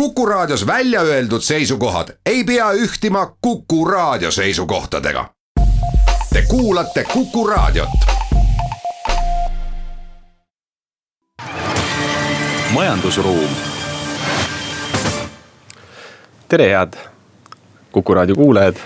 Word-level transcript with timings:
Kuku 0.00 0.26
Raadios 0.26 0.66
välja 0.66 1.00
öeldud 1.00 1.40
seisukohad 1.40 2.08
ei 2.26 2.44
pea 2.44 2.72
ühtima 2.72 3.36
Kuku 3.40 3.84
Raadio 3.84 4.30
seisukohtadega. 4.30 5.30
Te 6.32 6.42
kuulate 6.48 7.04
Kuku 7.04 7.46
Raadiot. 7.46 7.88
majandusruum. 12.70 13.48
tere, 16.48 16.70
head 16.70 16.92
Kuku 17.92 18.14
Raadio 18.14 18.34
kuulajad. 18.34 18.76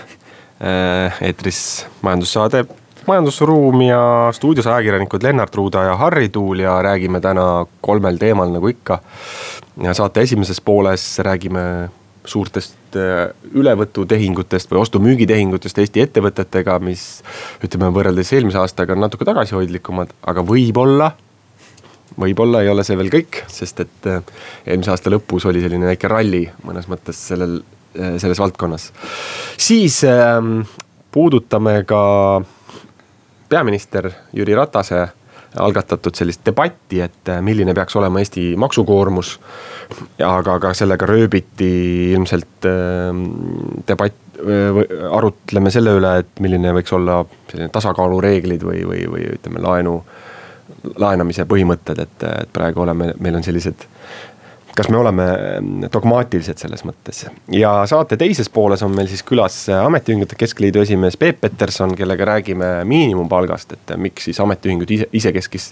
eetris 1.21 1.85
majandussaade 2.01 2.65
Majandusruum 3.07 3.81
ja 3.81 4.29
stuudios 4.31 4.67
ajakirjanikud 4.67 5.23
Lennart 5.23 5.55
Ruuda 5.55 5.83
ja 5.83 5.95
Harri 5.97 6.29
Tuul 6.29 6.59
ja 6.59 6.81
räägime 6.81 7.21
täna 7.21 7.65
kolmel 7.81 8.17
teemal, 8.17 8.51
nagu 8.53 8.67
ikka. 8.67 8.99
ja 9.83 9.93
saate 9.93 10.21
esimeses 10.21 10.61
pooles 10.61 11.19
räägime 11.19 11.89
suurtest 12.25 12.95
äh, 12.95 13.33
ülevõtutehingutest 13.53 14.71
või 14.71 14.83
ostu-müügitehingutest 14.83 15.77
Eesti 15.81 16.03
ettevõtetega, 16.05 16.77
mis 16.79 17.23
ütleme, 17.65 17.89
võrreldes 17.95 18.33
eelmise 18.35 18.61
aastaga 18.61 18.93
on 18.93 19.01
natuke 19.01 19.25
tagasihoidlikumad, 19.25 20.13
aga 20.21 20.45
võib-olla 20.45 21.11
võib-olla 22.19 22.61
ei 22.61 22.69
ole 22.69 22.83
see 22.85 22.97
veel 22.99 23.09
kõik, 23.13 23.41
sest 23.49 23.81
et 23.85 24.09
äh, 24.11 24.21
eelmise 24.65 24.93
aasta 24.93 25.13
lõpus 25.13 25.47
oli 25.49 25.63
selline 25.63 25.89
väike 25.93 26.11
ralli 26.11 26.43
mõnes 26.67 26.89
mõttes 26.91 27.19
sellel, 27.31 27.61
äh, 27.97 28.17
selles 28.21 28.39
valdkonnas. 28.39 28.91
siis 29.57 30.03
ähm, 30.05 30.61
puudutame 31.11 31.81
ka 31.87 32.01
peaminister 33.51 34.09
Jüri 34.33 34.55
Ratase 34.55 35.07
algatatud 35.59 36.15
sellist 36.15 36.45
debatti, 36.47 37.01
et 37.03 37.29
äh, 37.29 37.41
milline 37.43 37.73
peaks 37.75 37.95
olema 37.99 38.21
Eesti 38.21 38.53
maksukoormus. 38.59 39.39
aga 40.23 40.59
ka 40.63 40.73
sellega 40.73 41.05
rööbiti 41.09 41.71
ilmselt 42.13 42.67
äh, 42.69 43.11
debatt, 43.87 44.19
arutleme 45.11 45.69
selle 45.69 45.91
üle, 45.99 46.15
et 46.23 46.39
milline 46.41 46.71
võiks 46.73 46.93
olla 46.95 47.19
selline 47.51 47.69
tasakaalureeglid 47.69 48.63
või, 48.65 48.79
või, 48.87 49.03
või 49.11 49.25
ütleme, 49.35 49.61
laenu, 49.61 49.99
laenamise 50.97 51.45
põhimõtted, 51.45 51.99
et, 52.01 52.23
et 52.25 52.53
praegu 52.53 52.81
oleme, 52.81 53.11
meil 53.19 53.37
on 53.37 53.45
sellised 53.45 53.85
kas 54.75 54.89
me 54.89 54.97
oleme 54.97 55.25
mm, 55.25 55.89
dogmaatilised 55.93 56.61
selles 56.61 56.85
mõttes 56.87 57.25
ja 57.51 57.73
saate 57.89 58.17
teises 58.19 58.49
pooles 58.49 58.83
on 58.85 58.95
meil 58.95 59.09
siis 59.11 59.23
külas 59.27 59.57
Ametiühingute 59.75 60.37
Keskliidu 60.39 60.81
esimees 60.85 61.17
Peep 61.19 61.41
Peterson, 61.41 61.95
kellega 61.97 62.25
räägime 62.33 62.71
miinimumpalgast, 62.87 63.75
et 63.77 63.93
miks 63.97 64.29
siis 64.29 64.39
ametiühingud 64.43 64.91
ise, 64.91 65.09
isekeskis 65.13 65.71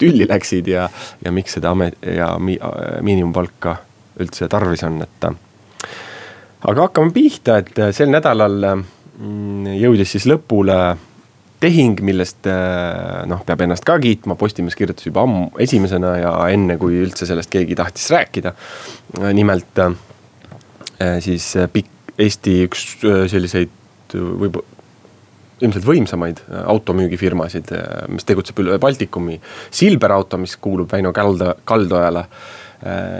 tülli 0.00 0.28
läksid 0.28 0.70
ja, 0.70 0.88
ja 1.24 1.32
miks 1.32 1.58
seda 1.58 1.74
amet 1.74 1.98
ja 2.16 2.32
mi, 2.38 2.56
miinimumpalka 3.02 3.76
üldse 4.20 4.48
tarvis 4.52 4.84
on, 4.84 5.00
et. 5.04 5.28
aga 6.68 6.88
hakkame 6.88 7.12
pihta, 7.14 7.60
et 7.60 7.78
sel 7.96 8.12
nädalal 8.12 8.58
mm, 8.72 9.76
jõudis 9.80 10.16
siis 10.16 10.28
lõpule 10.30 10.80
tehing, 11.60 12.00
millest 12.04 12.48
äh, 12.48 13.22
noh, 13.28 13.42
peab 13.46 13.64
ennast 13.64 13.84
ka 13.86 13.98
kiitma, 14.00 14.36
Postimees 14.40 14.76
kirjutas 14.78 15.06
juba 15.06 15.24
ammu 15.26 15.50
esimesena 15.60 16.14
ja 16.20 16.32
enne, 16.52 16.78
kui 16.80 16.96
üldse 17.02 17.28
sellest 17.28 17.52
keegi 17.52 17.76
tahtis 17.78 18.08
rääkida. 18.14 18.54
nimelt 19.36 19.80
äh, 19.84 19.94
siis 21.20 21.52
pikk 21.72 21.96
Eesti 22.20 22.56
üks 22.66 22.84
äh, 23.08 23.24
selliseid 23.30 24.16
võib-olla 24.16 24.78
ilmselt 25.60 25.84
võimsamaid 25.84 26.38
automüügifirmasid, 26.72 27.68
mis 28.08 28.24
tegutseb 28.24 28.62
üle 28.62 28.78
Baltikumi. 28.80 29.34
Silber 29.76 30.14
auto, 30.14 30.38
mis 30.40 30.54
kuulub 30.56 30.88
Väino 30.88 31.12
Kalda, 31.12 31.50
Kaldojale, 31.68 32.22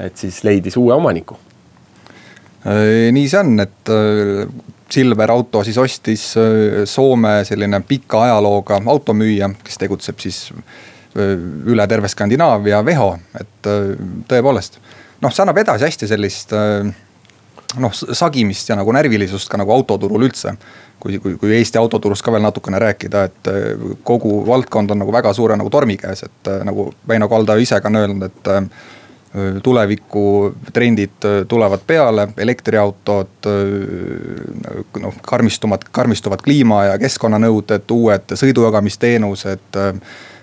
et 0.06 0.16
siis 0.16 0.38
leidis 0.48 0.78
uue 0.80 0.94
omaniku. 0.96 1.36
nii 2.64 3.26
see 3.28 3.42
on, 3.42 3.60
et 3.60 3.92
Silver 4.92 5.30
Auto 5.30 5.64
siis 5.64 5.78
ostis 5.78 6.24
äh, 6.38 6.82
Soome 6.84 7.40
selline 7.44 7.80
pika 7.86 8.24
ajalooga 8.26 8.80
automüüja, 8.92 9.50
kes 9.64 9.78
tegutseb 9.80 10.18
siis 10.22 10.48
äh, 10.52 11.36
üle 11.70 11.86
terve 11.88 12.10
Skandinaavia, 12.10 12.82
Veho, 12.86 13.12
et 13.38 13.70
äh, 13.70 13.94
tõepoolest. 14.30 14.80
noh, 15.20 15.32
see 15.32 15.44
annab 15.44 15.62
edasi 15.62 15.86
hästi 15.86 16.08
sellist 16.10 16.54
noh, 17.80 17.92
sagimist 17.94 18.70
ja 18.70 18.76
nagu 18.78 18.92
närvilisust 18.96 19.50
ka 19.50 19.60
nagu 19.60 19.72
autoturul 19.74 20.28
üldse. 20.28 20.56
kui, 21.00 21.18
kui, 21.18 21.36
kui 21.40 21.52
Eesti 21.56 21.78
autoturust 21.80 22.24
ka 22.24 22.32
veel 22.32 22.42
natukene 22.44 22.78
rääkida, 22.78 23.20
et 23.24 23.48
kogu 24.04 24.42
valdkond 24.46 24.90
on 24.92 24.98
nagu 25.00 25.12
väga 25.12 25.32
suure 25.32 25.56
nagu 25.56 25.70
tormi 25.72 25.96
käes, 25.96 26.26
et 26.26 26.50
nagu 26.64 26.90
Väino 27.08 27.28
Kalda 27.28 27.56
ise 27.56 27.78
ka 27.80 27.88
on 27.88 27.96
öelnud, 27.96 28.26
et 28.26 28.50
tulevikutrendid 29.62 31.26
tulevad 31.48 31.82
peale, 31.86 32.28
elektriautod, 32.36 33.46
noh 35.00 35.20
karmistuvad, 35.22 35.84
karmistuvad 35.94 36.42
kliima 36.42 36.84
ja 36.88 36.96
keskkonnanõuded, 36.98 37.86
uued 37.94 38.34
sõidujagamisteenused. 38.34 39.80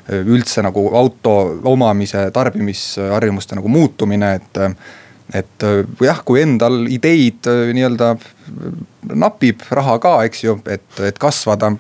üldse 0.08 0.64
nagu 0.64 0.86
auto 0.96 1.60
omamise, 1.68 2.30
tarbimisharjumuste 2.32 3.58
nagu 3.60 3.68
muutumine, 3.68 4.30
et, 4.40 4.60
et 5.36 5.66
jah, 6.00 6.22
kui 6.24 6.40
endal 6.42 6.86
ideid 6.88 7.50
nii-öelda 7.76 8.14
napib 9.20 9.68
raha 9.68 9.98
ka, 10.00 10.14
eks 10.30 10.44
ju, 10.46 10.56
et, 10.64 10.88
et 11.04 11.20
kasvada 11.20 11.74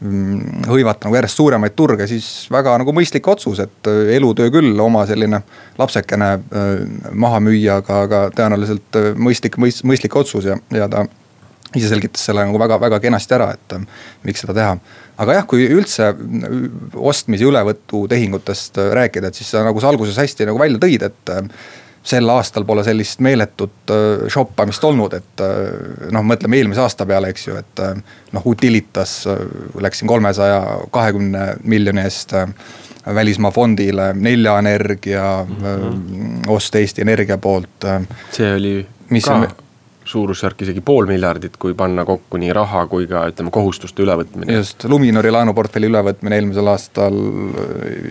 hõivata 0.00 1.06
nagu 1.06 1.16
järjest 1.18 1.36
suuremaid 1.36 1.74
turge, 1.76 2.06
siis 2.08 2.26
väga 2.52 2.72
nagu 2.80 2.92
mõistlik 2.96 3.26
otsus, 3.28 3.60
et 3.60 3.90
äh, 3.90 4.14
elutöö 4.16 4.48
küll 4.52 4.78
oma 4.80 5.04
selline 5.08 5.42
lapsekene 5.78 6.30
äh, 6.32 6.70
maha 7.12 7.40
müüa, 7.44 7.80
aga, 7.82 7.98
aga 8.06 8.20
tõenäoliselt 8.36 8.96
äh, 8.96 9.10
mõistlik, 9.20 9.58
mõistlik 9.60 10.16
otsus 10.16 10.48
ja, 10.48 10.56
ja 10.72 10.88
ta 10.88 11.04
ise 11.76 11.90
selgitas 11.92 12.24
selle 12.26 12.46
nagu 12.48 12.58
väga-väga 12.58 12.98
kenasti 13.04 13.36
ära, 13.36 13.52
et 13.54 13.76
miks 14.26 14.42
seda 14.42 14.56
teha. 14.56 14.72
aga 15.20 15.36
jah, 15.36 15.44
kui 15.46 15.68
üldse 15.68 16.08
ostmise 16.96 17.44
ülevõtu 17.46 18.06
tehingutest 18.10 18.80
rääkida, 18.96 19.28
et 19.28 19.38
siis 19.38 19.52
sa 19.52 19.62
nagu 19.66 19.84
sa 19.84 19.92
alguses 19.92 20.16
hästi 20.18 20.48
nagu 20.48 20.58
välja 20.58 20.80
tõid, 20.82 21.04
et 21.06 21.34
sel 22.02 22.28
aastal 22.32 22.64
pole 22.64 22.84
sellist 22.84 23.20
meeletut 23.20 23.92
shoppamist 24.28 24.84
olnud, 24.84 25.14
et 25.14 25.42
noh, 26.12 26.24
mõtleme 26.24 26.56
eelmise 26.56 26.80
aasta 26.80 27.06
peale, 27.06 27.28
eks 27.28 27.48
ju, 27.48 27.56
et 27.60 27.82
noh, 28.32 28.46
Utilitas 28.46 29.24
läksin 29.80 30.08
kolmesaja 30.08 30.62
kahekümne 30.90 31.44
miljoni 31.64 32.00
eest 32.00 32.32
välismaa 33.14 33.50
fondile, 33.50 34.12
Nelja 34.14 34.58
Energia 34.58 35.46
mm 35.48 35.56
-hmm. 35.56 36.48
ost 36.48 36.74
Eesti 36.74 37.02
Energia 37.02 37.38
poolt. 37.38 37.84
see 38.32 38.54
oli 38.54 38.86
mis 39.10 39.24
ka 39.24 39.48
suurusjärk 40.10 40.64
isegi 40.66 40.82
pool 40.84 41.08
miljardit, 41.08 41.56
kui 41.60 41.74
panna 41.78 42.04
kokku 42.08 42.40
nii 42.40 42.52
raha 42.56 42.84
kui 42.90 43.06
ka 43.10 43.24
ütleme 43.30 43.52
kohustuste 43.54 44.04
ülevõtmine. 44.04 44.52
just, 44.58 44.84
Luminori 44.90 45.32
laenuportfelli 45.32 45.90
ülevõtmine 45.90 46.40
eelmisel 46.40 46.70
aastal 46.72 47.16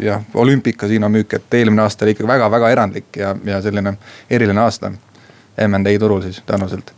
jah, 0.03 0.23
olümpikasiino 0.33 1.09
müük, 1.11 1.35
et 1.37 1.59
eelmine 1.61 1.85
aasta 1.85 2.07
oli 2.07 2.15
ikkagi 2.15 2.31
väga-väga 2.31 2.71
erandlik 2.75 3.19
ja, 3.21 3.35
ja 3.45 3.61
selline 3.65 3.97
eriline 4.29 4.65
aasta. 4.65 4.93
MND 5.59 5.97
turul 5.99 6.21
siis 6.23 6.39
tõenäoliselt. 6.47 6.93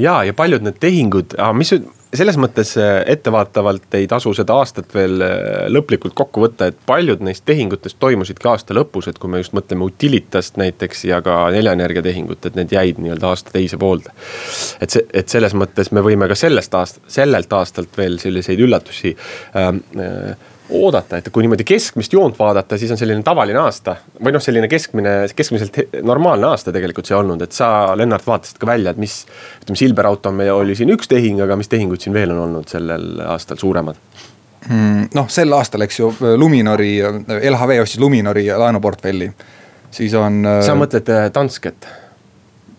ja, 0.00 0.18
ja 0.26 0.34
paljud 0.34 0.64
need 0.66 0.80
tehingud, 0.82 1.36
mis 1.54 1.72
selles 2.14 2.36
mõttes 2.38 2.72
äh, 2.78 3.00
ettevaatavalt 3.12 3.94
ei 3.98 4.06
tasu 4.10 4.32
seda 4.36 4.56
aastat 4.60 4.94
veel 4.94 5.22
äh, 5.24 5.66
lõplikult 5.72 6.14
kokku 6.16 6.44
võtta, 6.46 6.70
et 6.70 6.78
paljud 6.86 7.22
neist 7.26 7.44
tehingutest 7.48 7.98
toimusidki 8.02 8.48
aasta 8.50 8.76
lõpus, 8.76 9.08
et 9.10 9.18
kui 9.18 9.30
me 9.32 9.42
just 9.42 9.56
mõtleme 9.56 9.86
Utilitast 9.86 10.60
näiteks 10.60 11.06
ja 11.10 11.20
ka 11.24 11.38
Neljaenergia 11.54 12.04
tehingut, 12.06 12.46
et 12.46 12.58
need 12.58 12.74
jäid 12.74 13.00
nii-öelda 13.02 13.32
aasta 13.32 13.54
teise 13.54 13.78
poolde. 13.80 14.14
et 14.80 14.90
see, 14.90 15.06
et 15.12 15.28
selles 15.28 15.54
mõttes 15.54 15.92
me 15.92 16.04
võime 16.04 16.28
ka 16.30 16.38
sellest 16.38 16.74
aast-, 16.74 17.02
sellelt 17.10 17.52
aastalt 17.52 17.98
veel 17.98 18.20
selliseid 18.22 18.62
üllatusi 18.62 19.16
ähm, 19.56 19.82
äh, 19.98 20.36
oodata, 20.70 21.18
et 21.20 21.28
kui 21.32 21.44
niimoodi 21.44 21.64
keskmist 21.66 22.12
joont 22.12 22.38
vaadata, 22.38 22.78
siis 22.78 22.90
on 22.90 22.98
selline 22.98 23.22
tavaline 23.26 23.60
aasta. 23.60 23.96
või 24.22 24.34
noh, 24.34 24.42
selline 24.42 24.68
keskmine, 24.68 25.14
keskmiselt 25.36 25.78
normaalne 26.02 26.48
aasta 26.50 26.72
tegelikult 26.74 27.06
see 27.06 27.16
olnud, 27.16 27.42
et 27.42 27.52
sa, 27.52 27.68
Lennart, 27.96 28.26
vaatasid 28.26 28.58
ka 28.58 28.66
välja, 28.66 28.90
et 28.90 29.00
mis. 29.00 29.18
ütleme, 29.62 29.78
Silver 29.78 30.10
auto 30.10 30.32
meil 30.32 30.52
oli 30.54 30.74
siin 30.74 30.90
üks 30.94 31.08
tehing, 31.08 31.40
aga 31.42 31.56
mis 31.56 31.70
tehingud 31.70 32.02
siin 32.02 32.14
veel 32.16 32.34
on 32.34 32.42
olnud 32.48 32.68
sellel 32.68 33.20
aastal 33.26 33.60
suuremad? 33.62 34.00
Hmm, 34.66 35.06
noh, 35.14 35.28
sel 35.30 35.52
aastal, 35.54 35.84
eks 35.86 36.00
ju, 36.00 36.10
Luminori, 36.36 36.96
LHV 37.36 37.78
ostis 37.84 38.02
Luminori 38.02 38.48
laenuportfelli, 38.50 39.30
siis 39.94 40.14
on. 40.18 40.42
sa 40.66 40.74
mõtled 40.78 41.12
äh, 41.14 41.28
Dansket? 41.34 41.86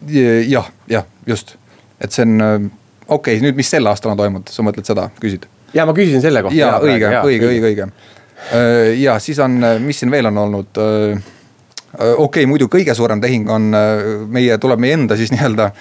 jah, 0.08 0.68
jah, 0.92 1.06
just, 1.28 1.56
et 2.02 2.12
see 2.12 2.28
on, 2.28 2.42
äh, 2.42 2.56
okei 3.08 3.38
okay,, 3.38 3.46
nüüd, 3.46 3.56
mis 3.56 3.70
sel 3.72 3.88
aastal 3.88 4.12
on 4.12 4.20
toimunud, 4.20 4.52
sa 4.52 4.66
mõtled 4.68 4.88
seda, 4.88 5.08
küsid? 5.22 5.48
Ja 5.74 5.86
ma 5.86 5.94
küsisin 5.98 6.22
selle 6.22 6.44
kohta. 6.46 6.58
ja 6.58 6.78
õige, 6.80 7.12
õige, 7.24 7.52
õige, 7.52 7.72
õige. 7.72 7.90
Äh, 8.54 9.00
ja 9.02 9.20
siis 9.20 9.40
on, 9.40 9.64
äh, 9.64 9.80
mis 9.80 10.00
siin 10.00 10.12
veel 10.12 10.30
on 10.30 10.38
olnud 10.38 10.78
äh, 10.78 11.24
okei 11.98 12.14
okay,, 12.24 12.46
muidu 12.46 12.68
kõige 12.72 12.94
suurem 12.96 13.22
tehing 13.22 13.50
on 13.50 13.72
meie, 14.30 14.58
tuleb 14.62 14.80
meie 14.80 14.98
enda 15.00 15.18
siis 15.18 15.32
nii-öelda 15.36 15.72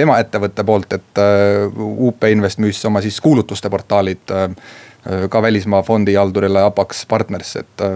emaettevõtte 0.00 0.64
poolt, 0.64 0.94
et 0.96 1.20
UP 1.76 2.24
Invest 2.30 2.62
müüs 2.62 2.80
oma 2.88 3.02
siis 3.04 3.20
kuulutuste 3.20 3.70
portaalid 3.70 4.32
ka 5.30 5.42
välismaa 5.42 5.82
fondihaldurile 5.82 6.62
Apax 6.64 7.04
Partners, 7.08 7.56
et 7.56 7.86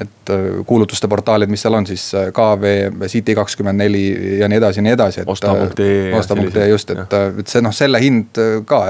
et 0.00 0.30
kuulutuste 0.66 1.08
portaalid, 1.10 1.50
mis 1.50 1.60
seal 1.60 1.74
on 1.74 1.86
siis 1.86 2.04
KV, 2.32 2.70
City 3.10 3.34
kakskümmend 3.36 3.82
neli 3.82 4.04
ja 4.38 4.48
nii 4.48 4.60
edasi 4.60 4.78
ja 4.78 4.84
nii 4.86 4.94
edasi. 4.94 5.24
osta.ee. 5.26 6.12
osta.ee 6.16 6.68
just, 6.70 6.94
et, 6.94 7.16
et 7.42 7.50
see 7.50 7.64
noh, 7.64 7.74
selle 7.74 8.00
hind 8.00 8.38
ka 8.70 8.84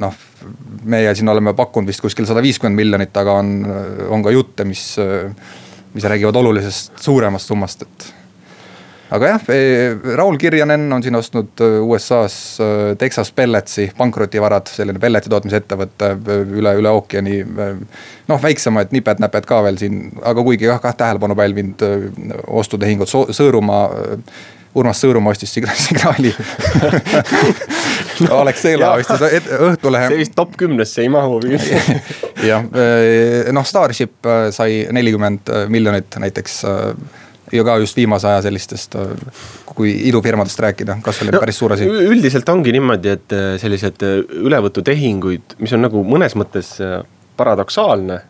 noh, 0.00 0.22
meie 0.90 1.14
siin 1.16 1.28
oleme 1.28 1.54
pakkunud 1.56 1.90
vist 1.90 2.02
kuskil 2.04 2.28
sada 2.28 2.42
viiskümmend 2.44 2.78
miljonit, 2.78 3.12
aga 3.16 3.36
on, 3.42 3.58
on 4.10 4.24
ka 4.24 4.32
jutte, 4.34 4.66
mis, 4.68 4.94
mis 5.94 6.08
räägivad 6.08 6.40
olulisest 6.40 6.98
suuremast 7.04 7.50
summast, 7.52 7.84
et. 7.86 8.06
aga 9.16 9.32
jah, 9.32 9.48
Raul 10.16 10.38
Kirjanen 10.40 10.86
on 10.92 11.02
siin 11.02 11.18
ostnud 11.18 11.64
USA-s 11.82 12.60
Texas 12.98 13.32
Pelletsi 13.36 13.90
pankrotivarad, 13.98 14.70
selline 14.70 15.02
pelleti 15.02 15.32
tootmise 15.32 15.60
ettevõte 15.62 16.14
üle, 16.60 16.76
üle 16.80 16.94
ookeani. 17.00 17.42
noh, 18.30 18.40
väiksemaid 18.42 18.94
niped-näped 18.96 19.48
ka 19.48 19.60
veel 19.66 19.82
siin, 19.82 20.06
aga 20.22 20.46
kuigi 20.46 20.70
jah, 20.70 20.80
kah 20.80 20.96
tähelepanu 20.96 21.36
pälvinud 21.38 21.84
ostutehingud 22.62 23.10
Sõõrumaa 23.10 23.84
Urmas 24.74 25.00
Sõõrumaa 25.02 25.34
ostis 25.34 25.50
signaali 25.56 26.30
Alexela 28.40 28.92
ostis 28.98 29.24
Õhtulehe. 29.58 30.10
see 30.12 30.20
vist 30.22 30.36
top 30.38 30.56
kümnesse 30.60 31.04
ei 31.04 31.10
mahu 31.12 31.40
jah, 32.50 32.66
eh, 32.66 33.50
noh 33.54 33.66
Starship 33.66 34.26
eh, 34.26 34.46
sai 34.54 34.84
nelikümmend 34.92 35.50
eh, 35.50 35.66
miljonit 35.72 36.20
näiteks 36.22 36.60
ja 37.50 37.66
ka 37.66 37.76
just 37.82 37.98
viimase 37.98 38.28
aja 38.30 38.44
sellistest, 38.46 38.94
kui 39.66 39.90
idufirmadest 40.06 40.60
rääkida, 40.62 41.00
kas 41.02 41.18
oli 41.24 41.32
no, 41.34 41.40
päris 41.42 41.58
suur 41.58 41.74
asi? 41.74 41.88
üldiselt 41.88 42.48
ongi 42.52 42.70
niimoodi, 42.76 43.14
et 43.16 43.34
sellised 43.58 44.04
ülevõtutehinguid, 44.38 45.56
mis 45.58 45.74
on 45.74 45.82
nagu 45.88 46.04
mõnes 46.06 46.36
mõttes 46.38 46.76
paradoksaalne 47.40 48.20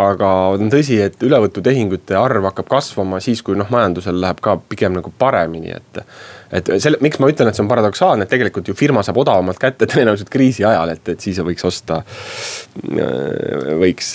aga 0.00 0.30
on 0.56 0.70
tõsi, 0.72 0.98
et 1.04 1.22
ülevõtutehingute 1.26 2.16
arv 2.18 2.48
hakkab 2.50 2.68
kasvama 2.70 3.20
siis, 3.24 3.42
kui 3.46 3.58
noh, 3.58 3.68
majandusel 3.72 4.20
läheb 4.20 4.42
ka 4.44 4.56
pigem 4.70 4.96
nagu 4.98 5.12
paremini, 5.18 5.74
et. 5.76 6.04
et 6.60 6.70
selle, 6.82 7.00
miks 7.04 7.20
ma 7.22 7.30
ütlen, 7.32 7.50
et 7.50 7.58
see 7.58 7.64
on 7.64 7.70
paradoksaalne, 7.70 8.26
et 8.26 8.32
tegelikult 8.32 8.68
ju 8.70 8.76
firma 8.78 9.04
saab 9.06 9.20
odavamalt 9.22 9.60
kätte 9.62 9.88
tõenäoliselt 9.90 10.32
kriisi 10.32 10.66
ajal, 10.66 10.94
et, 10.94 11.12
et 11.14 11.26
siis 11.26 11.40
võiks 11.44 11.66
osta. 11.66 12.02
võiks 13.80 14.14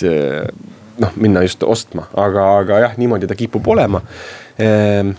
noh, 1.02 1.12
minna 1.20 1.44
just 1.44 1.62
ostma, 1.62 2.08
aga, 2.16 2.48
aga 2.62 2.82
jah, 2.86 2.98
niimoodi 3.00 3.28
ta 3.28 3.36
kipub 3.38 3.66
olema 3.68 4.00
ehm, 4.58 5.12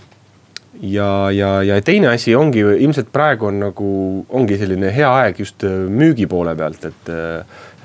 ja, 0.82 1.30
ja, 1.34 1.62
ja 1.66 1.78
teine 1.82 2.12
asi 2.12 2.34
ongi 2.36 2.62
ilmselt 2.62 3.10
praegu 3.14 3.48
on 3.50 3.62
nagu, 3.62 3.88
ongi 4.28 4.58
selline 4.60 4.92
hea 4.94 5.08
aeg 5.22 5.40
just 5.42 5.64
müügi 5.64 6.28
poole 6.30 6.54
pealt, 6.58 6.84
et 6.90 7.10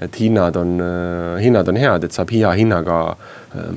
et 0.03 0.15
hinnad 0.17 0.55
on, 0.57 0.79
hinnad 1.37 1.67
on 1.69 1.77
head, 1.77 2.03
et 2.03 2.15
saab 2.15 2.31
hea 2.33 2.49
hinnaga 2.57 2.95
äh, 3.13 3.75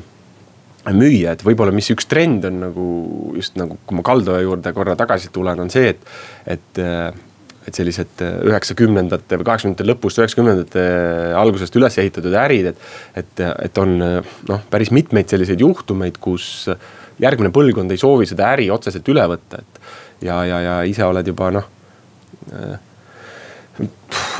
müüa, 0.96 1.34
et 1.34 1.44
võib-olla, 1.44 1.74
mis 1.76 1.90
üks 1.92 2.08
trend 2.08 2.46
on 2.48 2.60
nagu 2.64 2.86
just 3.36 3.58
nagu, 3.60 3.76
kui 3.86 3.98
ma 3.98 4.04
kaldaja 4.06 4.44
juurde 4.46 4.72
korra 4.74 4.96
tagasi 4.98 5.28
tulen, 5.34 5.60
on 5.60 5.72
see, 5.72 5.92
et, 5.94 6.12
et 6.56 6.82
äh, 6.82 7.08
et 7.66 7.74
sellised 7.74 8.20
üheksakümnendate 8.22 9.40
või 9.40 9.46
kaheksakümnendate 9.48 9.86
lõpust, 9.88 10.20
üheksakümnendate 10.20 10.82
algusest 11.34 11.74
üles 11.74 11.96
ehitatud 11.98 12.36
ärid, 12.38 12.68
et. 12.70 12.84
et, 13.18 13.42
et 13.66 13.80
on 13.82 13.96
noh, 13.98 14.60
päris 14.70 14.92
mitmeid 14.94 15.26
selliseid 15.32 15.64
juhtumeid, 15.64 16.20
kus 16.22 16.68
järgmine 17.22 17.52
põlvkond 17.54 17.92
ei 17.94 18.00
soovi 18.00 18.26
seda 18.28 18.50
äri 18.54 18.68
otseselt 18.70 19.08
üle 19.12 19.24
võtta, 19.30 19.62
et. 19.62 19.80
ja, 20.26 20.42
ja, 20.48 20.60
ja 20.60 20.76
ise 20.88 21.04
oled 21.06 21.26
juba 21.26 21.50
noh 21.54 21.70
äh, 22.52 22.76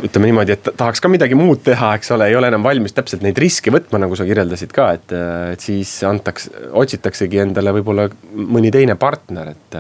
ütleme 0.06 0.28
niimoodi, 0.31 0.55
et 0.55 0.69
tahaks 0.76 1.02
ka 1.02 1.08
midagi 1.12 1.37
muud 1.37 1.62
teha, 1.64 1.93
eks 1.99 2.12
ole, 2.17 2.28
ei 2.31 2.37
ole 2.38 2.49
enam 2.50 2.64
valmis 2.64 2.94
täpselt 2.96 3.25
neid 3.25 3.38
riske 3.40 3.73
võtma, 3.73 4.00
nagu 4.00 4.17
sa 4.17 4.25
kirjeldasid 4.28 4.73
ka, 4.75 4.90
et, 4.96 5.12
et 5.52 5.64
siis 5.64 5.93
antaks, 6.08 6.49
otsitaksegi 6.76 7.43
endale 7.44 7.75
võib-olla 7.76 8.06
mõni 8.37 8.73
teine 8.75 8.96
partner, 9.00 9.52
et. 9.56 9.78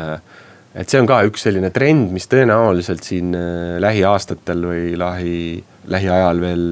et 0.76 0.92
see 0.92 1.00
on 1.00 1.08
ka 1.08 1.22
üks 1.28 1.46
selline 1.46 1.70
trend, 1.72 2.10
mis 2.12 2.28
tõenäoliselt 2.28 3.06
siin 3.06 3.32
äh, 3.36 3.78
lähiaastatel 3.80 4.68
või 4.68 4.92
lähi, 5.00 5.38
lähiajal 5.88 6.42
veel 6.42 6.66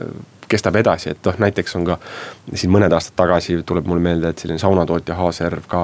äh, 0.00 0.37
kestab 0.48 0.76
edasi, 0.80 1.12
et 1.14 1.24
noh, 1.28 1.38
näiteks 1.44 1.76
on 1.78 1.86
ka 1.88 1.98
siin 2.54 2.72
mõned 2.72 2.92
aastad 2.94 3.16
tagasi 3.18 3.60
tuleb 3.66 3.88
mulle 3.88 4.04
meelde, 4.04 4.32
et 4.32 4.44
selline 4.44 4.60
saunatootja 4.62 5.16
H-Serv 5.18 5.68
ka 5.68 5.82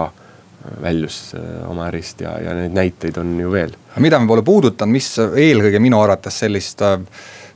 väljus 0.82 1.34
äh, 1.36 1.70
oma 1.70 1.88
ärist 1.90 2.20
ja, 2.24 2.38
ja 2.40 2.54
neid 2.56 2.74
näiteid 2.76 3.18
on 3.20 3.34
ju 3.40 3.52
veel. 3.52 3.74
mida 4.00 4.18
me 4.18 4.28
pole 4.28 4.42
puudutanud, 4.42 4.92
mis 4.92 5.10
eelkõige 5.20 5.80
minu 5.82 6.00
arvates 6.00 6.38
sellist 6.44 6.82
äh, 6.82 6.98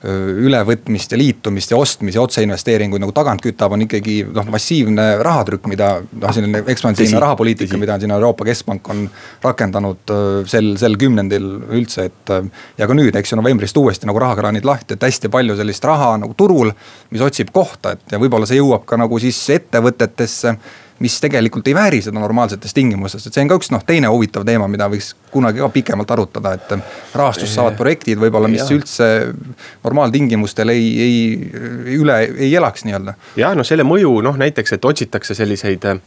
ülevõtmist 0.05 1.12
ja 1.12 1.19
liitumist 1.19 1.73
ja 1.73 1.79
ostmisi, 1.81 2.21
otseinvesteeringuid 2.23 3.03
nagu 3.03 3.15
tagant 3.15 3.43
kütab, 3.43 3.73
on 3.75 3.83
ikkagi 3.83 4.21
noh, 4.31 4.47
massiivne 4.53 5.06
rahatrükk, 5.27 5.67
mida 5.71 5.91
noh, 5.99 6.35
selline 6.35 6.62
ekspansiivne 6.71 7.19
rahapoliitika, 7.25 7.81
mida 7.81 7.99
siin 7.99 8.15
Euroopa 8.15 8.47
Keskpank 8.47 8.91
on 8.95 9.05
rakendanud 9.43 10.15
sel, 10.50 10.71
sel 10.79 10.95
kümnendil 11.00 11.49
üldse, 11.81 12.09
et. 12.12 12.35
ja 12.79 12.87
ka 12.87 12.95
nüüd, 12.95 13.17
eks 13.19 13.35
ju, 13.35 13.41
novembrist 13.41 13.77
uuesti 13.81 14.06
nagu 14.06 14.23
rahakraanid 14.23 14.67
lahti, 14.69 14.95
et 14.95 15.09
hästi 15.09 15.33
palju 15.35 15.59
sellist 15.59 15.85
raha 15.89 16.15
nagu 16.23 16.37
turul, 16.39 16.71
mis 17.11 17.25
otsib 17.25 17.50
kohta, 17.55 17.97
et 17.97 18.15
ja 18.15 18.23
võib-olla 18.23 18.47
see 18.47 18.61
jõuab 18.61 18.87
ka 18.87 19.00
nagu 19.00 19.19
siis 19.23 19.41
ettevõtetesse 19.59 20.55
mis 20.99 21.21
tegelikult 21.23 21.69
ei 21.71 21.75
vääri 21.77 22.00
seda 22.03 22.19
normaalsetes 22.19 22.75
tingimustes, 22.75 23.27
et 23.27 23.35
see 23.37 23.45
on 23.45 23.50
ka 23.53 23.59
üks 23.61 23.71
noh, 23.75 23.83
teine 23.87 24.11
huvitav 24.12 24.47
teema, 24.47 24.67
mida 24.71 24.89
võiks 24.91 25.12
kunagi 25.33 25.62
ka 25.62 25.69
pikemalt 25.75 26.11
arutada, 26.15 26.55
et. 26.59 26.73
rahastust 27.15 27.55
saavad 27.55 27.79
projektid 27.79 28.19
võib-olla, 28.21 28.50
mis 28.50 28.65
ja. 28.65 28.71
üldse 28.75 29.11
normaaltingimustel 29.85 30.75
ei, 30.75 30.89
ei 31.05 31.95
üle 31.99 32.19
ei 32.35 32.50
elaks 32.59 32.87
nii-öelda. 32.89 33.15
jah, 33.39 33.55
no 33.59 33.67
selle 33.67 33.87
mõju 33.87 34.19
noh, 34.27 34.39
näiteks, 34.41 34.75
et 34.75 34.91
otsitakse 34.91 35.39
selliseid 35.39 35.87
äh, 35.87 36.03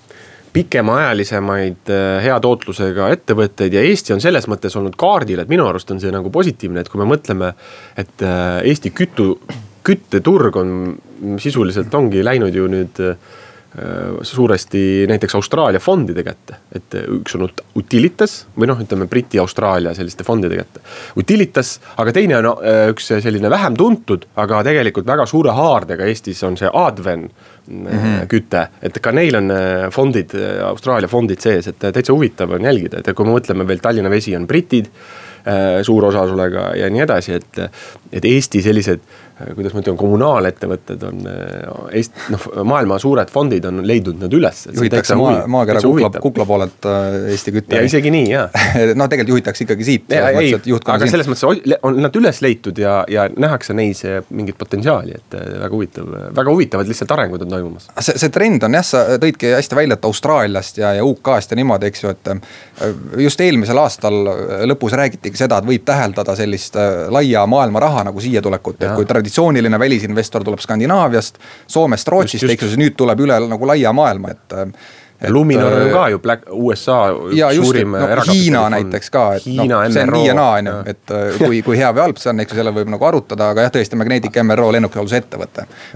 pikemaajalisemaid 0.54 1.92
äh, 1.96 2.20
hea 2.26 2.38
tootlusega 2.44 3.10
ettevõtteid 3.16 3.78
ja 3.78 3.84
Eesti 3.88 4.16
on 4.18 4.24
selles 4.24 4.48
mõttes 4.52 4.76
olnud 4.76 4.98
kaardil, 5.00 5.40
et 5.40 5.52
minu 5.52 5.68
arust 5.70 5.92
on 5.96 6.04
see 6.04 6.12
nagu 6.12 6.32
positiivne, 6.34 6.84
et 6.84 6.92
kui 6.92 7.00
me 7.00 7.08
mõtleme, 7.14 7.54
et 7.96 8.28
äh, 8.28 8.60
Eesti 8.68 8.92
kütu, 8.96 9.34
kütteturg 9.88 10.60
on 10.60 10.74
sisuliselt 11.42 11.94
ongi 11.96 12.26
läinud 12.26 12.56
ju 12.56 12.68
nüüd 12.70 13.00
Äh, 13.02 13.42
suuresti 14.22 15.06
näiteks 15.08 15.36
Austraalia 15.36 15.80
fondide 15.80 16.24
kätte. 16.24 16.58
et 16.76 16.96
üks 17.08 17.38
on 17.38 17.48
Utilitas 17.78 18.46
või 18.58 18.68
noh, 18.68 18.80
ütleme 18.84 19.08
Briti-Austraalia 19.08 19.94
selliste 19.96 20.26
fondide 20.28 20.58
kätte. 20.60 20.82
Utilitas, 21.18 21.78
aga 21.98 22.12
teine 22.12 22.38
on 22.42 22.50
äh, 22.52 22.90
üks 22.92 23.08
selline 23.24 23.50
vähem 23.50 23.78
tuntud, 23.80 24.28
aga 24.36 24.60
tegelikult 24.68 25.08
väga 25.08 25.26
suure 25.26 25.56
haardega 25.56 26.10
Eestis 26.12 26.44
on 26.44 26.60
see 26.60 26.68
Adven 26.68 27.30
mm 27.30 27.88
-hmm. 27.88 28.28
küte. 28.28 28.68
et 28.82 29.00
ka 29.00 29.12
neil 29.12 29.36
on 29.36 29.52
fondid, 29.92 30.36
Austraalia 30.66 31.08
fondid 31.08 31.40
sees, 31.40 31.68
et 31.68 31.80
täitsa 31.80 32.14
huvitav 32.14 32.52
on 32.52 32.64
jälgida, 32.64 33.00
et 33.00 33.16
kui 33.16 33.26
me 33.26 33.40
mõtleme 33.40 33.68
veel 33.68 33.80
Tallinna 33.80 34.10
Vesi 34.10 34.36
on 34.36 34.48
britid 34.48 34.92
suure 35.82 36.08
osalusega 36.08 36.76
ja 36.76 36.90
nii 36.90 37.02
edasi, 37.02 37.34
et, 37.34 37.60
et 38.12 38.26
Eesti 38.26 38.62
sellised 38.62 39.00
Äh, 39.31 39.31
kuidas 39.56 39.74
ma 39.74 39.82
ütlen, 39.82 39.98
kommunaalettevõtted 40.00 41.04
on 41.08 41.26
äh, 41.30 41.98
Eesti, 42.00 42.26
noh 42.34 42.46
maailma 42.68 42.98
suured 43.02 43.32
fondid 43.34 43.66
on 43.68 43.82
leidnud 43.88 44.20
nad 44.22 44.34
üles. 44.36 44.64
juhitakse 44.76 45.18
maa, 45.20 45.44
maakera 45.52 45.82
kukla, 45.84 46.10
kukla 46.24 46.46
poolelt 46.50 46.88
äh, 46.90 47.32
Eesti 47.34 47.54
kütte. 47.56 47.80
ja 47.80 47.88
isegi 47.88 48.12
nii 48.14 48.30
ja 48.30 48.46
no 49.00 49.08
tegelikult 49.12 49.36
juhitakse 49.36 49.66
ikkagi 49.66 49.88
siit. 49.88 50.14
aga 50.14 51.10
selles 51.10 51.30
mõttes 51.32 51.78
on 51.82 52.02
nad 52.02 52.20
üles 52.20 52.42
leitud 52.46 52.82
ja, 52.82 53.02
ja 53.12 53.28
nähakse 53.32 53.76
neis 53.78 54.04
mingit 54.30 54.60
potentsiaali, 54.60 55.18
et 55.18 55.38
väga 55.38 55.72
huvitav, 55.74 56.12
väga 56.38 56.56
huvitavad 56.56 56.92
lihtsalt 56.92 57.16
arengud 57.18 57.46
on 57.46 57.56
toimumas. 57.56 57.90
see, 58.00 58.18
see 58.22 58.34
trend 58.34 58.64
on 58.68 58.78
jah, 58.80 58.86
sa 58.86 59.04
tõidki 59.22 59.56
hästi 59.56 59.80
välja, 59.80 60.00
et 60.00 60.10
Austraaliast 60.10 60.82
ja, 60.82 60.94
ja 61.00 61.06
UK-st 61.08 61.56
ja 61.56 61.60
niimoodi, 61.62 61.92
eks 61.92 62.06
ju, 62.06 62.14
et. 62.14 62.32
just 63.26 63.42
eelmisel 63.42 63.80
aastal 63.82 64.22
lõpus 64.70 64.96
räägitigi 64.98 65.40
seda, 65.44 65.62
et 65.62 65.68
võib 65.68 65.86
täheldada 65.88 66.36
sellist 66.38 66.78
laia 67.12 67.46
maailma 67.50 67.82
raha 67.84 68.06
nagu 68.08 68.22
siia 68.24 68.42
tulekut, 68.42 68.82
et 68.82 68.96
kui 68.96 69.08
traditsiooniliselt 69.08 69.31
traditsiooniline 69.32 69.80
välisinvestor 69.80 70.44
tuleb 70.44 70.60
Skandinaaviast, 70.60 71.38
Soomest, 71.68 72.08
Rootsist, 72.08 72.44
eks 72.44 72.64
ju, 72.64 72.74
siis 72.74 72.80
nüüd 72.80 72.98
tuleb 72.98 73.20
üle 73.20 73.40
nagu 73.48 73.68
laia 73.68 73.94
maailma, 73.94 74.36
et. 74.36 74.60
Luminor 75.30 75.70
on 75.70 75.92
ka 75.94 76.08
ju 76.10 76.18
Black, 76.20 76.48
USA 76.50 77.12
ja 77.38 77.52
just, 77.54 77.68
suurim 77.68 77.92
no, 77.94 78.24
Hiina 78.26 78.64
näiteks 78.74 79.12
ka, 79.14 79.26
et 79.38 79.44
noh, 79.54 79.84
see 79.94 80.02
on 80.02 80.14
nii 80.16 80.24
ja 80.26 80.34
naa, 80.34 80.56
on 80.58 80.70
ju, 80.72 80.74
et 80.90 81.12
äh, 81.14 81.36
kui, 81.38 81.60
kui 81.62 81.78
hea 81.78 81.92
või 81.94 82.02
halb 82.02 82.18
see 82.18 82.32
on, 82.32 82.42
eks 82.42 82.56
ju, 82.56 82.58
selle 82.58 82.74
võib 82.74 82.90
nagu 82.90 83.06
arutada, 83.06 83.52
aga 83.54 83.68
jah, 83.68 83.74
tõesti 83.76 84.00
Magnetic 84.02 84.40
MRO 84.42 84.72
lennukihoolduse 84.74 85.20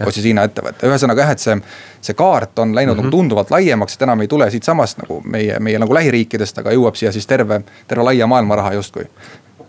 ostis 0.05 0.27
Hiina 0.27 0.43
ettevõte, 0.45 0.85
ühesõnaga 0.85 1.25
jah, 1.25 1.33
et 1.33 1.41
see. 1.41 1.57
see 2.05 2.13
kaart 2.13 2.61
on 2.61 2.75
läinud 2.75 2.93
mm 2.93 2.99
-hmm. 2.99 3.01
nagu 3.01 3.07
mhm. 3.07 3.17
tunduvalt 3.17 3.49
laiemaks, 3.49 3.95
et 3.95 4.05
enam 4.05 4.21
ei 4.21 4.27
tule 4.27 4.51
siitsamast 4.51 5.01
nagu 5.01 5.23
meie, 5.25 5.57
meie 5.59 5.81
nagu 5.81 5.93
lähiriikidest, 5.93 6.61
aga 6.61 6.77
jõuab 6.77 6.95
siia 6.95 7.11
siis 7.11 7.25
terve, 7.25 7.63
terve 7.87 8.03
laia 8.03 8.27
maailma 8.27 8.61
raha 8.61 8.73
justkui 8.77 9.09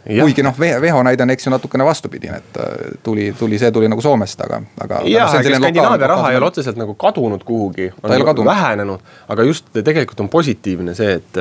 kuigi 0.07 0.43
noh, 0.47 0.55
Veho 0.59 1.03
näide 1.07 1.25
on, 1.25 1.33
eks 1.35 1.47
ju 1.47 1.53
natukene 1.53 1.85
vastupidine, 1.85 2.39
et 2.39 2.59
äh, 2.63 2.99
tuli, 3.03 3.29
tuli, 3.39 3.59
see 3.59 3.71
tuli 3.75 3.89
nagu 3.91 4.03
Soomest, 4.03 4.41
aga, 4.45 4.61
aga. 4.81 5.01
jah, 5.11 5.35
ega 5.41 5.59
Skandinaavia 5.59 6.11
raha 6.13 6.31
ei 6.31 6.39
ole 6.41 6.51
otseselt 6.51 6.79
nagu 6.79 6.95
kadunud 6.95 7.45
kuhugi. 7.45 7.91
ta 8.03 8.15
ei 8.15 8.21
ole 8.21 8.29
kadunud. 8.29 8.51
vähenenud, 8.51 9.09
aga 9.29 9.49
just 9.49 9.73
tegelikult 9.75 10.21
on 10.21 10.29
positiivne 10.29 10.95
see, 10.95 11.19
et, 11.19 11.41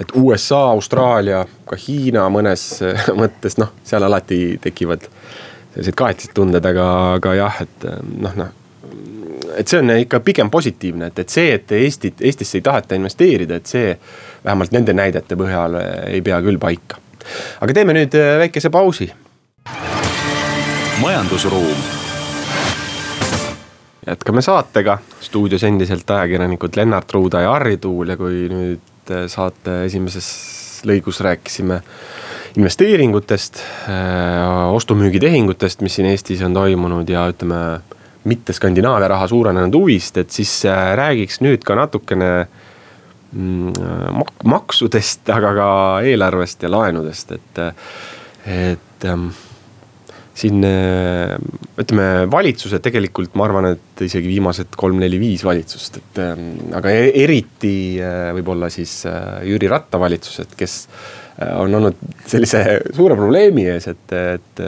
et 0.00 0.16
USA, 0.20 0.66
Austraalia, 0.74 1.44
ka 1.68 1.78
Hiina 1.80 2.26
mõnes 2.32 2.66
mõttes 3.22 3.58
noh, 3.60 3.72
seal 3.84 4.04
alati 4.04 4.42
tekivad 4.62 5.08
sellised 5.74 5.96
kahetised 5.98 6.36
tunded, 6.36 6.66
aga, 6.66 6.90
aga 7.16 7.34
jah, 7.40 7.64
et 7.64 7.88
noh, 8.20 8.36
noh 8.42 8.52
et 9.54 9.68
see 9.68 9.78
on 9.78 9.90
ikka 9.94 10.20
pigem 10.24 10.50
positiivne, 10.50 11.08
et, 11.10 11.18
et 11.24 11.30
see, 11.30 11.54
et 11.54 11.72
Eestit, 11.78 12.20
Eestisse 12.24 12.58
ei 12.58 12.64
taheta 12.64 12.96
investeerida, 12.98 13.58
et 13.60 13.70
see 13.70 13.94
vähemalt 14.44 14.74
nende 14.74 14.94
näidete 14.96 15.38
põhjal 15.38 15.78
ei 16.10 16.22
pea 16.24 16.40
küll 16.44 16.60
paika. 16.60 17.00
Aga 17.60 17.76
teeme 17.76 17.96
nüüd 17.96 18.16
väikese 18.38 18.70
pausi. 18.70 19.10
majandusruum 21.00 21.84
jätkame 24.06 24.42
saatega, 24.42 24.98
stuudios 25.20 25.64
endiselt 25.64 26.10
ajakirjanikud 26.10 26.76
Lennart 26.76 27.12
Ruuda 27.12 27.40
ja 27.40 27.54
Harri 27.56 27.76
Tuul 27.76 28.12
ja 28.12 28.16
kui 28.20 28.48
nüüd 28.52 29.14
saate 29.28 29.84
esimeses 29.84 30.28
lõigus 30.84 31.20
rääkisime 31.24 31.80
investeeringutest, 32.56 33.58
äh, 33.88 34.74
ostu-müügitehingutest, 34.74 35.80
mis 35.80 35.96
siin 35.98 36.06
Eestis 36.06 36.42
on 36.46 36.54
toimunud 36.54 37.08
ja 37.10 37.26
ütleme, 37.32 37.80
mitte 38.24 38.54
Skandinaavia 38.56 39.08
raha 39.10 39.26
suurenenud 39.28 39.74
huvist, 39.74 40.16
et 40.22 40.30
siis 40.30 40.52
äh, 40.68 40.92
räägiks 40.96 41.40
nüüd 41.44 41.64
ka 41.66 41.74
natukene 41.78 42.46
mak-, 43.34 44.44
maksudest, 44.48 45.26
aga 45.34 45.54
ka 45.56 45.70
eelarvest 46.06 46.62
ja 46.64 46.70
laenudest, 46.72 47.34
et, 47.38 47.64
et 48.50 49.08
ähm, 49.10 49.28
siin 50.34 50.64
ütleme, 50.64 52.06
valitsused 52.30 52.82
tegelikult 52.82 53.36
ma 53.38 53.46
arvan, 53.46 53.68
et 53.74 54.04
isegi 54.06 54.30
viimased 54.32 54.74
kolm-neli-viis 54.78 55.44
valitsust, 55.46 56.00
et 56.00 56.22
aga 56.74 56.94
e-, 56.94 57.12
eriti 57.22 57.74
võib-olla 58.38 58.70
siis 58.72 59.02
Jüri 59.46 59.70
Ratta 59.70 60.00
valitsused, 60.02 60.56
kes 60.58 60.80
on 61.34 61.74
olnud 61.74 61.96
sellise 62.30 62.60
suure 62.94 63.16
probleemi 63.18 63.64
ees, 63.66 63.88
et, 63.90 64.12
et 64.14 64.60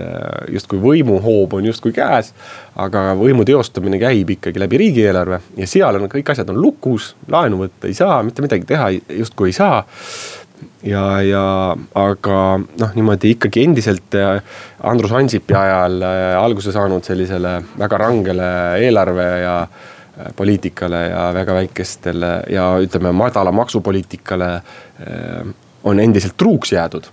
justkui 0.50 0.80
võimuhoob 0.82 1.52
on 1.54 1.68
justkui 1.68 1.92
käes. 1.94 2.32
aga 2.74 3.12
võimu 3.14 3.44
teostamine 3.46 4.00
käib 4.02 4.32
ikkagi 4.34 4.60
läbi 4.60 4.80
riigieelarve 4.82 5.38
ja 5.56 5.68
seal 5.70 6.00
on 6.00 6.10
kõik 6.10 6.32
asjad 6.34 6.50
on 6.50 6.58
lukus, 6.60 7.12
laenu 7.30 7.60
võtta 7.62 7.86
ei 7.86 7.94
saa, 7.94 8.18
mitte 8.26 8.42
midagi 8.42 8.66
teha 8.66 8.90
justkui 9.20 9.52
ei 9.52 9.56
saa 9.60 9.84
ja, 10.86 11.02
ja 11.24 11.42
aga 11.98 12.38
noh, 12.60 12.94
niimoodi 12.96 13.34
ikkagi 13.36 13.64
endiselt 13.66 14.16
äh, 14.18 14.38
Andrus 14.86 15.12
Ansipi 15.16 15.56
ajal 15.56 16.00
äh, 16.04 16.30
alguse 16.38 16.72
saanud 16.74 17.04
sellisele 17.06 17.58
väga 17.78 18.00
rangele 18.02 18.48
eelarve 18.84 19.28
ja 19.42 19.56
äh, 19.62 20.32
poliitikale 20.36 21.02
ja 21.10 21.28
väga 21.36 21.58
väikestele 21.60 22.32
ja 22.52 22.70
ütleme, 22.82 23.12
madala 23.16 23.52
maksupoliitikale 23.52 24.50
on 25.86 26.00
endiselt 26.02 26.36
truuks 26.36 26.72
jäädud. 26.72 27.08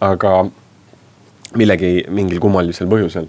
aga 0.00 0.32
millegi, 1.58 2.04
mingil 2.08 2.40
kummalisel 2.40 2.86
põhjusel 2.90 3.26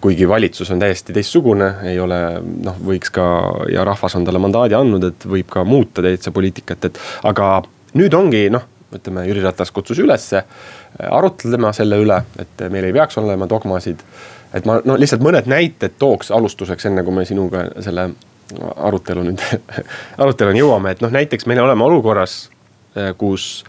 kuigi 0.00 0.28
valitsus 0.28 0.70
on 0.72 0.80
täiesti 0.80 1.12
teistsugune, 1.12 1.68
ei 1.84 2.00
ole 2.00 2.18
noh, 2.64 2.76
võiks 2.84 3.12
ka 3.12 3.24
ja 3.72 3.84
rahvas 3.84 4.16
on 4.16 4.24
talle 4.24 4.40
mandaadi 4.40 4.76
andnud, 4.76 5.04
et 5.04 5.26
võib 5.28 5.50
ka 5.52 5.64
muuta 5.68 6.04
täitsa 6.04 6.32
poliitikat, 6.32 6.88
et 6.88 7.00
aga 7.28 7.58
nüüd 7.98 8.14
ongi 8.16 8.46
noh 8.52 8.68
ütleme, 8.92 9.24
Jüri 9.28 9.42
Ratas 9.44 9.70
kutsus 9.72 9.98
ülesse 10.02 10.42
äh, 10.42 11.08
arutlema 11.10 11.72
selle 11.76 11.98
üle, 12.02 12.18
et 12.40 12.64
meil 12.72 12.88
ei 12.88 12.92
peaks 12.92 13.18
olema 13.20 13.48
dogmasid. 13.48 14.02
et 14.52 14.66
ma 14.68 14.80
no 14.84 14.98
lihtsalt 15.00 15.22
mõned 15.24 15.48
näited 15.48 15.96
tooks 15.98 16.30
alustuseks, 16.30 16.86
enne 16.90 17.04
kui 17.04 17.14
me 17.16 17.24
sinuga 17.24 17.66
selle 17.80 18.10
arutelu 18.76 19.24
nüüd 19.24 19.44
aruteluni 20.22 20.60
jõuame, 20.60 20.92
et 20.92 21.00
noh, 21.04 21.12
näiteks 21.12 21.48
me 21.48 21.60
oleme 21.60 21.84
olukorras, 21.84 22.50
äh, 22.96 23.14
kus 23.18 23.64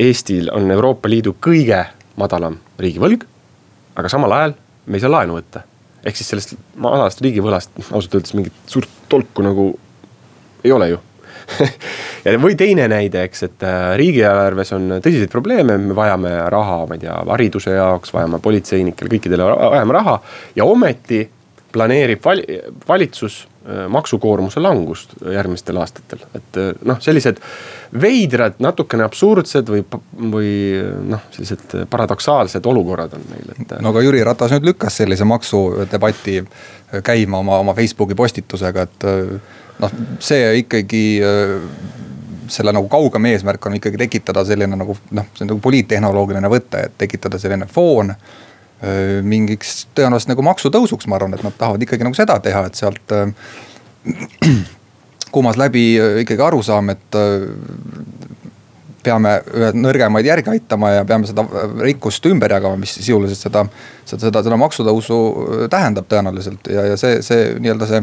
Eestil 0.00 0.48
on 0.52 0.70
Euroopa 0.70 1.10
Liidu 1.10 1.34
kõige 1.42 1.82
madalam 2.20 2.56
riigivõlg, 2.80 3.26
aga 4.00 4.08
samal 4.12 4.32
ajal 4.36 4.56
me 4.86 4.96
ei 4.96 5.04
saa 5.04 5.12
laenu 5.12 5.36
võtta. 5.36 5.66
ehk 6.04 6.16
siis 6.16 6.30
sellest 6.32 6.54
madalast 6.80 7.20
riigivõlast 7.20 7.76
ausalt 7.90 8.14
öeldes 8.14 8.34
mingit 8.34 8.52
suurt 8.66 8.88
tolku 9.08 9.44
nagu 9.44 9.66
ei 10.64 10.72
ole 10.72 10.88
ju 10.88 11.00
või 12.44 12.56
teine 12.56 12.86
näide, 12.88 13.24
eks, 13.28 13.42
et 13.42 13.64
äh, 13.66 13.96
riigieelarves 14.00 14.72
on 14.76 14.88
tõsiseid 15.02 15.30
probleeme, 15.32 15.76
me 15.78 15.96
vajame 15.96 16.32
raha, 16.52 16.84
ma 16.86 16.96
ei 16.96 17.04
tea, 17.04 17.16
hariduse 17.32 17.74
jaoks, 17.74 18.14
vajame 18.14 18.38
politseinikele, 18.42 19.10
kõikidele 19.16 19.48
vajame 19.58 19.96
raha. 19.98 20.16
ja 20.56 20.64
ometi 20.64 21.24
planeerib 21.72 22.24
val-, 22.24 22.44
valitsus 22.88 23.42
maksukoormuse 23.88 24.60
langust 24.60 25.12
järgmistel 25.32 25.76
aastatel, 25.82 26.22
et 26.34 26.56
äh, 26.56 26.70
noh, 26.88 26.96
sellised 27.02 27.42
veidrad, 28.00 28.56
natukene 28.62 29.04
absurdsed 29.04 29.68
või, 29.68 29.84
või 30.32 30.52
noh, 31.12 31.26
sellised 31.34 31.74
paradoksaalsed 31.90 32.66
olukorrad 32.72 33.18
on 33.18 33.26
meil, 33.28 33.52
et. 33.52 33.76
no 33.84 33.92
aga 33.92 34.04
Jüri 34.06 34.24
Ratas 34.24 34.54
nüüd 34.56 34.70
lükkas 34.70 35.00
sellise 35.02 35.28
maksudebati 35.28 36.40
käima 37.04 37.42
oma, 37.44 37.60
oma 37.60 37.76
Facebooki 37.76 38.16
postitusega, 38.16 38.88
et 38.88 39.08
noh, 39.84 39.96
see 40.24 40.52
ikkagi 40.64 41.04
äh, 41.24 41.56
selle 42.50 42.72
nagu 42.74 42.88
kaugem 42.90 43.28
eesmärk 43.30 43.66
on 43.66 43.76
ikkagi 43.78 44.00
tekitada 44.06 44.44
selline 44.48 44.78
nagu 44.78 44.96
noh, 45.16 45.32
see 45.34 45.44
on 45.44 45.52
nagu 45.52 45.62
poliittehnoloogiline 45.62 46.50
võte, 46.50 46.86
et 46.88 46.96
tekitada 46.98 47.38
selline 47.38 47.68
foon 47.70 48.14
äh, 48.16 48.38
mingiks 49.26 49.84
tõenäoliselt 49.96 50.32
nagu 50.32 50.44
maksutõusuks, 50.46 51.08
ma 51.10 51.18
arvan, 51.18 51.34
et 51.36 51.44
nad 51.44 51.56
tahavad 51.58 51.82
ikkagi 51.84 52.06
nagu 52.06 52.16
seda 52.16 52.38
teha, 52.40 52.64
et 52.70 52.78
sealt 52.80 53.12
äh, 53.16 53.32
kumas 55.34 55.60
läbi 55.60 55.84
ikkagi 56.24 56.42
arusaam, 56.42 56.90
et 56.94 57.18
peame 59.04 59.36
ühed 59.56 59.78
nõrgemaid 59.80 60.26
järgi 60.28 60.52
aitama 60.54 60.90
ja 60.94 61.04
peame 61.08 61.28
seda 61.28 61.44
rikkust 61.80 62.26
ümber 62.28 62.52
jagama, 62.52 62.78
mis 62.80 62.92
sisuliselt 62.98 63.40
seda, 63.40 63.64
seda, 64.04 64.26
seda, 64.26 64.42
seda 64.44 64.58
maksutõusu 64.60 65.20
tähendab 65.72 66.08
tõenäoliselt. 66.10 66.68
Ja, 66.72 66.84
ja 66.92 66.98
see, 67.00 67.20
see 67.24 67.54
nii-öelda 67.62 67.88
see 67.88 68.02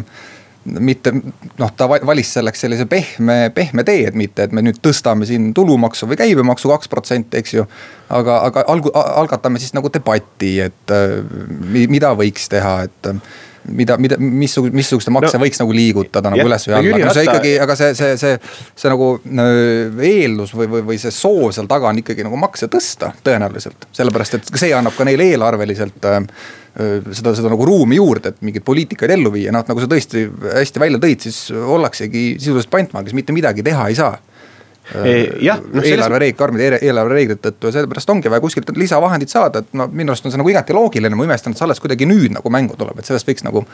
mitte 0.79 1.13
noh, 1.13 1.71
ta 1.77 1.88
valis 1.89 2.33
selleks 2.38 2.63
sellise 2.65 2.88
pehme, 2.89 3.38
pehme 3.55 3.86
tee, 3.88 4.05
et 4.09 4.17
mitte, 4.17 4.47
et 4.47 4.55
me 4.55 4.63
nüüd 4.65 4.79
tõstame 4.83 5.27
siin 5.29 5.50
tulumaksu 5.57 6.09
või 6.09 6.19
käibemaksu 6.19 6.71
kaks 6.71 6.91
protsenti, 6.91 7.41
eks 7.41 7.55
ju. 7.55 7.65
aga, 8.09 8.39
aga 8.50 8.65
algu-, 8.74 8.93
algatame 8.93 9.62
siis 9.63 9.75
nagu 9.77 9.91
debatti, 9.93 10.57
et 10.67 10.95
mida 11.88 12.13
võiks 12.17 12.50
teha, 12.51 12.79
et 12.88 13.12
mida, 13.67 13.97
mida, 14.01 14.17
missugust, 14.19 14.75
missuguste 14.75 15.13
makse 15.13 15.38
no, 15.38 15.43
võiks 15.43 15.59
nagu 15.62 15.74
liigutada 15.75 16.31
nagu 16.33 16.45
üles 16.47 16.67
või 16.67 16.77
alla, 16.77 17.00
aga 17.00 17.15
see 17.15 17.25
ikkagi, 17.27 17.53
aga 17.63 17.77
see, 17.79 17.89
see, 17.97 18.13
see, 18.21 18.38
see 18.83 18.93
nagu 18.93 19.09
eeldus 20.09 20.53
või, 20.57 20.69
või, 20.71 20.86
või 20.91 21.01
see 21.01 21.13
soov 21.13 21.51
seal 21.55 21.69
taga 21.69 21.91
on 21.91 22.01
ikkagi 22.03 22.25
nagu 22.27 22.39
makse 22.39 22.69
tõsta 22.71 23.12
tõenäoliselt. 23.25 23.89
sellepärast, 23.97 24.39
et 24.39 24.53
see 24.53 24.71
annab 24.75 24.95
ka 24.97 25.07
neile 25.07 25.31
eelarveliselt 25.33 26.07
äh, 26.12 26.21
seda, 26.77 27.36
seda 27.38 27.51
nagu 27.53 27.67
ruumi 27.67 28.00
juurde, 28.00 28.33
et 28.33 28.41
mingeid 28.45 28.65
poliitikaid 28.67 29.15
ellu 29.17 29.33
viia, 29.33 29.53
noh 29.55 29.65
nagu 29.67 29.83
sa 29.83 29.91
tõesti 29.91 30.27
hästi 30.53 30.83
välja 30.83 31.01
tõid, 31.03 31.27
siis 31.27 31.43
ollaksegi 31.51 32.29
sisuliselt 32.39 32.74
pantvangis, 32.74 33.17
mitte 33.17 33.36
midagi 33.36 33.65
teha 33.65 33.91
ei 33.91 34.00
saa 34.00 34.15
jah 35.44 35.60
no,. 35.60 35.84
eelarvereeglid, 35.84 36.38
karmide 36.39 36.79
eelarvereeglite 36.79 37.50
tõttu 37.50 37.70
ja 37.70 37.77
sellepärast 37.77 38.12
ongi 38.13 38.32
vaja 38.32 38.44
kuskilt 38.44 38.70
lisavahendid 38.77 39.32
saada, 39.32 39.60
et 39.63 39.74
no 39.77 39.88
minu 39.91 40.13
arust 40.13 40.27
on 40.27 40.34
see 40.34 40.39
nagu 40.39 40.51
igati 40.51 40.75
loogiline, 40.75 41.15
ma 41.17 41.27
imestan, 41.27 41.53
et 41.53 41.60
see 41.60 41.65
alles 41.67 41.82
kuidagi 41.84 42.08
nüüd 42.08 42.36
nagu 42.38 42.51
mängu 42.53 42.77
tuleb, 42.79 43.00
et 43.00 43.10
sellest 43.10 43.27
võiks 43.27 43.44
nagu. 43.48 43.65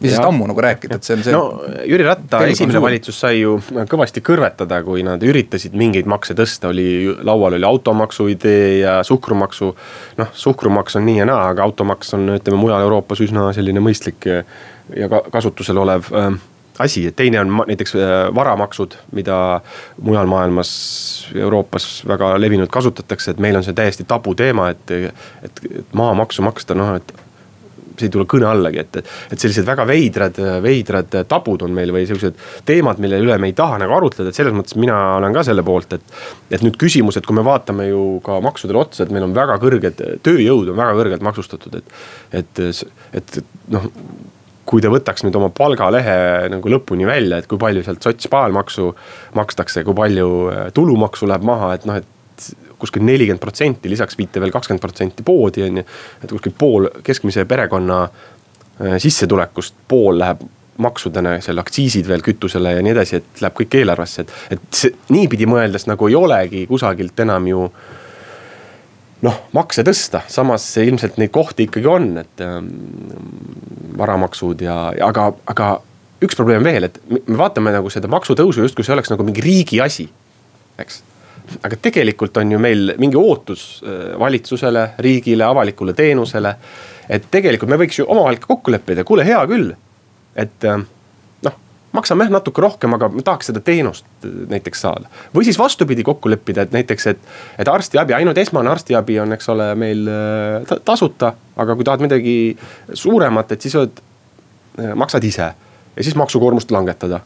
sellest 0.00 0.24
ammu 0.26 0.48
nagu 0.50 0.64
rääkida, 0.64 0.96
et 0.98 1.06
see 1.06 1.18
on 1.18 1.24
see. 1.26 1.34
no 1.34 1.42
Jüri 1.86 2.06
Ratta 2.06 2.40
esimene 2.48 2.80
valitsus 2.82 3.20
sai 3.20 3.42
ju 3.42 3.58
kõvasti 3.90 4.24
kõrvetada, 4.24 4.80
kui 4.86 5.04
nad 5.06 5.22
üritasid 5.22 5.76
mingeid 5.78 6.08
makse 6.10 6.34
tõsta, 6.38 6.72
oli 6.72 7.12
laual 7.22 7.58
oli 7.58 7.68
automaksu 7.68 8.28
idee 8.32 8.80
ja 8.80 8.96
suhkrumaksu. 9.04 9.74
noh, 10.16 10.32
suhkrumaks 10.32 10.96
on 10.96 11.06
nii 11.06 11.20
ja 11.20 11.28
naa, 11.28 11.50
aga 11.52 11.68
automaks 11.68 12.16
on, 12.16 12.26
ütleme 12.38 12.58
mujal 12.60 12.88
Euroopas 12.88 13.20
üsna 13.20 13.52
selline 13.52 13.84
mõistlik 13.84 14.26
ja 14.26 15.08
kasutusel 15.30 15.78
olev 15.84 16.10
asi, 16.78 17.12
teine 17.16 17.40
on 17.40 17.52
näiteks 17.66 17.94
äh, 17.96 18.34
varamaksud, 18.34 18.96
mida 19.12 19.60
mujal 20.02 20.26
maailmas, 20.26 20.70
Euroopas 21.34 22.02
väga 22.08 22.34
levinud 22.40 22.68
kasutatakse, 22.72 23.30
et 23.34 23.42
meil 23.42 23.56
on 23.56 23.64
see 23.64 23.76
täiesti 23.76 24.06
tabuteema, 24.08 24.70
et, 24.74 24.90
et, 24.90 25.62
et 25.70 25.94
maamaksu 25.94 26.42
maksta, 26.42 26.74
noh, 26.78 26.96
et 26.98 27.14
see 27.94 28.08
ei 28.08 28.12
tule 28.12 28.26
kõne 28.26 28.48
allagi, 28.50 28.80
et, 28.82 28.96
et 29.30 29.38
sellised 29.38 29.66
väga 29.66 29.84
veidrad, 29.86 30.38
veidrad 30.64 31.14
tabud 31.30 31.62
on 31.62 31.74
meil 31.76 31.92
või 31.94 32.08
siuksed 32.08 32.38
teemad, 32.66 32.98
mille 33.02 33.20
üle 33.22 33.36
me 33.38 33.50
ei 33.52 33.56
taha 33.56 33.78
nagu 33.82 33.94
arutleda, 33.94 34.32
et 34.32 34.38
selles 34.38 34.54
mõttes 34.56 34.74
mina 34.80 34.96
olen 35.20 35.36
ka 35.36 35.44
selle 35.46 35.62
poolt, 35.66 35.94
et. 35.94 36.14
et 36.50 36.66
nüüd 36.66 36.78
küsimus, 36.80 37.18
et 37.18 37.26
kui 37.26 37.36
me 37.38 37.46
vaatame 37.46 37.86
ju 37.88 38.04
ka 38.26 38.40
maksudele 38.44 38.82
otsa, 38.82 39.04
et 39.04 39.14
meil 39.14 39.28
on 39.28 39.36
väga 39.36 39.60
kõrged, 39.62 40.02
tööjõud 40.26 40.74
on 40.74 40.80
väga 40.80 40.98
kõrgelt 40.98 41.26
maksustatud, 41.30 41.78
et. 41.78 41.98
et, 42.42 42.64
et 43.22 43.42
noh 43.74 43.92
kui 44.68 44.82
ta 44.82 44.90
võtaks 44.92 45.24
nüüd 45.26 45.36
oma 45.38 45.50
palgalehe 45.54 46.16
nagu 46.52 46.72
lõpuni 46.72 47.06
välja, 47.08 47.38
et 47.40 47.48
kui 47.50 47.60
palju 47.60 47.84
sealt 47.84 48.04
sotsiaalmaksu 48.04 48.90
makstakse, 49.38 49.84
kui 49.86 49.96
palju 49.96 50.28
äh, 50.50 50.66
tulumaksu 50.74 51.28
läheb 51.30 51.46
maha, 51.46 51.74
et 51.76 51.88
noh, 51.88 52.00
et 52.00 52.50
kuskil 52.80 53.04
nelikümmend 53.06 53.42
protsenti, 53.42 53.88
lisaks 53.88 54.18
viite 54.18 54.42
veel 54.42 54.52
kakskümmend 54.52 54.82
protsenti 54.82 55.24
poodi 55.24 55.64
on 55.64 55.80
ju. 55.80 55.86
et 56.24 56.36
kuskil 56.36 56.54
pool 56.58 56.90
keskmise 57.06 57.46
perekonna 57.48 58.02
äh, 58.04 58.96
sissetulekust, 59.02 59.76
pool 59.88 60.20
läheb 60.20 60.44
maksudena, 60.84 61.36
seal 61.44 61.60
aktsiisid 61.62 62.08
veel 62.08 62.22
kütusele 62.24 62.72
ja 62.74 62.82
nii 62.82 62.94
edasi, 62.96 63.20
et 63.20 63.42
läheb 63.44 63.54
kõik 63.60 63.76
eelarvesse, 63.78 64.24
et, 64.24 64.32
et 64.56 64.64
see 64.74 64.94
niipidi 65.14 65.46
mõeldes 65.46 65.86
nagu 65.86 66.08
ei 66.10 66.16
olegi 66.18 66.64
kusagilt 66.70 67.20
enam 67.22 67.46
ju 67.46 67.68
noh, 69.24 69.40
makse 69.56 69.84
tõsta, 69.86 70.22
samas 70.30 70.66
ilmselt 70.82 71.18
neid 71.20 71.32
kohti 71.34 71.68
ikkagi 71.68 71.90
on, 71.90 72.12
et 72.20 72.44
ähm, 72.44 72.68
varamaksud 73.98 74.62
ja, 74.64 74.76
aga, 75.06 75.30
aga 75.50 75.70
üks 76.24 76.36
probleem 76.38 76.64
veel, 76.66 76.88
et 76.88 77.00
me 77.08 77.38
vaatame 77.38 77.72
nagu 77.74 77.90
seda 77.92 78.10
maksutõusu 78.12 78.64
justkui 78.64 78.86
see 78.86 78.94
oleks 78.96 79.12
nagu 79.12 79.26
mingi 79.26 79.44
riigi 79.44 79.80
asi, 79.84 80.08
eks 80.80 81.02
aga 81.64 81.76
tegelikult 81.76 82.36
on 82.40 82.54
ju 82.54 82.58
meil 82.62 82.94
mingi 83.00 83.18
ootus 83.20 83.82
äh, 83.84 84.14
valitsusele, 84.18 84.88
riigile, 85.04 85.44
avalikule 85.44 85.92
teenusele. 85.92 86.54
et 87.08 87.26
tegelikult 87.30 87.70
me 87.70 87.76
võiks 87.76 87.98
ju 88.00 88.06
omavahel 88.08 88.40
kokku 88.40 88.72
leppida, 88.72 89.04
kuule, 89.04 89.26
hea 89.28 89.42
küll, 89.50 89.74
et 90.40 90.64
äh, 90.64 90.78
noh, 90.80 90.86
maksame 91.94 92.26
jah 92.26 92.32
natuke 92.34 92.62
rohkem, 92.62 92.94
aga 92.96 93.08
me 93.12 93.24
tahaks 93.24 93.50
seda 93.50 93.62
teenust 93.64 94.06
äh, 94.26 94.32
näiteks 94.50 94.84
saada. 94.86 95.10
või 95.34 95.46
siis 95.48 95.58
vastupidi 95.58 96.06
kokku 96.06 96.30
leppida, 96.32 96.66
et 96.66 96.74
näiteks, 96.74 97.06
et, 97.12 97.28
et 97.58 97.68
arstiabi, 97.68 98.16
ainult 98.16 98.38
esmane 98.38 98.70
arstiabi 98.70 99.20
on, 99.22 99.32
eks 99.36 99.48
ole, 99.54 99.70
meil 99.78 100.08
tasuta. 100.84 101.34
aga 101.56 101.76
kui 101.76 101.84
tahad 101.86 102.02
midagi 102.02 102.56
suuremat, 102.92 103.52
et 103.52 103.62
siis 103.62 103.76
oled, 103.78 104.02
maksad 104.94 105.24
ise 105.24 105.52
ja 105.94 106.02
siis 106.02 106.16
maksukoormust 106.18 106.74
langetada 106.74 107.20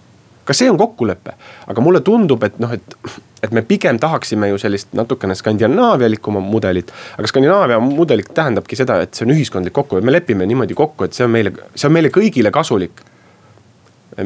ka 0.48 0.56
see 0.56 0.70
on 0.72 0.78
kokkulepe, 0.80 1.34
aga 1.68 1.82
mulle 1.84 2.00
tundub, 2.04 2.44
et 2.46 2.56
noh, 2.62 2.72
et, 2.72 2.96
et 3.44 3.52
me 3.52 3.62
pigem 3.68 3.98
tahaksime 4.00 4.48
ju 4.48 4.60
sellist 4.60 4.94
natukene 4.96 5.36
skandinaavialikuma 5.36 6.40
mudelit. 6.40 6.92
aga 7.18 7.28
Skandinaavia 7.28 7.76
mudelik 7.84 8.32
tähendabki 8.34 8.78
seda, 8.80 9.02
et 9.04 9.12
see 9.12 9.26
on 9.26 9.34
ühiskondlik 9.36 9.76
kokkulepe, 9.76 10.08
me 10.08 10.14
lepime 10.16 10.48
niimoodi 10.48 10.76
kokku, 10.78 11.04
et 11.04 11.18
see 11.18 11.26
on 11.26 11.34
meile, 11.34 11.52
see 11.74 11.90
on 11.90 11.96
meile 11.98 12.12
kõigile 12.14 12.52
kasulik 12.54 13.04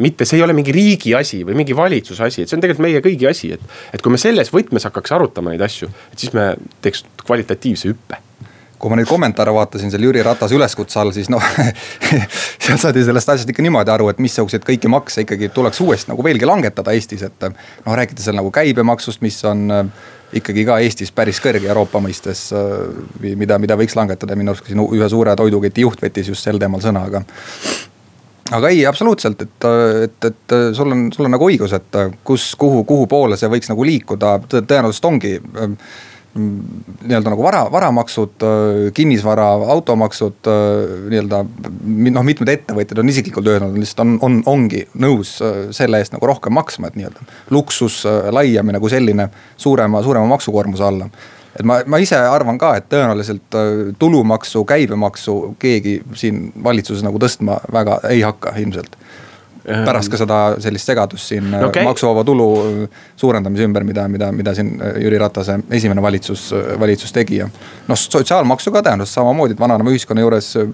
mitte 0.00 0.26
see 0.28 0.40
ei 0.40 0.44
ole 0.46 0.56
mingi 0.56 0.75
riigi 0.75 1.14
asi 1.18 1.42
või 1.46 1.56
mingi 1.58 1.76
valitsuse 1.76 2.25
asi, 2.25 2.42
et 2.42 2.50
see 2.50 2.58
on 2.58 2.64
tegelikult 2.64 2.87
meie 2.87 3.04
kõigi 3.04 3.28
asi, 3.30 3.52
et, 3.56 3.78
et 3.92 4.02
kui 4.02 4.12
me 4.12 4.20
selles 4.20 4.52
võtmes 4.52 4.88
hakkaks 4.88 5.16
arutama 5.18 5.52
neid 5.52 5.64
asju, 5.64 5.90
et 6.12 6.25
siis 6.25 6.34
me 6.37 6.52
teeks 6.84 7.04
kvalitatiivse 7.25 7.92
hüppe 7.92 8.20
kui 8.82 8.90
ma 8.90 8.99
neid 8.99 9.06
kommentaare 9.06 9.52
vaatasin 9.54 9.92
seal 9.92 10.02
Jüri 10.08 10.25
Ratase 10.26 10.56
üleskutse 10.58 10.99
all, 10.99 11.12
siis 11.14 11.28
noh 11.30 11.44
seal 12.64 12.80
saadi 12.82 13.04
sellest 13.06 13.30
asjast 13.30 13.52
ikka 13.52 13.62
niimoodi 13.62 13.92
aru, 13.94 14.08
et 14.11 14.18
missuguseid 14.22 14.64
kõiki 14.66 14.90
makse 14.90 15.22
ikkagi 15.22 15.52
tuleks 15.54 15.78
uuesti 15.84 16.11
nagu 16.11 16.25
veelgi 16.26 16.49
langetada 16.49 16.94
Eestis, 16.96 17.22
et. 17.28 17.46
noh, 17.46 17.94
räägiti 17.94 18.25
seal 18.25 18.34
nagu 18.38 18.50
käibemaksust, 18.54 19.22
mis 19.22 19.38
on 19.46 19.62
äh, 19.70 20.11
ikkagi 20.40 20.66
ka 20.66 20.80
Eestis 20.82 21.14
päris 21.14 21.38
kõrge 21.44 21.70
Euroopa 21.70 22.02
mõistes. 22.02 22.49
Äh, 22.56 23.30
mida, 23.38 23.61
mida 23.62 23.78
võiks 23.78 23.94
langetada, 23.99 24.34
minu 24.38 24.50
arust 24.50 24.66
siin 24.66 24.82
ühe 24.82 25.08
suure 25.14 25.37
toiduketi 25.38 25.87
juht 25.87 26.02
võttis 26.02 26.34
just 26.34 26.42
sel 26.42 26.58
teemal 26.58 26.82
sõna, 26.82 27.06
aga 27.06 27.22
aga 28.52 28.71
ei, 28.73 28.85
absoluutselt, 28.88 29.42
et, 29.42 29.68
et, 30.06 30.30
et 30.30 30.56
sul 30.76 30.94
on, 30.94 31.09
sul 31.14 31.28
on 31.28 31.37
nagu 31.37 31.49
õigus, 31.49 31.75
et 31.76 32.00
kus, 32.26 32.52
kuhu, 32.61 32.85
kuhu 32.88 33.09
poole 33.11 33.38
see 33.40 33.50
võiks 33.52 33.71
nagu 33.73 33.87
liikuda, 33.88 34.38
tõenäoliselt 34.52 35.09
ongi 35.09 35.37
äh, 35.38 35.76
nii-öelda 36.35 37.28
nagu 37.28 37.44
vara, 37.44 37.66
varamaksud, 37.73 38.44
kinnisvara, 38.94 39.47
automaksud, 39.75 40.49
nii-öelda. 41.11 41.42
noh, 42.14 42.25
mitmed 42.25 42.49
ettevõtjad 42.49 43.02
on 43.02 43.12
isiklikult 43.12 43.50
öelnud, 43.52 43.76
lihtsalt 43.76 44.00
on, 44.06 44.14
on, 44.25 44.38
ongi 44.49 44.87
nõus 45.02 45.35
selle 45.76 46.00
eest 46.00 46.16
nagu 46.16 46.30
rohkem 46.30 46.56
maksma, 46.56 46.88
et 46.88 46.97
nii-öelda. 46.97 47.28
luksus 47.52 48.02
laiemine 48.32 48.80
kui 48.80 48.92
selline 48.92 49.28
suurema, 49.61 50.02
suurema 50.02 50.32
maksukoormuse 50.32 50.88
alla. 50.88 51.11
Et 51.59 51.66
ma, 51.68 51.80
ma 51.87 52.00
ise 52.02 52.16
arvan 52.16 52.59
ka, 52.61 52.75
et 52.80 52.88
tõenäoliselt 52.92 53.59
tulumaksu, 53.99 54.64
käibemaksu 54.68 55.56
keegi 55.62 55.99
siin 56.18 56.47
valitsuses 56.64 57.04
nagu 57.04 57.21
tõstma 57.23 57.59
väga 57.73 58.00
ei 58.11 58.25
hakka 58.25 58.56
ilmselt 58.62 58.97
Ehm. 59.64 59.85
pärast 59.87 60.11
ka 60.11 60.18
seda 60.18 60.37
sellist 60.59 60.88
segadust 60.90 61.28
siin 61.30 61.44
no, 61.52 61.68
okay. 61.68 61.85
maksuvaba 61.87 62.25
tulu 62.26 62.47
suurendamise 63.16 63.62
ümber, 63.68 63.85
mida, 63.87 64.09
mida, 64.11 64.32
mida 64.35 64.54
siin 64.59 64.73
äh, 64.82 64.97
Jüri 65.04 65.21
Ratase 65.23 65.61
esimene 65.71 66.02
valitsus, 66.02 66.49
äh, 66.56 66.73
valitsus 66.80 67.14
tegi 67.14 67.38
ja. 67.38 67.47
noh, 67.87 67.99
sotsiaalmaksu 67.99 68.73
ka 68.75 68.82
tähendas 68.82 69.14
samamoodi, 69.14 69.54
et 69.54 69.62
vananeva 69.62 69.94
ühiskonna 69.94 70.25
juures 70.25 70.49
äh, 70.59 70.66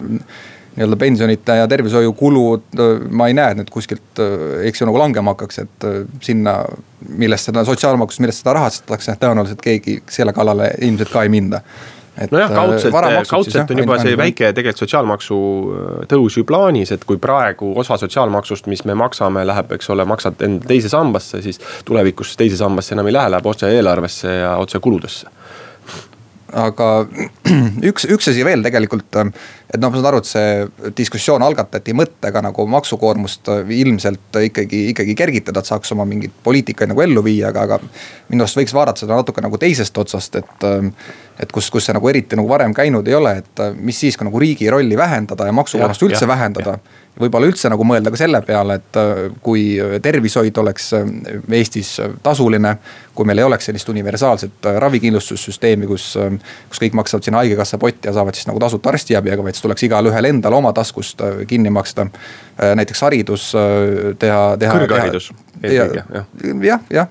nii-öelda 0.76 0.96
pensionite 1.00 1.56
ja 1.58 1.68
tervishoiukulud, 1.68 2.80
ma 3.10 3.28
ei 3.28 3.36
näe, 3.36 3.52
et 3.52 3.60
need 3.62 3.70
kuskilt, 3.74 4.22
eks 4.68 4.82
ju 4.82 4.88
nagu 4.88 5.00
langema 5.00 5.34
hakkaks, 5.34 5.62
et 5.64 5.86
sinna, 6.24 6.60
millest 7.08 7.50
seda 7.50 7.64
sotsiaalmaksust, 7.66 8.22
millest 8.22 8.44
seda 8.44 8.56
rahastatakse, 8.58 9.16
tõenäoliselt 9.20 9.62
keegi 9.64 10.00
selle 10.12 10.34
kallale 10.36 10.72
ilmselt 10.86 11.14
ka 11.14 11.24
ei 11.26 11.32
minda. 11.32 11.62
Nojah, 12.30 12.50
kaudselt, 12.50 12.94
kaudselt 13.30 13.70
on 13.70 13.78
juba 13.78 13.98
see 14.02 14.16
väike 14.18 14.48
tegelikult 14.50 14.82
sotsiaalmaksu 14.82 15.36
tõus 16.10 16.38
ju 16.40 16.42
plaanis, 16.46 16.90
et 16.94 17.04
kui 17.06 17.20
praegu 17.22 17.70
osa 17.78 17.94
sotsiaalmaksust, 18.00 18.66
mis 18.70 18.82
me 18.88 18.96
maksame, 18.98 19.44
läheb, 19.46 19.70
eks 19.76 19.92
ole, 19.94 20.06
maksad 20.08 20.42
enda 20.42 20.66
teise 20.66 20.90
sambasse, 20.90 21.42
siis 21.44 21.62
tulevikus 21.86 22.34
teise 22.38 22.58
sambasse 22.58 22.96
enam 22.96 23.06
ei 23.06 23.14
lähe, 23.14 23.30
läheb 23.36 23.46
otse 23.46 23.70
eelarvesse 23.70 24.34
ja 24.40 24.56
otse 24.58 24.82
kuludesse 24.82 25.30
aga 26.56 26.88
üks, 27.90 28.06
üks 28.08 28.30
asi 28.32 28.44
veel 28.46 28.62
tegelikult, 28.64 29.16
et 29.18 29.80
noh, 29.80 29.90
ma 29.90 29.98
saan 29.98 30.08
aru, 30.10 30.20
et 30.22 30.28
see 30.28 30.92
diskussioon 30.96 31.44
algatati 31.44 31.94
mõttega 31.96 32.42
nagu 32.44 32.66
maksukoormust 32.70 33.50
ilmselt 33.78 34.40
ikkagi, 34.48 34.84
ikkagi 34.94 35.16
kergitada, 35.18 35.60
et 35.62 35.70
saaks 35.70 35.92
oma 35.96 36.06
mingeid 36.08 36.34
poliitikaid 36.44 36.92
nagu 36.92 37.04
ellu 37.04 37.24
viia, 37.26 37.50
aga, 37.52 37.66
aga. 37.68 37.80
minu 38.32 38.46
arust 38.46 38.60
võiks 38.60 38.76
vaadata 38.76 39.04
seda 39.04 39.18
natuke 39.18 39.44
nagu 39.44 39.60
teisest 39.60 39.98
otsast, 39.98 40.40
et, 40.40 40.68
et 41.42 41.52
kus, 41.52 41.68
kus 41.74 41.88
see 41.88 41.96
nagu 41.96 42.08
eriti 42.08 42.38
nagu 42.38 42.48
varem 42.50 42.76
käinud 42.76 43.08
ei 43.08 43.18
ole, 43.18 43.36
et 43.42 43.66
mis 43.76 43.98
siis, 43.98 44.16
kui 44.16 44.28
nagu 44.28 44.40
riigi 44.40 44.70
rolli 44.72 44.96
vähendada 44.98 45.48
ja 45.48 45.56
maksukoormust 45.56 46.08
üldse 46.08 46.24
ja, 46.24 46.32
vähendada 46.32 46.78
ja 46.78 46.97
võib-olla 47.20 47.50
üldse 47.50 47.70
nagu 47.72 47.84
mõelda 47.86 48.12
ka 48.14 48.20
selle 48.20 48.40
peale, 48.46 48.78
et 48.78 48.98
kui 49.42 49.62
tervishoid 50.02 50.58
oleks 50.62 50.92
Eestis 50.94 51.96
tasuline 52.22 52.76
kui 53.18 53.26
meil 53.26 53.42
ei 53.42 53.46
oleks 53.48 53.66
sellist 53.68 53.88
universaalset 53.90 54.68
äh, 54.70 54.78
ravikindlustussüsteemi, 54.84 55.88
kus, 55.90 56.12
äh, 56.22 56.36
kus 56.70 56.82
kõik 56.84 56.94
maksavad 57.00 57.26
sinna 57.26 57.42
haigekassa 57.42 57.80
potti 57.82 58.06
ja 58.10 58.14
saavad 58.14 58.38
siis 58.38 58.46
nagu 58.46 58.62
tasuta 58.62 58.92
arstiabi, 58.92 59.32
aga 59.34 59.46
vaid 59.46 59.58
siis 59.58 59.66
tuleks 59.66 59.88
igalühel 59.88 60.30
endal 60.30 60.58
oma 60.60 60.72
taskust 60.76 61.24
äh, 61.26 61.42
kinni 61.50 61.74
maksta. 61.74 62.08
näiteks 62.58 63.00
haridus 63.06 63.42
teha, 64.18 64.40
teha. 64.58 64.78
kõrgharidus 64.80 65.28
eelkõige 65.62 66.02
jah. 66.14 66.26
jah, 66.68 66.82
jah, 66.92 67.08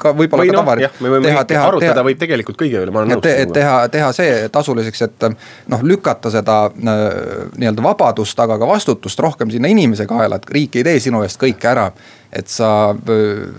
ka 0.00 0.12
võib-olla 0.16 0.46
ka 0.46 0.54
no, 0.54 0.62
tavaline. 0.62 0.92
me 1.00 1.12
võime 1.14 1.28
teha, 1.28 1.44
teha, 1.48 1.64
arutada 1.68 1.96
teha, 1.98 2.06
võib 2.06 2.20
tegelikult 2.20 2.60
kõige 2.60 2.84
üle, 2.84 2.94
ma 2.94 3.02
olen 3.02 3.14
nõus 3.16 3.24
te,. 3.24 3.34
teha, 3.54 3.74
teha 3.92 4.12
see 4.16 4.38
tasuliseks, 4.52 5.04
et 5.08 5.28
noh, 5.72 5.84
lükata 5.86 6.32
seda 6.32 6.60
nii-öelda 6.76 7.84
vabadust, 7.84 8.40
aga 8.46 8.58
ka 8.60 8.70
vastutust 8.70 9.20
rohkem 9.20 9.52
sinna 9.52 9.72
inimese 9.72 10.08
kaela, 10.10 10.40
et 10.40 10.50
riik 10.54 10.80
ei 10.80 10.86
tee 10.86 11.04
sinu 11.08 11.24
eest 11.26 11.40
kõike 11.40 11.70
ära 11.72 11.90
et 12.30 12.46
sa 12.50 12.94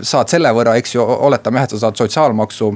saad 0.07 0.31
selle 0.31 0.51
võrra, 0.55 0.77
eks 0.79 0.95
ju, 0.95 1.03
oletame 1.03 1.59
jah, 1.59 1.67
et 1.67 1.75
sa 1.75 1.81
saad 1.85 1.99
sotsiaalmaksu 1.99 2.71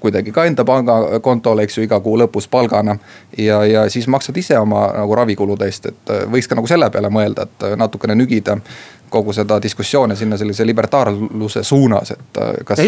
kuidagi 0.00 0.32
ka 0.32 0.44
enda 0.48 0.64
pangakontole, 0.64 1.66
eks 1.66 1.78
ju, 1.78 1.84
iga 1.84 2.00
kuu 2.00 2.16
lõpus 2.20 2.48
palgana. 2.50 2.98
ja, 3.38 3.64
ja 3.64 3.88
siis 3.90 4.08
maksad 4.08 4.36
ise 4.36 4.58
oma 4.58 4.86
nagu 4.96 5.14
ravikulude 5.14 5.68
eest, 5.68 5.86
et 5.92 6.14
võiks 6.30 6.48
ka 6.48 6.58
nagu 6.58 6.70
selle 6.70 6.90
peale 6.90 7.12
mõelda, 7.12 7.46
et 7.48 7.68
natukene 7.76 8.16
nügida 8.18 8.58
kogu 9.10 9.32
seda 9.34 9.58
diskussiooni 9.62 10.16
sinna 10.16 10.36
sellise 10.38 10.66
libertaarluse 10.66 11.62
suunas, 11.66 12.12
et 12.14 12.38
kas. 12.64 12.78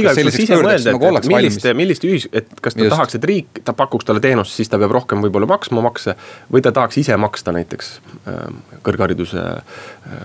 mõelda, 1.00 1.18
et, 1.18 1.26
et 1.26 1.34
millist, 1.34 1.66
millist 1.78 2.06
ühis-, 2.06 2.28
et 2.32 2.52
kas 2.62 2.76
ta 2.76 2.84
Just. 2.84 2.94
tahaks, 2.94 3.18
et 3.18 3.26
riik, 3.28 3.62
ta 3.66 3.74
pakuks 3.76 4.06
talle 4.08 4.22
teenust, 4.22 4.54
siis 4.56 4.70
ta 4.70 4.80
peab 4.80 4.94
rohkem 4.94 5.24
võib-olla 5.24 5.48
maksma 5.50 5.82
makse. 5.84 6.14
või 6.52 6.62
ta 6.64 6.72
tahaks 6.72 7.00
ise 7.02 7.16
maksta 7.20 7.54
näiteks 7.56 7.90
äh, 8.30 8.38
kõrghariduse 8.86 9.42
äh, 9.42 10.22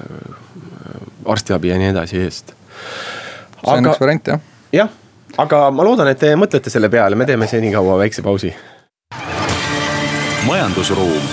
arstiabi 1.25 1.73
ja 1.73 1.81
nii 1.81 1.91
edasi 1.95 2.21
eest. 2.27 2.53
see 2.53 3.73
on 3.73 3.81
aga, 3.81 3.95
üks 3.95 4.05
variant 4.05 4.33
jah. 4.33 4.45
jah, 4.75 4.93
aga 5.37 5.67
ma 5.71 5.85
loodan, 5.85 6.09
et 6.11 6.19
te 6.19 6.33
mõtlete 6.39 6.71
selle 6.73 6.89
peale, 6.89 7.15
me 7.15 7.25
teeme 7.25 7.47
senikaua 7.47 7.97
väikse 8.01 8.23
pausi. 8.25 8.53
majandusruum 10.47 11.27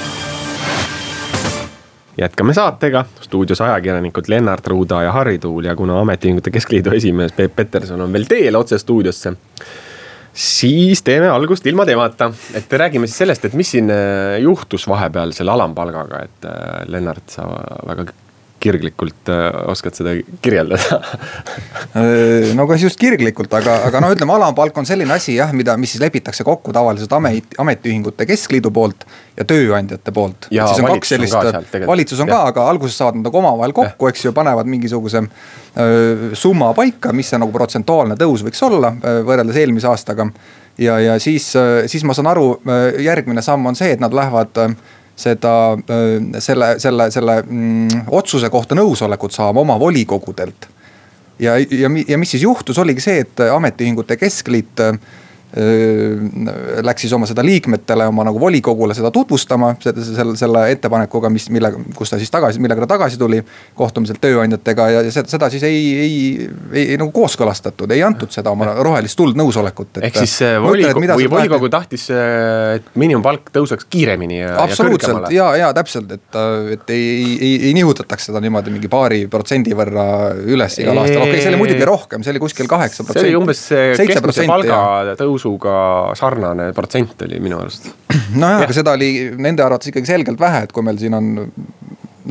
jätkame 2.18 2.54
saatega, 2.54 3.04
stuudios 3.20 3.60
ajakirjanikud 3.60 4.28
Lennart 4.28 4.66
Ruuda 4.66 5.02
ja 5.02 5.12
Harri 5.12 5.38
Tuul 5.38 5.64
ja 5.64 5.76
kuna 5.76 6.00
Ametiühingute 6.00 6.50
Keskliidu 6.50 6.94
esimees 6.94 7.32
Peep 7.32 7.56
Peterson 7.56 8.00
on 8.00 8.12
veel 8.12 8.26
teel 8.28 8.56
otse 8.56 8.78
stuudiosse. 8.78 9.32
siis 10.32 11.02
teeme 11.02 11.28
algust 11.28 11.66
ilma 11.66 11.86
temata, 11.86 12.32
et 12.54 12.72
räägime 12.72 13.06
siis 13.06 13.18
sellest, 13.18 13.44
et 13.44 13.52
mis 13.54 13.70
siin 13.70 13.90
äh, 13.90 14.40
juhtus 14.42 14.88
vahepeal 14.88 15.32
selle 15.32 15.50
alampalgaga, 15.54 16.22
et 16.24 16.44
äh, 16.50 16.82
Lennart, 16.86 17.28
sa 17.30 17.46
väga 17.86 18.06
kirglikult 18.64 19.28
äh, 19.32 19.44
oskad 19.70 19.96
seda 19.96 20.14
kirjeldada 20.42 20.98
äh, 22.00 22.52
no 22.56 22.66
kas 22.70 22.84
just 22.84 23.00
kirglikult, 23.00 23.52
aga, 23.58 23.76
aga 23.88 24.00
noh, 24.02 24.14
ütleme 24.14 24.34
alampalk 24.36 24.78
on 24.80 24.88
selline 24.88 25.14
asi 25.16 25.36
jah, 25.36 25.52
mida, 25.56 25.76
mis 25.80 25.94
siis 25.94 26.02
lepitakse 26.02 26.46
kokku 26.46 26.72
tavaliselt 26.74 27.12
amet, 27.18 27.56
ametiühingute 27.60 28.26
keskliidu 28.28 28.72
poolt 28.74 29.06
ja 29.36 29.46
tööandjate 29.48 30.14
poolt. 30.14 30.48
valitsus 31.90 32.24
on 32.24 32.32
ja. 32.32 32.40
ka, 32.40 32.54
aga 32.54 32.66
alguses 32.72 32.98
saavad 33.00 33.20
nad 33.20 33.28
nagu 33.28 33.40
omavahel 33.42 33.76
kokku, 33.76 34.10
eks 34.10 34.28
ju, 34.28 34.34
panevad 34.36 34.70
mingisuguse 34.70 35.24
öö, 35.24 36.32
summa 36.38 36.72
paika, 36.76 37.12
mis 37.16 37.32
see 37.32 37.40
nagu 37.42 37.52
protsentuaalne 37.54 38.18
tõus 38.20 38.44
võiks 38.46 38.62
olla 38.66 38.94
võrreldes 39.26 39.58
eelmise 39.60 39.90
aastaga. 39.90 40.28
ja, 40.78 40.98
ja 41.02 41.18
siis, 41.22 41.50
siis 41.90 42.04
ma 42.06 42.16
saan 42.16 42.30
aru, 42.30 42.48
järgmine 43.02 43.42
samm 43.42 43.66
on 43.66 43.78
see, 43.78 43.92
et 43.94 44.02
nad 44.02 44.14
lähevad 44.14 44.64
seda, 45.16 45.76
selle, 46.42 46.74
selle, 46.82 47.10
selle 47.14 47.36
mm, 47.42 48.06
otsuse 48.10 48.50
kohta 48.50 48.74
nõusolekut 48.74 49.34
saama 49.34 49.62
oma 49.62 49.78
volikogudelt. 49.80 50.68
ja, 51.38 51.58
ja, 51.58 51.90
ja 52.08 52.18
mis 52.18 52.30
siis 52.34 52.42
juhtus, 52.42 52.78
oligi 52.78 53.04
see, 53.04 53.20
et 53.24 53.44
Ametiühingute 53.50 54.16
Keskliit 54.16 54.82
Läks 55.54 57.04
siis 57.04 57.12
oma 57.14 57.28
seda 57.30 57.44
liikmetele, 57.46 58.08
oma 58.10 58.24
nagu 58.26 58.40
volikogule 58.42 58.94
seda 58.96 59.12
tutvustama, 59.14 59.74
selle, 59.78 60.34
selle 60.38 60.64
ettepanekuga, 60.74 61.30
mis, 61.30 61.46
mille, 61.54 61.70
kus 61.94 62.10
ta 62.10 62.18
siis 62.18 62.32
tagasi, 62.32 62.58
millega 62.62 62.82
ta 62.82 62.94
tagasi 62.96 63.20
tuli. 63.20 63.38
kohtumiselt 63.74 64.18
tööandjatega 64.22 64.88
ja 64.90 65.02
seda, 65.14 65.28
seda 65.30 65.48
siis 65.52 65.62
ei, 65.66 65.78
ei, 66.00 66.16
ei, 66.72 66.84
ei 66.94 66.98
nagu 66.98 67.12
kooskõlastatud, 67.14 67.90
ei 67.94 68.02
antud 68.02 68.32
seda 68.34 68.50
oma 68.50 68.72
rohelist 68.82 69.18
tuld 69.18 69.38
nõusolekut. 69.38 70.00
ehk 70.08 70.18
siis 70.24 70.34
volikogu, 70.64 71.04
või 71.14 71.28
volikogu 71.30 71.70
tahtis, 71.70 72.08
et 72.10 72.90
miinimumpalk 72.98 73.52
tõuseks 73.54 73.86
kiiremini 73.90 74.40
ja. 74.40 74.56
absoluutselt 74.64 75.30
ja, 75.34 75.52
ja 75.60 75.70
täpselt, 75.76 76.10
et, 76.18 76.40
et 76.74 76.94
ei, 76.94 77.06
ei, 77.38 77.54
ei 77.68 77.74
nihutataks 77.78 78.30
seda 78.30 78.42
niimoodi 78.42 78.74
mingi 78.74 78.90
paari 78.90 79.24
protsendi 79.30 79.76
võrra 79.76 80.08
üles 80.34 80.80
igal 80.82 80.98
aastal, 80.98 81.22
okei 81.22 81.36
okay,, 81.36 81.46
see 81.46 81.54
oli 81.54 81.62
muidugi 81.62 81.88
rohkem, 81.88 82.26
see 82.26 82.34
oli 82.34 82.42
kuskil 82.42 82.70
kaheksa 82.70 83.06
protsenti. 83.06 83.28
see 83.28 83.34
oli 83.34 83.42
umbes 83.42 83.64
keskmise 84.02 84.48
palga 84.50 85.16
tõus 85.20 85.43
tõusuga 85.44 86.14
sarnane 86.18 86.72
protsent 86.76 87.22
oli 87.26 87.40
minu 87.42 87.60
arust. 87.60 87.90
nojah, 88.40 88.64
aga 88.64 88.76
seda 88.76 88.94
oli 88.96 89.30
nende 89.36 89.64
arvates 89.64 89.92
ikkagi 89.92 90.08
selgelt 90.08 90.40
vähe, 90.40 90.64
et 90.66 90.72
kui 90.72 90.84
meil 90.86 90.98
siin 91.00 91.16
on 91.16 91.30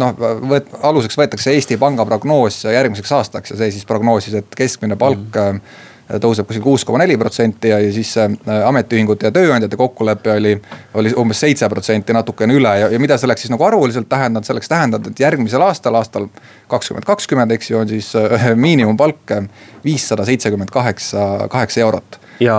noh, 0.02 0.13
võt-, 0.49 0.73
aluseks 0.82 1.17
võetakse 1.19 1.54
Eesti 1.54 1.78
Panga 1.82 2.06
prognoos 2.10 2.63
järgmiseks 2.65 3.13
aastaks 3.19 3.54
ja 3.54 3.60
see 3.62 3.73
siis 3.78 3.88
prognoosis, 3.89 4.38
et 4.41 4.58
keskmine 4.58 4.97
palk 4.99 5.38
mm. 5.38 5.62
Tõuseb 6.10 6.48
kuskil 6.48 6.63
kuus 6.63 6.84
koma 6.86 7.00
neli 7.02 7.16
protsenti 7.18 7.72
ja, 7.72 7.78
siis 7.94 8.12
äh, 8.20 8.34
ametiühingute 8.68 9.30
ja 9.30 9.36
tööandjate 9.36 9.78
kokkulepe 9.80 10.34
oli, 10.36 10.54
oli 11.00 11.13
umbes 11.20 11.44
seitse 11.46 11.70
protsenti, 11.72 12.16
natukene 12.16 12.58
üle 12.58 12.74
ja, 12.80 12.89
ja 12.92 13.00
mida 13.02 13.18
see 13.18 13.30
oleks 13.30 13.46
siis 13.46 13.54
nagu 13.54 13.63
arvuliselt 13.68 14.10
tähendanud, 14.12 14.48
see 14.48 14.56
oleks 14.56 14.72
tähendanud, 14.72 15.12
et 15.12 15.24
järgmisel 15.24 15.63
aastal, 15.63 15.96
aastal 16.00 16.28
kakskümmend 16.72 17.08
kakskümmend, 17.08 17.56
eks 17.56 17.72
ju, 17.72 17.80
on 17.80 17.89
siis 17.92 18.12
äh, 18.20 18.50
miinimumpalk 18.66 19.38
viissada 19.86 20.28
seitsekümmend 20.28 20.74
kaheksa, 20.74 21.48
kaheksa 21.52 21.86
eurot. 21.86 22.20
Ja 22.44 22.58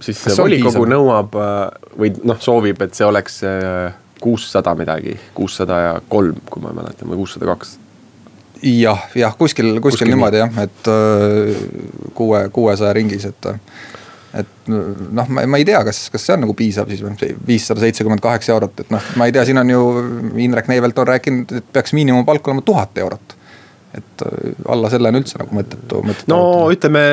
siis 0.00 0.20
volikogu 0.38 0.86
nõuab 0.88 1.36
äh, 1.36 1.54
või 1.98 2.12
noh, 2.24 2.40
soovib, 2.40 2.80
et 2.86 2.96
see 2.96 3.06
oleks 3.06 3.42
äh, 3.46 3.94
kuussada 4.20 4.74
midagi, 4.78 5.18
kuussada 5.36 5.80
ja 5.82 5.96
kolm, 6.08 6.40
kui 6.50 6.64
ma 6.64 6.72
mäletan, 6.76 7.10
või 7.10 7.20
kuussada 7.20 7.52
kaks 7.52 7.76
jah, 8.62 9.06
jah, 9.14 9.36
kuskil, 9.36 9.76
kuskil, 9.76 9.82
kuskil 9.90 10.10
niimoodi 10.12 10.40
jah, 10.42 10.58
et 10.64 10.90
äh, 10.92 11.54
kuue, 12.16 12.46
kuuesaja 12.54 12.92
ringis, 12.96 13.28
et. 13.28 13.48
et 14.36 14.68
noh, 14.68 15.28
ma, 15.28 15.46
ma 15.48 15.60
ei 15.60 15.64
tea, 15.64 15.80
kas, 15.86 16.06
kas 16.12 16.26
see 16.26 16.36
on 16.36 16.44
nagu 16.44 16.54
piisav 16.56 16.90
siis 16.92 17.02
või 17.04 17.32
viissada 17.48 17.82
seitsekümmend 17.84 18.22
kaheksa 18.24 18.54
eurot, 18.56 18.84
et 18.84 18.92
noh, 18.94 19.10
ma 19.16 19.28
ei 19.28 19.34
tea, 19.36 19.46
siin 19.48 19.60
on 19.62 19.72
ju 19.72 19.82
Indrek 20.44 20.68
Neivelt 20.72 20.98
on 21.00 21.08
rääkinud, 21.12 21.56
et 21.60 21.72
peaks 21.72 21.96
miinimumpalk 21.96 22.48
olema 22.48 22.64
tuhat 22.66 22.98
eurot. 23.04 23.36
et 23.96 24.22
alla 24.68 24.90
selle 24.92 25.08
on 25.08 25.16
üldse 25.22 25.38
nagu 25.40 25.56
mõttetu, 25.56 26.02
mõttetu. 26.04 26.28
no 26.28 26.40
arvutada. 26.66 26.74
ütleme 26.76 27.04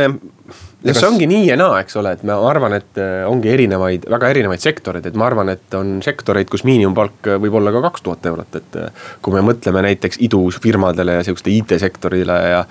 no 0.84 0.94
see 0.98 1.08
ongi 1.08 1.28
nii 1.30 1.48
ja 1.48 1.56
naa, 1.60 1.78
eks 1.84 1.96
ole, 2.00 2.14
et 2.18 2.24
ma 2.28 2.36
arvan, 2.50 2.76
et 2.78 3.00
äh, 3.02 3.24
ongi 3.30 3.52
erinevaid, 3.54 4.08
väga 4.12 4.32
erinevaid 4.34 4.64
sektoreid, 4.64 5.08
et 5.10 5.18
ma 5.20 5.28
arvan, 5.30 5.52
et 5.54 5.78
on 5.80 5.96
sektoreid, 6.04 6.50
kus 6.52 6.66
miinimumpalk 6.68 7.30
äh, 7.32 7.40
võib 7.44 7.58
olla 7.60 7.74
ka 7.76 7.84
kaks 7.88 8.06
tuhat 8.06 8.32
eurot, 8.32 8.60
et. 8.60 8.80
Äh, 8.80 9.04
kui 9.24 9.36
me 9.36 9.44
mõtleme 9.46 9.84
näiteks 9.86 10.20
idufirmadele 10.26 11.18
ja 11.18 11.26
sihukeste 11.26 11.52
IT-sektorile 11.54 12.38
ja. 12.52 12.64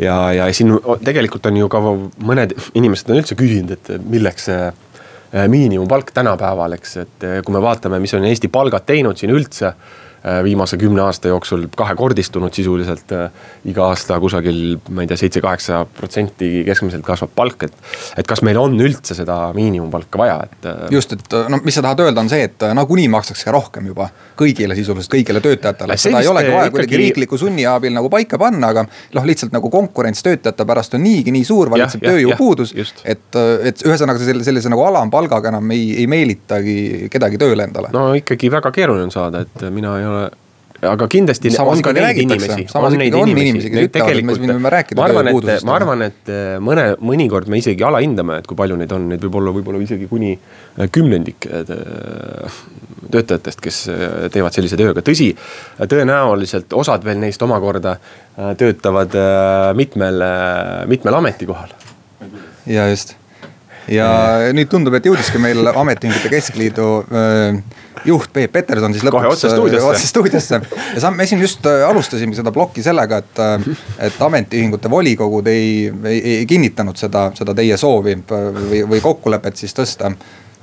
ja, 0.00 0.16
ja 0.36 0.48
siin 0.54 0.74
tegelikult 1.04 1.46
on 1.48 1.60
ju 1.62 1.68
ka 1.72 1.80
mõned 1.80 2.52
inimesed 2.76 3.12
on 3.12 3.20
üldse 3.22 3.38
küsinud, 3.38 3.72
et 3.76 3.92
milleks 4.04 4.50
see 4.50 5.46
miinimumpalk 5.50 6.12
tänapäeval, 6.16 6.76
eks, 6.76 6.96
et 7.02 7.26
kui 7.44 7.54
me 7.54 7.62
vaatame, 7.64 7.98
mis 8.02 8.14
on 8.16 8.24
Eesti 8.28 8.50
palgad 8.52 8.86
teinud 8.88 9.18
siin 9.20 9.32
üldse 9.34 9.72
viimase 10.44 10.76
kümne 10.76 11.02
aasta 11.02 11.28
jooksul 11.28 11.66
kahekordistunud 11.76 12.54
sisuliselt. 12.54 13.12
Äh, 13.12 13.30
iga 13.66 13.86
aasta 13.90 14.18
kusagil, 14.20 14.78
ma 14.90 15.04
ei 15.04 15.10
tea, 15.10 15.18
seitse-kaheksa 15.20 15.80
protsenti 15.96 16.62
keskmiselt 16.66 17.04
kasvab 17.06 17.32
palk, 17.36 17.66
et. 17.68 17.76
et 18.18 18.26
kas 18.26 18.42
meil 18.46 18.58
on 18.60 18.74
üldse 18.80 19.14
seda 19.18 19.36
miinimumpalka 19.56 20.20
vaja, 20.20 20.38
et. 20.46 20.66
Äh, 20.66 20.86
just, 20.94 21.14
et 21.16 21.36
no 21.50 21.60
mis 21.64 21.76
sa 21.76 21.84
tahad 21.86 22.04
öelda, 22.06 22.22
on 22.24 22.30
see, 22.32 22.46
et 22.48 22.66
nagunii 22.74 23.08
makstakse 23.12 23.54
rohkem 23.54 23.90
juba 23.90 24.08
kõigile 24.38 24.76
sisuliselt, 24.78 25.12
kõigile 25.12 25.42
töötajatele, 25.44 25.98
seda 26.00 26.22
ei 26.24 26.30
olegi 26.30 26.52
vaja 26.54 26.72
kuidagi 26.74 27.00
riikliku 27.00 27.38
sunni 27.40 27.66
abil 27.68 27.94
nagu 27.94 28.10
paika 28.12 28.38
panna, 28.40 28.72
aga. 28.74 28.86
noh, 29.16 29.28
lihtsalt 29.28 29.54
nagu 29.54 29.70
konkurents 29.72 30.22
töötajate 30.26 30.66
pärast 30.68 30.98
on 30.98 31.04
niigi 31.06 31.34
nii 31.34 31.46
suur, 31.46 31.70
valitseb 31.72 32.04
tööjõupuudus. 32.04 32.74
et, 33.04 33.40
et 33.70 33.86
ühesõnaga 33.86 34.22
sellise, 34.22 34.50
sellise 34.50 34.72
nagu 34.72 34.84
alampalgaga 34.86 35.54
enam 35.54 35.70
ei, 35.74 35.88
ei 36.02 36.06
meelitagi 36.10 36.76
kedagi 37.12 37.40
tööle 37.40 37.66
endale. 37.68 37.92
no 37.94 38.08
ikkagi 38.18 38.50
väga 38.52 38.72
keeruline 38.74 39.08
on 39.08 39.14
saada, 39.14 39.44
et 39.46 39.66
mina 39.74 39.96
ei 40.00 40.06
ole 40.08 40.15
aga 40.84 41.08
kindlasti 41.10 41.50
samas 41.54 41.78
on 41.78 41.84
ka 41.84 41.92
neid 41.96 42.20
inimesi, 42.20 42.66
on 42.76 42.96
neid 43.00 43.14
on 43.16 43.30
inimesi, 43.32 43.70
kes 43.72 43.88
ütlevad, 43.88 44.20
et 44.20 44.28
me 44.28 44.36
võime 44.36 44.72
rääkida 44.72 45.08
tööpuudusest. 45.12 45.66
ma 45.68 45.76
arvan, 45.78 46.04
et 46.06 46.32
äh, 46.32 46.56
mõne, 46.62 46.86
mõnikord 47.00 47.50
me 47.52 47.60
isegi 47.62 47.86
alahindame, 47.86 48.40
et 48.42 48.48
kui 48.48 48.58
palju 48.58 48.76
neid 48.80 48.92
on, 48.96 49.08
neid 49.12 49.24
võib 49.24 49.40
olla 49.40 49.54
võib-olla 49.56 49.80
isegi 49.82 50.08
kuni 50.10 50.34
äh, 50.36 50.88
kümnendik 50.92 51.48
äh, 51.48 51.74
töötajatest, 53.06 53.62
kes 53.62 53.82
teevad 54.34 54.54
sellise 54.56 54.76
tööga, 54.78 55.04
tõsi. 55.06 55.30
tõenäoliselt 55.78 56.74
osad 56.74 57.04
veel 57.06 57.20
neist 57.22 57.42
omakorda 57.46 57.94
töötavad 58.58 59.14
mitmel, 59.78 60.24
mitmel 60.90 61.20
ametikohal. 61.20 61.70
ja 62.66 62.88
just 62.90 63.14
ja 63.92 64.08
nüüd 64.56 64.70
tundub, 64.70 64.94
et 64.98 65.06
jõudiski 65.06 65.40
meil 65.42 65.66
Ametiühingute 65.70 66.30
Keskliidu 66.32 66.86
äh, 67.06 67.58
juht 68.06 68.32
Peep 68.32 68.52
Peterson 68.54 68.94
siis 68.94 69.04
lõpuks 69.06 69.28
otse 69.30 69.50
stuudiosse, 69.52 69.90
otse 69.90 70.08
stuudiosse. 70.10 70.60
ja 70.94 71.02
sa, 71.02 71.10
me 71.14 71.26
siin 71.28 71.42
just 71.42 71.66
äh, 71.66 71.84
alustasimegi 71.88 72.40
seda 72.40 72.52
plokki 72.54 72.84
sellega, 72.84 73.20
et, 73.22 73.42
äh, 73.42 73.84
et 74.08 74.18
ametiühingute 74.22 74.90
volikogud 74.90 75.46
ei, 75.52 75.92
ei, 76.04 76.18
ei 76.38 76.48
kinnitanud 76.50 76.98
seda, 76.98 77.28
seda 77.38 77.54
teie 77.56 77.78
soovi 77.80 78.16
või, 78.26 78.82
või 78.90 79.00
kokkulepet 79.04 79.62
siis 79.62 79.74
tõsta 79.76 80.12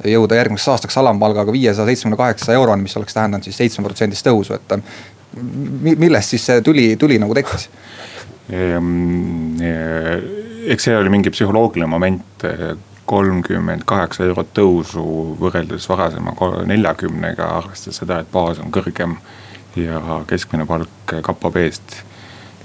jõuda 0.09 0.37
järgmiseks 0.39 0.71
aastaks 0.73 0.97
alampalgaga 0.99 1.53
viiesaja 1.53 1.87
seitsmekümne 1.87 2.19
kaheksa 2.19 2.55
euroni, 2.57 2.87
mis 2.87 2.97
oleks 2.97 3.15
tähendanud 3.15 3.45
siis 3.47 3.59
seitsme 3.61 3.85
protsendist 3.85 4.25
tõusu, 4.27 4.57
et 4.57 4.79
millest 5.39 6.33
siis 6.33 6.47
see 6.49 6.63
tuli, 6.65 6.87
tuli 6.99 7.19
nagu 7.21 7.35
tekkis? 7.37 7.69
Ehm, 8.53 9.61
eks 10.73 10.89
see 10.89 10.97
oli 10.97 11.13
mingi 11.13 11.31
psühholoogiline 11.31 11.87
moment 11.89 12.43
kolmkümmend 13.05 13.83
kaheksa 13.85 14.25
eurot 14.27 14.53
tõusu 14.55 15.03
võrreldes 15.39 15.87
varasema 15.89 16.33
neljakümnega, 16.69 17.49
arvestades 17.59 17.99
seda, 18.01 18.21
et 18.23 18.31
baas 18.31 18.61
on 18.63 18.71
kõrgem 18.73 19.17
ja 19.79 19.99
keskmine 20.29 20.65
palk 20.69 21.13
KPB-st. 21.13 22.03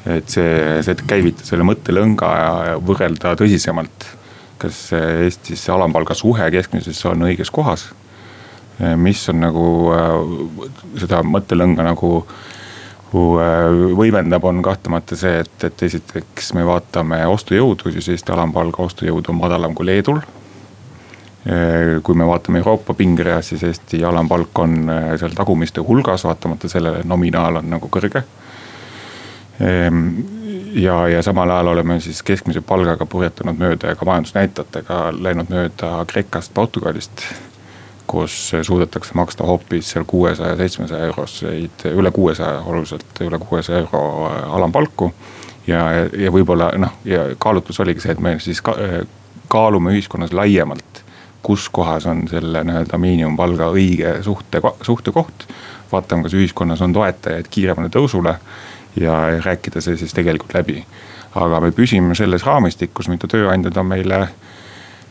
et 0.07 0.29
see, 0.31 0.83
see 0.87 0.96
käivitas 1.07 1.51
selle 1.51 1.66
mõttelõnga 1.66 2.29
ja 2.38 2.77
võrrelda 2.79 3.35
tõsisemalt, 3.37 4.07
kas 4.59 4.88
Eestis 4.96 5.66
alampalga 5.70 6.14
suhe 6.14 6.51
keskmisesse 6.55 7.09
on 7.09 7.27
õiges 7.29 7.51
kohas. 7.51 7.90
mis 8.96 9.29
on 9.29 9.40
nagu 9.40 9.66
seda 10.98 11.22
mõttelõnga 11.27 11.83
nagu 11.83 12.27
võimendab, 13.12 14.44
on 14.44 14.62
kahtlemata 14.62 15.16
see, 15.16 15.38
et, 15.40 15.64
et 15.64 15.83
esiteks 15.83 16.53
me 16.57 16.64
vaatame 16.66 17.23
ostujõudu, 17.27 17.92
siis 17.94 18.11
Eesti 18.12 18.35
alampalga 18.35 18.83
ostujõud 18.85 19.31
on 19.33 19.38
madalam 19.40 19.75
kui 19.75 19.87
Leedul. 19.87 20.21
kui 22.03 22.14
me 22.14 22.27
vaatame 22.27 22.59
Euroopa 22.59 22.94
pingereas, 22.94 23.49
siis 23.49 23.62
Eesti 23.64 24.03
alampalk 24.05 24.59
on 24.59 24.90
äh, 24.90 25.14
seal 25.16 25.33
tagumiste 25.33 25.81
hulgas, 25.81 26.25
vaatamata 26.25 26.68
sellele, 26.68 27.01
et 27.01 27.09
nominaal 27.09 27.62
on 27.62 27.71
nagu 27.71 27.88
kõrge. 27.88 28.23
Ehm, 29.61 30.11
ja, 30.75 31.09
ja 31.09 31.23
samal 31.23 31.51
ajal 31.51 31.73
oleme 31.73 32.01
siis 32.01 32.21
keskmise 32.23 32.61
palgaga 32.61 33.07
purjetanud 33.07 33.59
mööda 33.59 33.94
ja 33.94 33.97
ka 33.97 34.07
majandusnäitajatega 34.07 34.99
läinud 35.18 35.49
mööda 35.51 36.05
Kreekast, 36.07 36.53
Portugalist 36.55 37.25
kus 38.09 38.53
suudetakse 38.62 39.14
maksta 39.14 39.44
hoopis 39.44 39.90
seal 39.90 40.05
kuuesaja, 40.07 40.57
seitsmesaja 40.57 41.11
euroseid, 41.11 41.85
üle 41.92 42.11
kuuesaja, 42.11 42.62
oluliselt 42.66 43.21
üle 43.21 43.38
kuuesaja 43.38 43.79
euro 43.85 44.27
äh, 44.27 44.55
alampalku. 44.57 45.12
ja, 45.66 45.85
ja 46.16 46.33
võib-olla 46.33 46.71
noh, 46.81 46.97
ja 47.05 47.27
kaalutlus 47.38 47.81
oligi 47.85 48.01
see, 48.01 48.16
et 48.16 48.23
me 48.25 48.38
siis 48.40 48.62
ka, 48.64 48.75
äh, 48.81 49.03
kaalume 49.49 49.92
ühiskonnas 49.92 50.33
laiemalt. 50.33 51.05
kus 51.42 51.68
kohas 51.68 52.07
on 52.07 52.25
selle 52.29 52.64
nii-öelda 52.66 52.99
miinimumpalga 52.99 53.68
õige 53.73 54.16
suhte, 54.23 54.61
suhtekoht. 54.83 55.47
vaatame, 55.92 56.23
kas 56.23 56.35
ühiskonnas 56.35 56.83
on 56.83 56.92
toetajaid 56.92 57.47
kiiremale 57.51 57.88
tõusule 57.88 58.35
ja 59.01 59.21
rääkida 59.44 59.81
see 59.81 59.97
siis 59.97 60.14
tegelikult 60.14 60.55
läbi. 60.55 60.85
aga 61.35 61.61
me 61.61 61.71
püsime 61.71 62.14
selles 62.14 62.44
raamistikus, 62.44 63.09
mida 63.09 63.29
tööandjad 63.29 63.77
on 63.77 63.87
meile 63.87 64.29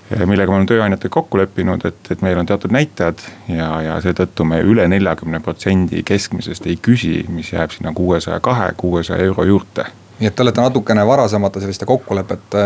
millega 0.09 0.51
me 0.51 0.55
oleme 0.55 0.69
tööandjatega 0.69 1.13
kokku 1.13 1.39
leppinud, 1.41 1.83
et, 1.85 2.11
et 2.11 2.21
meil 2.23 2.39
on 2.39 2.47
teatud 2.47 2.71
näitajad 2.71 3.23
ja, 3.51 3.69
ja 3.83 3.99
seetõttu 4.03 4.45
me 4.47 4.61
üle 4.63 4.87
neljakümne 4.87 5.41
protsendi 5.43 6.03
keskmisest 6.07 6.67
ei 6.67 6.77
küsi, 6.81 7.25
mis 7.29 7.51
jääb 7.53 7.75
sinna 7.75 7.93
kuuesaja 7.95 8.39
kahe, 8.43 8.71
kuuesaja 8.77 9.25
euro 9.27 9.43
juurde. 9.43 9.87
Nii 10.19 10.29
et 10.29 10.35
te 10.35 10.41
olete 10.41 10.61
natukene 10.63 11.03
varasemate 11.05 11.61
selliste 11.61 11.85
kokkulepete 11.85 12.61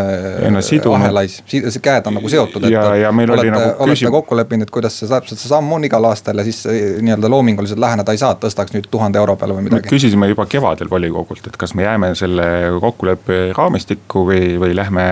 no, 0.53 0.61
ahelais, 0.95 1.41
käed 1.83 2.07
on 2.07 2.15
nagu 2.15 2.31
seotud, 2.31 2.63
et. 2.63 2.71
ja, 2.71 2.83
ja 2.95 3.11
meil 3.15 3.33
olete, 3.33 3.49
oli 3.49 3.53
nagu 3.53 3.83
olete 3.83 3.97
küsim... 3.97 4.11
kokku 4.13 4.37
leppinud, 4.39 4.71
kuidas 4.71 4.95
see 5.01 5.09
täpselt 5.11 5.41
see 5.41 5.51
samm 5.51 5.71
on 5.75 5.83
igal 5.87 6.07
aastal 6.07 6.39
ja 6.39 6.45
siis 6.47 6.63
nii-öelda 7.03 7.31
loominguliselt 7.31 7.81
läheneda 7.83 8.15
ei 8.15 8.21
saa, 8.21 8.31
et 8.37 8.43
tõstaks 8.45 8.75
nüüd 8.75 8.87
tuhande 8.91 9.19
euro 9.19 9.35
peale 9.39 9.57
või 9.57 9.67
midagi. 9.67 9.91
küsisime 9.91 10.31
juba 10.31 10.45
kevadel 10.51 10.91
volikogult, 10.91 11.51
et 11.51 11.59
kas 11.59 11.75
me 11.75 11.83
jääme 11.83 12.13
selle 12.19 12.47
kokkuleppe 12.79 13.41
raamistikku 13.57 14.25
või, 14.31 14.55
või 14.61 14.75
lähme, 14.77 15.07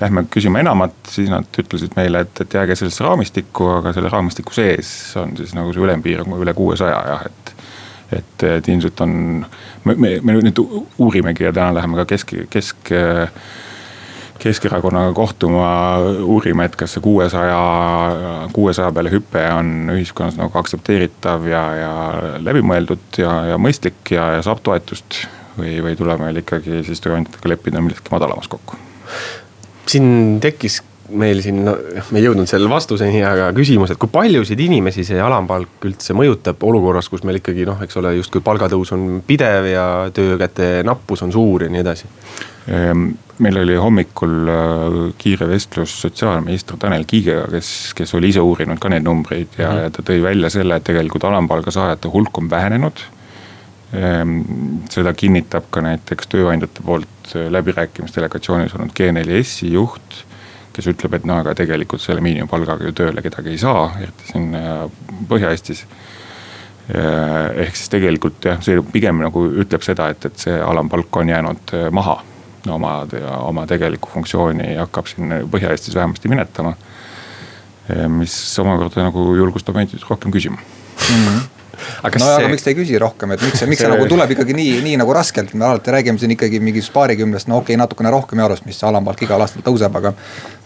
lähme 0.00 0.24
küsima 0.32 0.64
enamat, 0.64 0.96
siis 1.12 1.28
nad 1.32 1.60
ütlesid 1.60 1.98
meile, 2.00 2.24
et, 2.24 2.44
et 2.46 2.60
jääge 2.60 2.78
sellesse 2.80 3.04
raamistikku, 3.04 3.68
aga 3.80 3.92
selle 3.96 4.12
raamistiku 4.12 4.56
sees 4.56 4.94
on 5.20 5.36
siis 5.36 5.52
nagu 5.56 5.76
see 5.76 5.84
ülempiir 5.84 6.24
üle 6.24 6.56
kuuesaja 6.56 7.02
jah, 7.12 7.28
et 7.28 7.53
et, 8.12 8.42
et 8.48 8.68
ilmselt 8.68 9.00
on, 9.00 9.44
me, 9.84 9.94
me, 9.94 10.16
me 10.22 10.38
nüüd 10.38 10.60
uurimegi 10.98 11.46
ja 11.46 11.52
täna 11.52 11.74
läheme 11.78 12.02
ka 12.02 12.08
kesk, 12.14 12.34
kesk 12.50 12.92
Keskerakonnaga 14.44 15.12
kohtuma, 15.14 15.68
uurime, 16.26 16.66
et 16.66 16.74
kas 16.76 16.96
see 16.96 17.02
kuuesaja, 17.04 17.60
kuuesaja 18.52 18.90
peale 18.92 19.12
hüpe 19.12 19.44
on 19.54 19.92
ühiskonnas 19.94 20.34
nagu 20.36 20.58
aktsepteeritav 20.58 21.46
ja, 21.48 21.62
ja 21.78 21.92
läbimõeldud 22.44 23.20
ja, 23.22 23.36
ja 23.52 23.60
mõistlik 23.62 24.10
ja, 24.12 24.26
ja 24.34 24.42
saab 24.44 24.60
toetust. 24.66 25.22
või, 25.56 25.78
või 25.86 25.94
tuleb 25.96 26.20
meil 26.20 26.42
ikkagi 26.42 26.82
siis 26.84 27.00
tööandjatega 27.00 27.52
leppida 27.52 27.80
milleski 27.80 28.10
madalamas 28.10 28.50
kokku. 28.50 28.76
siin 29.86 30.40
tekkis 30.42 30.82
meil 31.12 31.40
siin, 31.44 31.60
no 31.66 31.74
me 32.14 32.20
ei 32.20 32.24
jõudnud 32.24 32.48
selle 32.48 32.68
vastuseni, 32.70 33.20
aga 33.26 33.50
küsimus, 33.56 33.92
et 33.92 34.00
kui 34.00 34.10
paljusid 34.12 34.60
inimesi 34.64 35.04
see 35.04 35.20
alampalk 35.20 35.84
üldse 35.88 36.16
mõjutab 36.16 36.64
olukorras, 36.64 37.10
kus 37.12 37.24
meil 37.28 37.40
ikkagi 37.40 37.66
noh, 37.68 37.82
eks 37.84 38.00
ole, 38.00 38.14
justkui 38.18 38.44
palgatõus 38.44 38.94
on 38.96 39.20
pidev 39.26 39.68
ja 39.68 39.86
töökäte 40.14 40.78
nappus 40.86 41.24
on 41.26 41.34
suur 41.34 41.66
ja 41.66 41.70
nii 41.72 41.82
edasi? 41.84 42.10
Ehm, 42.72 43.10
meil 43.44 43.60
oli 43.60 43.76
hommikul 43.76 44.48
äh, 44.48 44.98
kiire 45.20 45.48
vestlus 45.50 45.98
sotsiaalminister 46.06 46.78
Tanel 46.80 47.04
Kiigega, 47.08 47.48
kes, 47.52 47.92
kes 47.96 48.16
oli 48.16 48.30
ise 48.32 48.40
uurinud 48.40 48.80
ka 48.80 48.88
neid 48.92 49.04
numbreid 49.04 49.58
ja 49.58 49.68
mm, 49.68 49.74
-hmm. 49.76 49.82
ja 49.82 49.90
ta 49.92 50.06
tõi 50.08 50.22
välja 50.22 50.50
selle, 50.50 50.78
et 50.80 50.86
tegelikult 50.88 51.28
alampalga 51.28 51.74
saajate 51.74 52.08
hulk 52.08 52.38
on 52.38 52.48
vähenenud 52.50 53.04
ehm, 53.92 54.38
seda 54.90 55.12
kinnitab 55.12 55.68
ka 55.70 55.84
näiteks 55.84 56.32
tööandjate 56.32 56.86
poolt 56.86 57.34
läbirääkimisdelegatsioonis 57.34 58.74
olnud 58.74 58.96
G4S-i 58.96 59.72
juht 59.72 60.24
kes 60.74 60.90
ütleb, 60.90 61.18
et 61.18 61.28
no 61.28 61.38
aga 61.42 61.54
tegelikult 61.58 62.02
selle 62.02 62.22
miinimumpalgaga 62.24 62.88
ju 62.88 62.94
tööle 62.96 63.22
kedagi 63.24 63.54
ei 63.54 63.60
saa, 63.60 63.86
eriti 64.02 64.28
siin 64.30 64.50
äh, 64.58 64.84
Põhja-Eestis. 65.30 65.84
Äh, 66.90 67.64
ehk 67.64 67.78
siis 67.78 67.92
tegelikult 67.92 68.44
jah, 68.44 68.60
see 68.64 68.82
pigem 68.92 69.22
nagu 69.24 69.46
ütleb 69.64 69.86
seda, 69.86 70.10
et, 70.12 70.26
et 70.28 70.46
see 70.46 70.56
alampalk 70.60 71.20
on 71.22 71.32
jäänud 71.32 71.74
äh, 71.78 71.88
maha 71.94 72.18
oma, 72.74 72.94
oma 73.44 73.66
tegelikku 73.70 74.12
funktsiooni 74.12 74.74
hakkab 74.80 75.08
siin 75.10 75.40
Põhja-Eestis 75.52 75.96
vähemasti 75.96 76.32
minetama. 76.32 76.76
mis 78.08 78.34
omakorda 78.58 79.02
nagu 79.04 79.26
julgustab 79.36 79.76
meid 79.76 79.90
rohkem 80.08 80.32
küsima 80.32 80.56
mm. 80.56 81.26
-hmm 81.26 81.53
aga 82.02 82.20
no 82.20 82.28
see... 82.28 82.36
aga 82.40 82.50
miks 82.52 82.66
te 82.66 82.72
ei 82.72 82.78
küsi 82.78 82.98
rohkem, 83.00 83.34
et 83.34 83.44
miks 83.44 83.60
see, 83.62 83.68
miks 83.70 83.82
see 83.84 83.90
nagu 83.90 84.06
tuleb 84.10 84.34
ikkagi 84.36 84.56
nii, 84.56 84.76
nii 84.84 84.98
nagu 85.00 85.16
raskelt, 85.16 85.54
me 85.58 85.66
alati 85.68 85.94
räägime 85.94 86.22
siin 86.22 86.34
ikkagi 86.36 86.60
mingist 86.64 86.92
paarikümnest, 86.94 87.50
no 87.50 87.60
okei 87.60 87.74
okay,, 87.74 87.80
natukene 87.82 88.12
rohkem 88.14 88.42
eurost, 88.44 88.68
mis 88.68 88.78
see 88.80 88.88
alampalk 88.88 89.24
igal 89.26 89.44
aastal 89.44 89.64
tõuseb, 89.66 89.98
aga. 90.00 90.14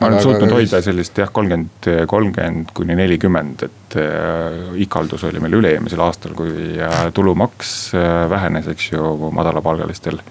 ma 0.00 0.10
olen 0.10 0.24
suutnud 0.24 0.48
aga... 0.48 0.60
hoida 0.60 0.82
sellist 0.84 1.18
jah, 1.18 1.32
kolmkümmend, 1.34 1.90
kolmkümmend 2.10 2.74
kuni 2.76 2.98
nelikümmend, 2.98 3.66
et 3.68 3.98
äh, 4.02 4.76
ikaldus 4.84 5.24
oli 5.28 5.42
meil 5.42 5.58
üle-eelmisel 5.60 6.04
aastal, 6.04 6.36
kui 6.38 6.78
äh, 6.82 7.00
tulumaks 7.14 7.74
äh, 7.96 8.22
vähenes, 8.30 8.70
eks 8.74 8.92
ju, 8.92 9.16
madalapalgalistel 9.34 10.22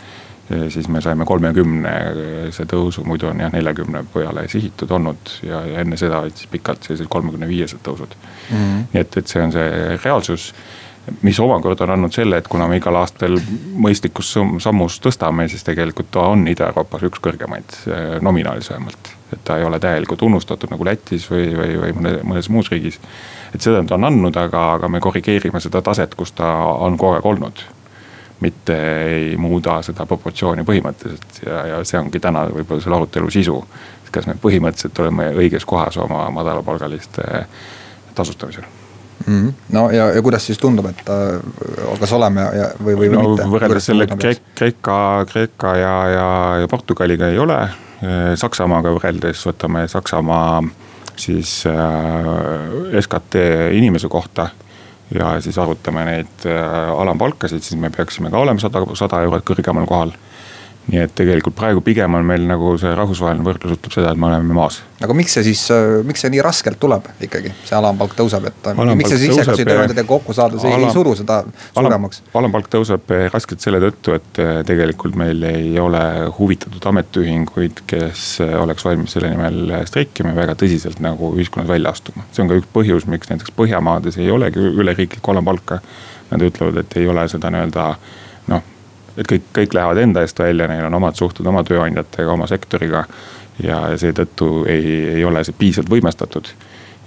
siis 0.69 0.87
me 0.87 1.01
saime 1.03 1.25
kolmekümnese 1.27 2.65
tõusu, 2.71 3.03
muidu 3.07 3.27
on 3.27 3.41
jah 3.43 3.51
neljakümne 3.51 4.03
peale 4.13 4.47
sihitud 4.51 4.91
olnud 4.95 5.37
ja, 5.43 5.61
ja 5.67 5.83
enne 5.83 5.99
seda 5.99 6.21
olid 6.23 6.39
siis 6.39 6.51
pikalt 6.51 6.87
sellised 6.87 7.09
kolmekümne 7.11 7.49
viiesed 7.49 7.83
tõusud 7.83 8.15
mm. 8.15 8.57
-hmm. 8.57 8.83
nii 8.93 9.01
et, 9.01 9.17
et 9.17 9.33
see 9.33 9.43
on 9.43 9.55
see 9.55 9.97
reaalsus 10.03 10.53
mis 11.21 11.39
omakorda 11.39 11.83
on 11.83 11.89
andnud 11.89 12.13
selle, 12.13 12.37
et 12.37 12.47
kuna 12.47 12.67
me 12.67 12.77
igal 12.79 12.95
aastal 12.99 13.37
mõistlikus 13.85 14.33
sammus 14.63 14.99
tõstame, 15.03 15.47
siis 15.47 15.63
tegelikult 15.63 16.11
ta 16.11 16.25
on 16.33 16.47
Ida-Euroopas 16.51 17.05
üks 17.07 17.21
kõrgemaid, 17.23 17.77
nominaalis 18.21 18.69
vähemalt. 18.71 19.13
et 19.33 19.39
ta 19.43 19.57
ei 19.57 19.63
ole 19.63 19.79
täielikult 19.79 20.21
unustatud 20.21 20.71
nagu 20.71 20.85
Lätis 20.85 21.25
või, 21.31 21.49
või, 21.57 21.73
või 21.81 21.93
mõne, 21.93 22.11
mõnes 22.23 22.49
muus 22.49 22.71
riigis. 22.71 22.99
et 23.55 23.61
seda 23.61 23.83
ta 23.83 23.95
on 23.95 24.03
andnud, 24.03 24.37
aga, 24.37 24.73
aga 24.73 24.87
me 24.87 24.99
korrigeerime 24.99 25.59
seda 25.59 25.81
taset, 25.81 26.15
kus 26.15 26.31
ta 26.31 26.53
on 26.63 26.97
kogu 26.97 27.13
aeg 27.13 27.25
olnud. 27.25 27.63
Mitte 28.39 28.77
ei 29.03 29.37
muuda 29.37 29.79
seda 29.85 30.05
proportsiooni 30.05 30.65
põhimõtteliselt 30.67 31.39
ja, 31.45 31.61
ja 31.71 31.83
see 31.87 31.99
ongi 31.99 32.21
täna 32.21 32.45
võib-olla 32.51 32.83
selle 32.83 32.99
arutelu 32.99 33.31
sisu. 33.33 33.61
kas 34.11 34.27
me 34.27 34.37
põhimõtteliselt 34.41 34.99
oleme 35.03 35.31
õiges 35.35 35.65
kohas 35.65 35.97
oma 35.97 36.29
madalapalgaliste 36.33 37.23
tasustamisel 38.15 38.63
mm. 39.27 39.41
-hmm. 39.41 39.53
no 39.69 39.89
ja, 39.91 40.09
ja 40.15 40.21
kuidas 40.21 40.45
siis 40.45 40.57
tundub, 40.57 40.85
et 40.85 41.01
äh, 41.09 41.99
kas 41.99 42.13
oleme 42.13 42.41
ja, 42.41 42.69
või, 42.83 42.97
või 42.97 43.09
no, 43.09 43.29
mitte? 43.29 43.49
võrreldes 43.49 43.89
selle 43.91 44.07
Kreeka, 44.55 45.25
Kreeka 45.29 45.75
ja, 45.77 45.95
ja, 46.09 46.29
ja 46.61 46.67
Portugaliga 46.67 47.27
ei 47.27 47.39
ole. 47.39 47.59
Saksamaaga 48.37 48.91
võrreldes 48.93 49.39
võtame 49.47 49.87
Saksamaa 49.89 50.61
siis 51.17 51.63
äh, 51.65 53.01
SKT 53.01 53.41
inimese 53.73 54.07
kohta 54.07 54.49
ja 55.15 55.35
siis 55.41 55.57
arvutame 55.57 56.05
neid 56.07 56.47
äh, 56.49 56.91
alampalkasid, 56.99 57.63
siis 57.63 57.79
me 57.79 57.89
peaksime 57.93 58.31
ka 58.33 58.41
olema 58.43 58.59
sada, 58.59 58.83
sada 58.99 59.21
eurot 59.25 59.45
kõrgemal 59.47 59.87
kohal 59.87 60.13
nii 60.87 61.01
et 61.03 61.13
tegelikult 61.17 61.55
praegu 61.57 61.81
pigem 61.83 62.15
on 62.15 62.25
meil 62.27 62.45
nagu 62.47 62.73
see 62.79 62.91
rahvusvaheline 62.95 63.43
võrdlus 63.43 63.75
ütleb 63.75 63.93
seda, 63.93 64.13
et 64.13 64.19
me 64.19 64.29
oleme 64.29 64.55
maas. 64.55 64.79
aga 65.03 65.15
miks 65.17 65.33
see 65.35 65.43
siis, 65.49 65.63
äh, 65.73 65.99
miks 66.07 66.23
see 66.23 66.31
nii 66.31 66.43
raskelt 66.45 66.79
tuleb 66.79 67.09
ikkagi, 67.27 67.51
see 67.67 67.75
alampalk 67.75 68.15
tõuseb, 68.15 68.47
et 68.47 68.69
alampalk 68.71 69.01
miks 69.01 69.11
see 69.11 69.21
siis 69.25 69.33
ise, 69.35 69.45
kas 69.49 69.59
tööandjatega 69.59 70.07
kokku 70.07 70.35
saada, 70.37 70.61
see 70.61 70.71
alam, 70.71 70.87
ei 70.87 70.95
suru 70.95 71.15
seda 71.19 71.41
suuremaks? 71.75 72.21
alampalk 72.39 72.69
tõuseb 72.71 73.11
äh, 73.15 73.25
raskelt 73.33 73.63
selle 73.63 73.81
tõttu, 73.83 74.15
et 74.15 74.41
äh, 74.43 74.53
tegelikult 74.67 75.17
meil 75.19 75.43
ei 75.49 75.73
ole 75.83 76.03
huvitatud 76.37 76.87
ametiühinguid, 76.93 77.83
kes 77.89 78.27
oleks 78.61 78.87
valmis 78.87 79.17
selle 79.17 79.33
nimel 79.33 79.73
streikima 79.89 80.31
ja 80.31 80.39
väga 80.39 80.55
tõsiselt 80.61 81.03
nagu 81.03 81.33
ühiskonnas 81.35 81.71
välja 81.73 81.91
astuma. 81.91 82.23
see 82.31 82.45
on 82.45 82.53
ka 82.53 82.61
üks 82.61 82.71
põhjus, 82.73 83.09
miks 83.11 83.33
näiteks 83.33 83.51
Põhjamaades 83.57 84.19
ei 84.21 84.29
olegi 84.31 84.61
üleriiklikku 84.61 85.33
alampalka. 85.33 85.81
Nad 86.27 86.43
ütlevad, 86.43 86.75
et 86.81 86.95
ei 86.99 87.07
ole 87.07 87.23
seda 87.31 87.49
nii-öelda 87.53 87.83
et 89.17 89.27
kõik, 89.29 89.49
kõik 89.55 89.75
lähevad 89.77 90.01
enda 90.01 90.23
eest 90.25 90.39
välja, 90.39 90.67
neil 90.69 90.85
on 90.87 90.97
omad 90.99 91.17
suhted 91.17 91.47
oma 91.49 91.63
tööandjatega, 91.67 92.31
oma 92.33 92.47
sektoriga. 92.49 93.05
ja 93.63 93.77
seetõttu 93.97 94.67
ei, 94.69 94.89
ei 95.17 95.23
ole 95.25 95.41
see 95.43 95.55
piisavalt 95.57 95.89
võimestatud. 95.89 96.51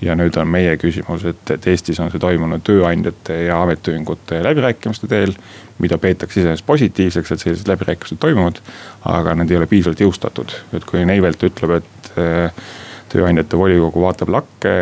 ja 0.01 0.17
nüüd 0.17 0.37
on 0.41 0.49
meie 0.49 0.77
küsimus, 0.81 1.25
et, 1.29 1.51
et 1.51 1.67
Eestis 1.71 2.01
on 2.01 2.11
see 2.11 2.19
toimunud 2.19 2.63
tööandjate 2.65 3.37
ja 3.45 3.61
ametiühingute 3.63 4.43
läbirääkimiste 4.43 5.07
teel. 5.07 5.35
mida 5.79 5.99
peetakse 5.99 6.41
iseenesest 6.41 6.67
positiivseks, 6.67 7.33
et 7.33 7.41
sellised 7.41 7.69
läbirääkimised 7.69 8.19
toimuvad, 8.21 8.61
aga 9.09 9.35
need 9.35 9.51
ei 9.51 9.57
ole 9.57 9.67
piisavalt 9.67 10.01
jõustatud, 10.01 10.55
et 10.77 10.85
kui 10.85 11.05
Neivelt 11.05 11.43
ütleb, 11.43 11.79
et 11.79 12.13
äh, 12.19 12.65
tööandjate 13.11 13.59
volikogu 13.59 14.03
vaatab 14.03 14.31
lakke 14.31 14.75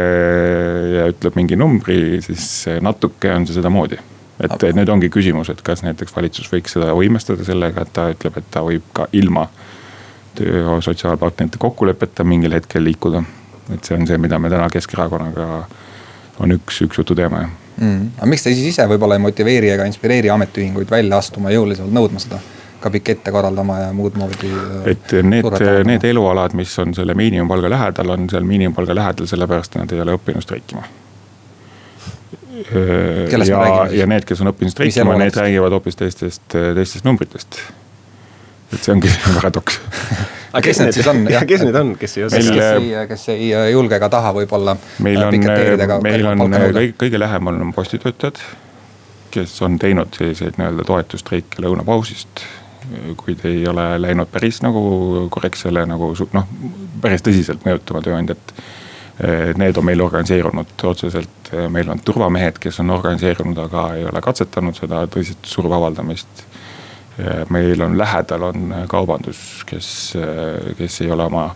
ja 0.96 1.08
ütleb 1.12 1.36
mingi 1.36 1.56
numbri, 1.56 2.22
siis 2.24 2.66
natuke 2.80 3.32
on 3.32 3.46
see 3.46 3.60
sedamoodi 3.60 4.00
et 4.40 4.52
Aga... 4.52 4.72
nüüd 4.76 4.88
ongi 4.92 5.10
küsimus, 5.10 5.50
et 5.52 5.62
kas 5.66 5.82
näiteks 5.86 6.14
valitsus 6.16 6.50
võiks 6.52 6.76
seda 6.76 6.92
võimestada 6.96 7.44
sellega, 7.46 7.82
et 7.82 7.92
ta 7.92 8.08
ütleb, 8.12 8.38
et 8.38 8.50
ta 8.54 8.62
võib 8.66 8.86
ka 8.94 9.08
ilma 9.12 9.48
töö 10.38 10.78
sotsiaalpartnerite 10.84 11.58
kokkuleppeta 11.58 12.24
mingil 12.24 12.54
hetkel 12.54 12.84
liikuda. 12.84 13.22
et 13.74 13.84
see 13.84 13.96
on 13.98 14.06
see, 14.06 14.18
mida 14.18 14.38
me 14.38 14.50
täna 14.50 14.68
Keskerakonnaga 14.72 15.48
on 16.38 16.54
üks, 16.54 16.82
üks 16.86 17.02
jututeema 17.02 17.42
jah 17.42 17.50
mm.. 17.80 18.12
aga 18.18 18.30
miks 18.30 18.46
te 18.46 18.54
siis 18.54 18.70
ise 18.72 18.86
võib-olla 18.90 19.18
ei 19.18 19.24
motiveeri 19.24 19.72
ega 19.74 19.88
inspireeri 19.88 20.30
ametiühinguid 20.34 20.90
välja 20.90 21.18
astuma 21.18 21.52
jõulisemalt 21.54 21.94
nõudma 21.94 22.22
seda? 22.22 22.40
ka 22.78 22.92
pikette 22.94 23.32
korraldama 23.34 23.74
ja 23.80 23.86
muud 23.90 24.14
moodi. 24.14 24.52
Äh, 24.54 24.84
et 24.92 25.12
need, 25.26 25.48
need 25.88 26.04
elualad, 26.06 26.52
mis 26.54 26.70
on 26.78 26.92
selle 26.94 27.16
miinimumpalga 27.18 27.72
lähedal, 27.72 28.14
on 28.14 28.28
seal 28.30 28.46
miinimumpalga 28.46 28.94
lähedal, 28.94 29.26
sellepärast 29.26 29.74
nad 29.80 29.90
ei 29.90 30.04
ole 30.04 30.14
õppinud 30.14 30.46
streikima 30.46 30.86
ja, 33.48 33.60
ja 33.92 34.08
need, 34.10 34.26
kes 34.28 34.42
on 34.44 34.52
õppinud 34.52 34.74
streikima, 34.74 35.18
need 35.20 35.36
räägivad 35.36 35.76
hoopis 35.78 35.98
teistest, 35.98 36.46
teistest 36.52 37.06
numbritest. 37.08 37.60
et 38.72 38.82
see 38.82 38.92
ongi 38.92 39.12
paradoks 39.38 39.80
aga 40.52 40.62
kes 40.64 40.80
need 40.82 40.96
siis 40.96 41.08
on, 41.10 41.24
jah, 41.30 41.44
kes 41.50 41.64
need 41.66 41.76
on, 41.78 41.92
kes 42.00 42.16
ei 42.18 42.24
oska? 42.26 42.40
kes 42.40 42.62
ei, 42.62 42.94
kes 43.10 43.26
ei 43.34 43.50
julge 43.72 43.98
ega 43.98 44.08
taha 44.12 44.32
võib-olla. 44.36 44.76
meil 45.04 45.20
on, 45.24 45.36
meil 46.04 46.26
on 46.32 46.56
kõige, 46.56 46.94
kõige 47.00 47.20
lähemal 47.20 47.60
on 47.66 47.74
postitöötajad, 47.76 48.40
kes 49.34 49.58
on 49.66 49.78
teinud 49.80 50.16
selliseid 50.16 50.58
nii-öelda 50.60 50.86
toetusstreike 50.88 51.62
lõunapausist. 51.64 52.46
kuid 53.20 53.44
ei 53.44 53.66
ole 53.68 53.90
läinud 54.00 54.30
päris 54.32 54.62
nagu 54.64 54.80
korrektsele 55.30 55.84
nagu 55.86 56.14
noh, 56.32 56.52
päris 57.02 57.24
tõsiselt 57.26 57.66
mõjutama 57.66 58.00
tööandjat 58.04 58.54
need 59.58 59.76
on 59.76 59.84
meil 59.84 60.00
organiseerunud 60.00 60.84
otseselt, 60.84 61.52
eh, 61.52 61.68
meil 61.68 61.90
on 61.90 62.00
turvamehed, 62.00 62.58
kes 62.62 62.80
on 62.80 62.90
organiseerunud, 62.94 63.58
aga 63.64 63.88
ei 63.98 64.04
ole 64.06 64.22
katsetanud 64.22 64.78
seda 64.78 65.06
tõsist 65.06 65.46
surve 65.46 65.74
avaldamist. 65.74 66.46
meil 67.50 67.80
on 67.82 67.96
lähedal 67.98 68.42
on 68.46 68.74
kaubandus, 68.86 69.64
kes, 69.66 69.88
kes 70.78 71.00
ei 71.00 71.10
ole 71.10 71.24
oma 71.24 71.48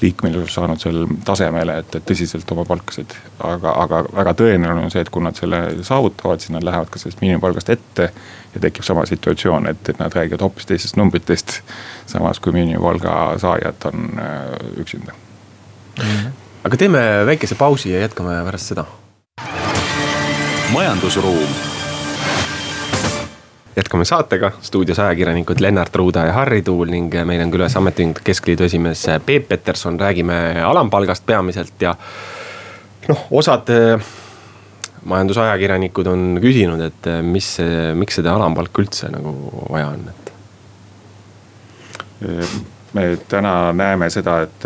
liikmelisust 0.00 0.54
saanud 0.58 0.80
sellele 0.80 1.18
tasemele, 1.24 1.76
et, 1.78 1.96
et 1.98 2.06
tõsiselt 2.10 2.50
oma 2.52 2.64
palkasid. 2.68 3.14
aga, 3.46 3.74
aga 3.84 4.02
väga 4.16 4.34
tõenäoline 4.40 4.88
on 4.88 4.92
see, 4.92 5.04
et 5.04 5.10
kui 5.14 5.22
nad 5.22 5.38
selle 5.38 5.60
saavutavad, 5.86 6.42
siis 6.42 6.50
nad 6.54 6.66
lähevad 6.66 6.90
ka 6.90 6.98
sellest 6.98 7.22
miinimumpalgast 7.22 7.70
ette. 7.76 8.10
ja 8.54 8.62
tekib 8.66 8.86
sama 8.86 9.06
situatsioon, 9.06 9.66
et, 9.70 9.88
et 9.88 9.98
nad 9.98 10.14
räägivad 10.14 10.42
hoopis 10.46 10.66
teistest 10.66 10.98
numbritest. 11.00 11.60
samas 12.06 12.40
kui 12.40 12.52
miinimumpalga 12.58 13.38
saajad 13.42 13.90
on 13.92 14.08
äh, 14.18 14.80
üksinda 14.82 15.12
mm. 15.12 16.04
-hmm. 16.04 16.43
Aga 16.64 16.76
teeme 16.76 17.00
väikese 17.26 17.54
pausi 17.54 17.92
ja 17.92 18.00
jätkame 18.00 18.40
pärast 18.44 18.72
seda. 18.72 18.84
majandusruum 20.72 21.48
jätkame 23.76 24.04
saatega, 24.04 24.52
stuudios 24.60 24.98
ajakirjanikud 24.98 25.60
Lennart 25.60 25.96
Ruuda 25.96 26.26
ja 26.26 26.32
Harri 26.32 26.62
Tuul 26.62 26.88
ning 26.88 27.14
meil 27.24 27.42
on 27.42 27.50
külas 27.50 27.76
Ametiühingute 27.76 28.24
Keskliidu 28.24 28.64
esimees 28.64 29.06
Peep 29.26 29.48
Peterson, 29.48 30.00
räägime 30.00 30.62
alampalgast 30.64 31.26
peamiselt 31.26 31.82
ja 31.82 31.94
noh, 33.08 33.26
osad 33.30 33.68
eh, 33.68 34.06
majandusajakirjanikud 35.04 36.06
on 36.06 36.38
küsinud, 36.42 36.80
et 36.80 37.10
eh, 37.12 37.20
mis, 37.22 37.58
miks 37.94 38.22
seda 38.22 38.32
alampalka 38.38 38.82
üldse 38.82 39.10
nagu 39.12 39.34
vaja 39.68 39.90
on, 39.92 40.08
et. 40.08 40.32
me 42.92 43.04
täna 43.28 43.72
näeme 43.76 44.08
seda, 44.10 44.38
et 44.46 44.64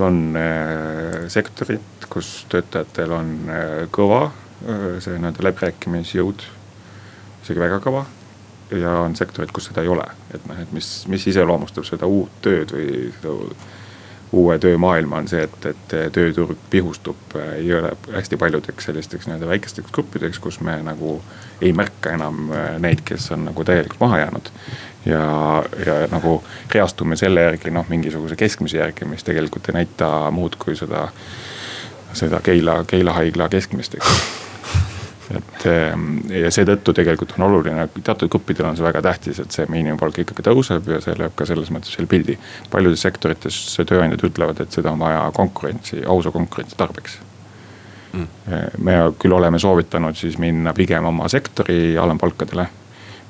on 0.00 0.36
eh, 0.38 1.28
sektorid, 1.28 2.08
kus 2.12 2.46
töötajatel 2.52 3.12
on 3.12 3.36
kõva 3.92 4.30
see 5.02 5.16
nii-öelda 5.18 5.42
läbirääkimisjõud 5.42 6.44
isegi 7.42 7.60
väga 7.60 7.80
kõva. 7.82 8.04
ja 8.72 8.92
on 9.04 9.12
sektorid, 9.16 9.50
kus 9.52 9.66
seda 9.68 9.82
ei 9.84 9.90
ole, 9.92 10.06
et 10.32 10.44
noh, 10.48 10.56
et 10.56 10.70
mis, 10.72 10.86
mis 11.12 11.26
iseloomustab 11.28 11.84
seda 11.84 12.06
uut 12.08 12.32
tööd 12.40 12.70
või 12.72 13.10
seda 13.18 13.34
uue 14.32 14.58
töömaailma 14.58 15.16
on 15.16 15.28
see, 15.28 15.42
et, 15.44 15.66
et 15.66 15.94
tööturg 16.12 16.58
pihustub 16.70 17.36
ei-ole 17.54 17.92
hästi 18.12 18.36
paljudeks 18.40 18.88
sellisteks 18.88 19.28
nii-öelda 19.28 19.48
väikesteks 19.50 19.92
gruppideks, 19.92 20.40
kus 20.40 20.60
me 20.60 20.78
nagu 20.82 21.18
ei 21.60 21.72
märka 21.76 22.14
enam 22.16 22.48
neid, 22.80 23.04
kes 23.04 23.30
on 23.36 23.44
nagu 23.50 23.64
täielikult 23.64 24.00
maha 24.00 24.18
jäänud. 24.24 24.52
ja, 25.06 25.24
ja 25.86 25.96
nagu 26.10 26.42
reastume 26.74 27.16
selle 27.16 27.42
järgi 27.48 27.70
noh, 27.70 27.88
mingisuguse 27.88 28.36
keskmise 28.36 28.78
järgi, 28.78 29.04
mis 29.04 29.24
tegelikult 29.24 29.68
ei 29.68 29.82
näita 29.82 30.30
muud 30.30 30.56
kui 30.58 30.76
seda, 30.76 31.08
seda 32.12 32.40
Keila, 32.40 32.84
Keila 32.84 33.12
haigla 33.12 33.48
keskmist, 33.48 33.94
eks 33.94 34.41
et 35.36 35.66
ehm, 35.68 36.06
ja 36.32 36.50
seetõttu 36.52 36.94
tegelikult 36.96 37.34
on 37.38 37.46
oluline, 37.46 37.86
teatud 37.98 38.30
gruppidel 38.32 38.68
on 38.68 38.78
see 38.78 38.86
väga 38.86 39.02
tähtis, 39.04 39.40
et 39.42 39.54
see 39.54 39.66
miinimumpalk 39.70 40.22
ikkagi 40.24 40.44
tõuseb 40.46 40.88
ja 40.92 41.00
see 41.04 41.16
lööb 41.18 41.34
ka 41.38 41.46
selles 41.48 41.70
mõttes 41.74 41.94
selle 41.96 42.10
pildi. 42.10 42.38
paljudes 42.70 43.04
sektorites 43.06 43.58
tööandjad 43.88 44.24
ütlevad, 44.28 44.62
et 44.62 44.74
seda 44.74 44.92
on 44.92 45.02
vaja 45.02 45.24
konkurentsi, 45.36 46.02
ausa 46.06 46.32
konkurentsi 46.34 46.78
tarbeks. 46.78 47.18
Mm.. 48.12 48.28
me 48.84 48.94
küll 49.18 49.32
oleme 49.32 49.58
soovitanud 49.58 50.16
siis 50.16 50.36
minna 50.38 50.74
pigem 50.76 51.06
oma 51.08 51.30
sektori 51.32 51.96
alampalkadele, 51.96 52.66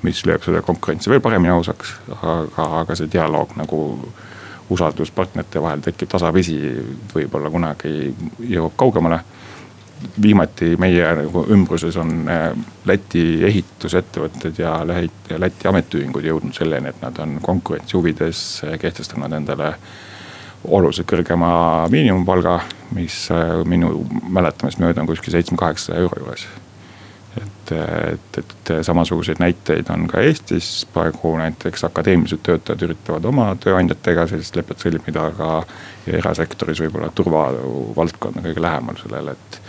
mis 0.03 0.25
lööb 0.27 0.43
seda 0.43 0.63
konkurentsi 0.67 1.11
veel 1.11 1.23
paremini 1.23 1.53
ausaks, 1.55 1.95
aga, 2.17 2.67
aga 2.81 2.97
see 2.99 3.11
dialoog 3.13 3.55
nagu 3.61 3.83
usaldus 4.73 5.13
partnerite 5.15 5.63
vahel 5.63 5.85
tekib 5.85 6.11
tasapisi, 6.11 6.59
võib-olla 7.15 7.51
kunagi 7.53 8.11
jõuab 8.49 8.75
kaugemale 8.81 9.21
viimati 10.23 10.77
meie 10.81 11.09
nagu 11.23 11.45
ümbruses 11.53 11.97
on 12.01 12.15
äh, 12.31 12.49
Läti 12.87 13.45
ehitusettevõtted 13.47 14.59
ja 14.59 14.79
Läti 14.87 15.69
ametiühingud 15.69 16.25
jõudnud 16.27 16.57
selleni, 16.57 16.93
et 16.93 17.03
nad 17.03 17.19
on 17.23 17.39
konkurentsi 17.43 17.97
huvides 17.97 18.41
äh, 18.67 18.79
kehtestanud 18.81 19.33
endale 19.33 19.75
oluliselt 20.65 21.09
kõrgema 21.11 21.53
miinimumpalga, 21.91 22.61
mis 22.97 23.25
äh, 23.35 23.55
minu 23.69 24.05
mäletamist 24.29 24.83
mööda 24.83 25.03
on 25.03 25.11
kuskil 25.11 25.35
seitsme-kaheksasaja 25.35 26.05
euro 26.05 26.25
juures. 26.25 26.47
et, 27.41 27.73
et, 27.73 28.39
et 28.39 28.71
samasuguseid 28.85 29.39
näiteid 29.41 29.89
on 29.91 30.05
ka 30.11 30.21
Eestis, 30.21 30.87
praegu 30.93 31.37
näiteks 31.39 31.85
akadeemilised 31.89 32.43
töötajad 32.45 32.83
üritavad 32.85 33.25
oma 33.25 33.47
tööandjatega 33.57 34.27
sellist 34.29 34.57
lepet 34.57 34.85
sõlmida, 34.85 35.31
aga 35.33 35.63
erasektoris 36.07 36.83
võib-olla 36.85 37.09
turvavaldkond 37.15 38.37
on 38.37 38.51
kõige 38.51 38.63
lähemal 38.63 39.01
sellele, 39.01 39.33
et 39.33 39.61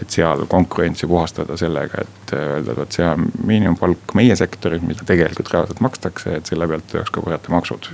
et 0.00 0.10
seal 0.10 0.46
konkurentsi 0.50 1.06
puhastada 1.06 1.56
sellega, 1.58 2.02
et 2.02 2.34
öelda, 2.34 2.72
et 2.72 2.80
vot 2.80 2.96
see 2.98 3.06
on 3.06 3.28
miinimumpalk 3.46 4.14
meie 4.18 4.36
sektoris, 4.38 4.82
mida 4.82 5.06
tegelikult 5.06 5.52
reaalselt 5.54 5.82
makstakse, 5.84 6.38
et 6.38 6.50
selle 6.50 6.68
pealt 6.70 6.88
tuleks 6.90 7.14
ka 7.14 7.22
korjata 7.22 7.54
maksud. 7.54 7.90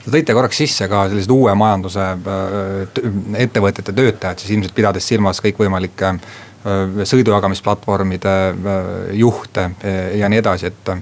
Te 0.00 0.08
tõite 0.08 0.34
korraks 0.34 0.58
sisse 0.62 0.88
ka 0.88 1.04
sellised 1.10 1.30
uue 1.34 1.54
majanduse 1.58 2.04
äh, 2.16 3.00
ettevõtete 3.44 3.92
töötajad, 3.92 4.40
siis 4.40 4.54
ilmselt 4.56 4.74
pidades 4.76 5.06
silmas 5.06 5.42
kõikvõimalikke 5.44 6.12
äh, 6.14 7.02
sõidujagamisplatvormide 7.12 8.36
äh, 8.50 8.94
juhte 9.20 9.70
ja 10.16 10.30
nii 10.32 10.40
edasi, 10.40 10.72
et 10.72 10.94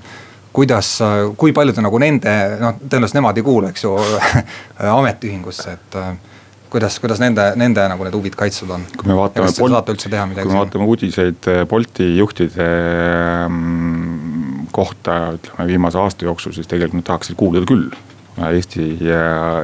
kuidas, 0.53 0.96
kui 1.38 1.53
palju 1.55 1.77
te 1.77 1.85
nagu 1.85 2.01
nende, 2.03 2.33
noh 2.59 2.81
tõenäoliselt 2.83 3.20
nemad 3.20 3.38
ei 3.38 3.46
kuulu, 3.46 3.68
eks 3.70 3.85
ju 3.85 3.94
ametiühingusse, 4.98 5.77
et 5.79 5.98
kuidas, 6.70 6.98
kuidas 7.02 7.20
nende, 7.22 7.44
nende 7.61 7.85
nagu 7.90 8.07
need 8.07 8.16
huvid 8.16 8.37
kaitstud 8.38 8.70
on? 8.74 8.85
kui 8.96 9.11
me 9.11 9.16
vaatame, 9.18 9.52
kui 9.54 9.70
me 9.70 10.59
vaatame 10.59 10.88
uudiseid 10.88 11.48
eh, 11.52 11.62
Bolti 11.68 12.11
juhtide 12.18 12.68
mm, 13.48 14.68
kohta, 14.74 15.18
ütleme 15.38 15.66
viimase 15.72 16.00
aasta 16.00 16.28
jooksul, 16.28 16.54
siis 16.57 16.70
tegelikult 16.70 17.02
nad 17.02 17.09
tahaksid 17.12 17.38
kuuluda 17.40 17.66
küll. 17.68 17.88
Eesti, 18.38 18.85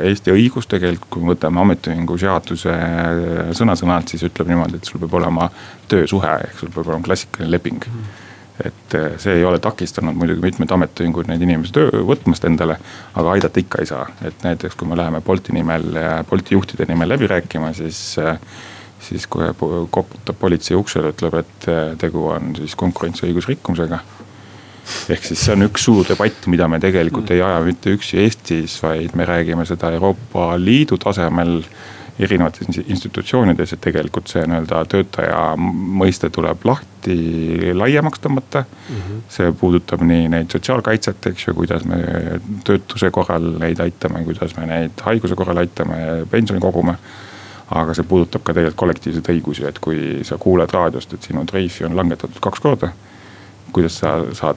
Eesti 0.03 0.33
õigus 0.35 0.67
tegelikult, 0.67 1.07
kui 1.13 1.23
me 1.23 1.31
võtame 1.31 1.63
ametiühingu 1.63 2.19
seaduse 2.19 2.75
eh, 2.75 3.55
sõna-sõnalt, 3.55 4.11
siis 4.11 4.27
ütleb 4.27 4.51
niimoodi, 4.51 4.81
et 4.81 4.91
sul 4.91 5.03
peab 5.05 5.15
olema 5.21 5.49
töösuhe, 5.91 6.37
ehk 6.49 6.61
sul 6.63 6.75
peab 6.75 6.91
olema 6.91 7.07
klassikaline 7.07 7.55
leping 7.55 7.89
mm 7.91 8.24
et 8.61 8.95
eh, 8.95 9.17
see 9.19 9.41
ei 9.41 9.45
ole 9.45 9.59
takistanud 9.59 10.15
muidugi 10.15 10.45
mitmeid 10.45 10.71
ametiühinguid 10.77 11.31
neid 11.31 11.43
inimesi 11.43 11.75
töö 11.75 12.05
võtmast 12.07 12.47
endale, 12.47 12.77
aga 13.15 13.33
aidata 13.35 13.61
ikka 13.63 13.83
ei 13.83 13.91
saa, 13.91 14.05
et 14.23 14.47
näiteks 14.47 14.79
kui 14.79 14.87
me 14.91 14.99
läheme 14.99 15.21
Bolti 15.25 15.57
nimel, 15.57 15.91
Bolti 16.31 16.55
juhtide 16.55 16.87
nimel 16.91 17.11
läbi 17.17 17.31
rääkima, 17.31 17.73
siis 17.75 18.05
eh, 18.23 18.39
siis 19.09 19.27
kui 19.27 19.47
koputab 19.91 20.39
politsei 20.41 20.77
uksele, 20.79 21.13
ütleb, 21.15 21.39
et 21.43 21.69
eh, 21.71 21.97
tegu 22.01 22.29
on 22.33 22.55
siis 22.59 22.77
konkurentsiõiguse 22.79 23.55
rikkumisega. 23.55 24.01
ehk 25.09 25.25
siis 25.25 25.41
see 25.41 25.55
on 25.55 25.65
üks 25.65 25.87
suur 25.87 26.05
debatt, 26.09 26.47
mida 26.53 26.69
me 26.69 26.81
tegelikult 26.81 27.31
ei 27.33 27.43
aja 27.43 27.61
mitte 27.65 27.95
üksi 27.97 28.21
Eestis, 28.21 28.77
vaid 28.83 29.17
me 29.17 29.25
räägime 29.25 29.65
seda 29.67 29.91
Euroopa 29.97 30.55
Liidu 30.61 30.99
tasemel 31.01 31.63
erinevates 32.19 32.79
institutsioonides, 32.87 33.73
et 33.75 33.81
tegelikult 33.83 34.31
see 34.31 34.45
nii-öelda 34.47 34.85
töötaja 34.91 35.41
mõiste 35.59 36.31
tuleb 36.35 36.63
lahti 36.69 37.17
laiemaks 37.75 38.23
tõmmata 38.23 38.63
mm. 38.63 38.97
-hmm. 38.97 39.21
see 39.37 39.53
puudutab 39.61 40.03
nii 40.07 40.29
neid 40.31 40.55
sotsiaalkaitset, 40.55 41.27
eks 41.33 41.49
ju, 41.49 41.55
kuidas 41.59 41.85
me 41.85 41.99
töötuse 42.65 43.11
korral 43.11 43.55
neid 43.59 43.83
aitame, 43.83 44.25
kuidas 44.25 44.57
me 44.57 44.67
neid 44.71 45.07
haiguse 45.07 45.35
korral 45.35 45.63
aitame, 45.65 46.27
pensioni 46.31 46.63
kogume 46.63 46.99
aga 47.73 47.95
see 47.97 48.07
puudutab 48.09 48.45
ka 48.45 48.53
tegelikult 48.53 48.81
kollektiivseid 48.83 49.31
õigusi, 49.35 49.65
et 49.69 49.81
kui 49.83 50.21
sa 50.27 50.39
kuuled 50.41 50.71
raadiost, 50.71 51.17
et 51.17 51.27
sinu 51.31 51.45
treifi 51.49 51.87
on 51.89 51.97
langetatud 51.97 52.41
kaks 52.43 52.61
korda. 52.61 52.93
kuidas 53.75 53.97
sa 53.99 54.21
saad, 54.33 54.57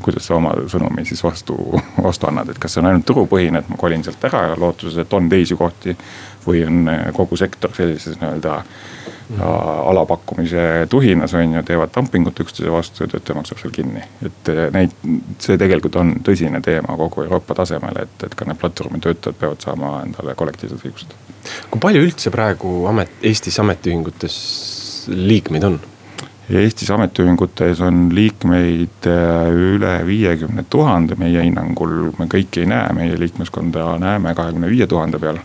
kuidas 0.00 0.24
sa 0.26 0.36
oma 0.38 0.54
sõnumi 0.70 1.02
siis 1.04 1.20
vastu, 1.24 1.56
vastu 2.02 2.26
annad, 2.26 2.48
et 2.48 2.58
kas 2.58 2.72
see 2.72 2.80
on 2.80 2.88
ainult 2.88 3.04
turupõhine, 3.04 3.60
et 3.60 3.68
ma 3.68 3.76
kolin 3.76 4.04
sealt 4.04 4.24
ära 4.24 4.54
lootuses, 4.56 4.96
et 5.02 5.12
on 5.12 5.28
teisi 5.28 5.58
kohti 5.58 5.96
või 6.46 6.64
on 6.66 6.88
eh, 6.88 7.06
kogu 7.16 7.36
sektor 7.36 7.74
sellises 7.76 8.18
nii-öelda 8.20 8.56
mm. 8.60 9.42
alapakkumise 9.90 10.86
tuhinas 10.90 11.34
on 11.34 11.54
ju, 11.54 11.62
teevad 11.66 11.92
dumpingut 11.96 12.40
üksteise 12.40 12.72
vastu 12.72 13.04
ja 13.04 13.12
töötaja 13.12 13.38
maksab 13.38 13.62
seal 13.62 13.74
kinni. 13.74 14.02
et 14.26 14.52
eh, 14.52 14.62
neid, 14.74 14.96
see 15.38 15.58
tegelikult 15.60 16.00
on 16.00 16.16
tõsine 16.26 16.62
teema 16.64 16.96
kogu 17.00 17.26
Euroopa 17.26 17.54
tasemel, 17.62 18.02
et, 18.02 18.26
et 18.26 18.34
ka 18.34 18.48
need 18.48 18.60
platvormitöötajad 18.60 19.38
peavad 19.40 19.64
saama 19.64 19.94
endale 20.06 20.34
kollektiivsed 20.34 20.84
õigused. 20.84 21.16
kui 21.70 21.80
palju 21.80 22.04
üldse 22.08 22.34
praegu 22.34 22.84
amet, 22.90 23.20
Eestis 23.22 23.58
ametiühingutes 23.62 24.36
liikmeid 25.08 25.64
on? 25.64 25.80
Eestis 26.50 26.90
ametiühingutes 26.90 27.78
on 27.86 28.08
liikmeid 28.14 29.06
eh, 29.06 29.52
üle 29.54 29.94
viiekümne 30.06 30.64
tuhande, 30.70 31.14
meie 31.20 31.44
hinnangul 31.46 32.10
me 32.18 32.26
kõiki 32.30 32.64
ei 32.64 32.70
näe, 32.72 32.90
meie 32.96 33.18
liikmeskonda 33.20 33.92
näeme 34.02 34.34
kahekümne 34.34 34.70
viie 34.72 34.88
tuhande 34.90 35.20
peal 35.22 35.38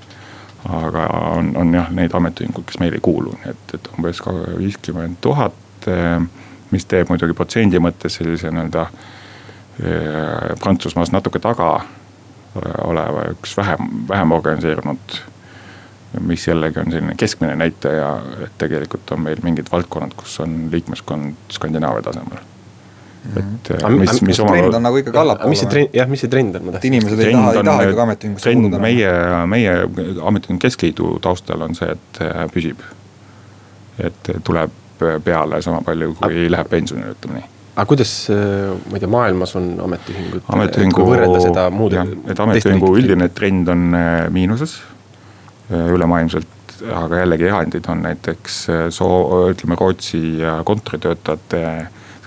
aga 0.70 1.06
on, 1.36 1.52
on 1.58 1.74
jah 1.74 1.92
neid 1.94 2.14
ametiühinguid, 2.14 2.66
kes 2.70 2.80
meile 2.82 2.98
ei 3.00 3.04
kuulu, 3.06 3.36
nii 3.44 3.52
et, 3.52 3.76
et 3.78 3.92
umbes 3.98 4.22
viiskümmend 4.58 5.20
tuhat. 5.22 5.58
Eh, 5.92 6.18
mis 6.72 6.88
teeb 6.90 7.12
muidugi 7.12 7.36
protsendi 7.38 7.80
mõttes 7.80 8.18
sellise 8.18 8.50
nii-öelda 8.52 8.88
eh, 8.90 10.56
Prantsusmaast 10.60 11.14
natuke 11.14 11.40
taga 11.44 11.78
oleva 12.84 13.30
üks 13.34 13.58
vähem, 13.58 13.90
vähem 14.10 14.32
organiseerunud. 14.32 15.22
mis 16.20 16.48
jällegi 16.48 16.80
on 16.80 16.92
selline 16.92 17.16
keskmine 17.20 17.56
näitaja, 17.60 18.22
et 18.46 18.54
tegelikult 18.58 19.12
on 19.12 19.20
meil 19.22 19.42
mingid 19.44 19.68
valdkonnad, 19.72 20.14
kus 20.16 20.40
on 20.40 20.70
liikmeskond 20.72 21.52
Skandinaavia 21.52 22.02
tasemel. 22.02 22.40
Et 23.40 23.72
Aga 23.76 23.90
mis, 23.96 24.12
mis 24.22 24.22
mis 24.30 24.40
trend 24.40 24.78
on 24.78 24.86
nagu 24.86 25.02
ikkagi 25.02 25.22
allapoole. 25.22 25.54
mis 25.54 25.64
see 25.64 25.72
trend, 25.72 25.98
jah, 25.98 26.10
mis 26.12 26.24
see 26.26 26.32
trend 26.32 26.60
on, 26.60 26.68
ma 26.68 26.76
tahtsin. 26.76 26.94
inimesed 26.94 27.24
ei 27.26 27.34
taha, 27.34 27.54
ei 27.54 27.70
taha 27.70 27.88
ikkagi 27.88 28.04
ametiühingusse 28.06 28.54
kuuluda. 28.54 28.84
meie, 28.84 29.12
meie 29.52 29.74
ametiühingu 30.32 30.62
keskliidu 30.68 31.16
taustal 31.26 31.66
on 31.66 31.76
see, 31.78 31.90
et 31.98 32.22
äh, 32.26 32.46
püsib. 32.54 32.86
et 34.00 34.32
tuleb 34.44 34.80
peale 35.26 35.62
sama 35.66 35.82
palju, 35.86 36.14
kui 36.22 36.48
läheb 36.52 36.72
pensionile, 36.72 37.18
ütleme 37.18 37.42
nii 37.42 37.52
aga 37.76 37.86
kuidas, 37.90 38.12
ma 38.32 38.96
ei 38.96 39.04
tea, 39.04 39.12
maailmas 39.12 39.56
on 39.60 39.72
ametiühingud? 39.84 40.46
ametiühingu, 40.56 40.96
kui 40.96 41.10
võrrelda 41.10 41.42
seda 41.44 41.66
muude. 41.74 42.06
et 42.32 42.40
ametiühingu 42.40 42.92
üldine 42.96 43.30
trend 43.36 43.72
on 43.72 43.90
äh, 43.98 44.28
miinuses 44.32 44.78
ülemaailmselt. 45.70 46.48
aga 46.92 47.22
jällegi 47.24 47.48
erandid 47.48 47.86
on 47.92 48.02
näiteks 48.04 48.58
äh, 48.70 48.88
soo-, 48.92 49.50
ütleme 49.52 49.78
Rootsi 49.80 50.40
ja 50.40 50.58
kontoritöötajate 50.68 51.62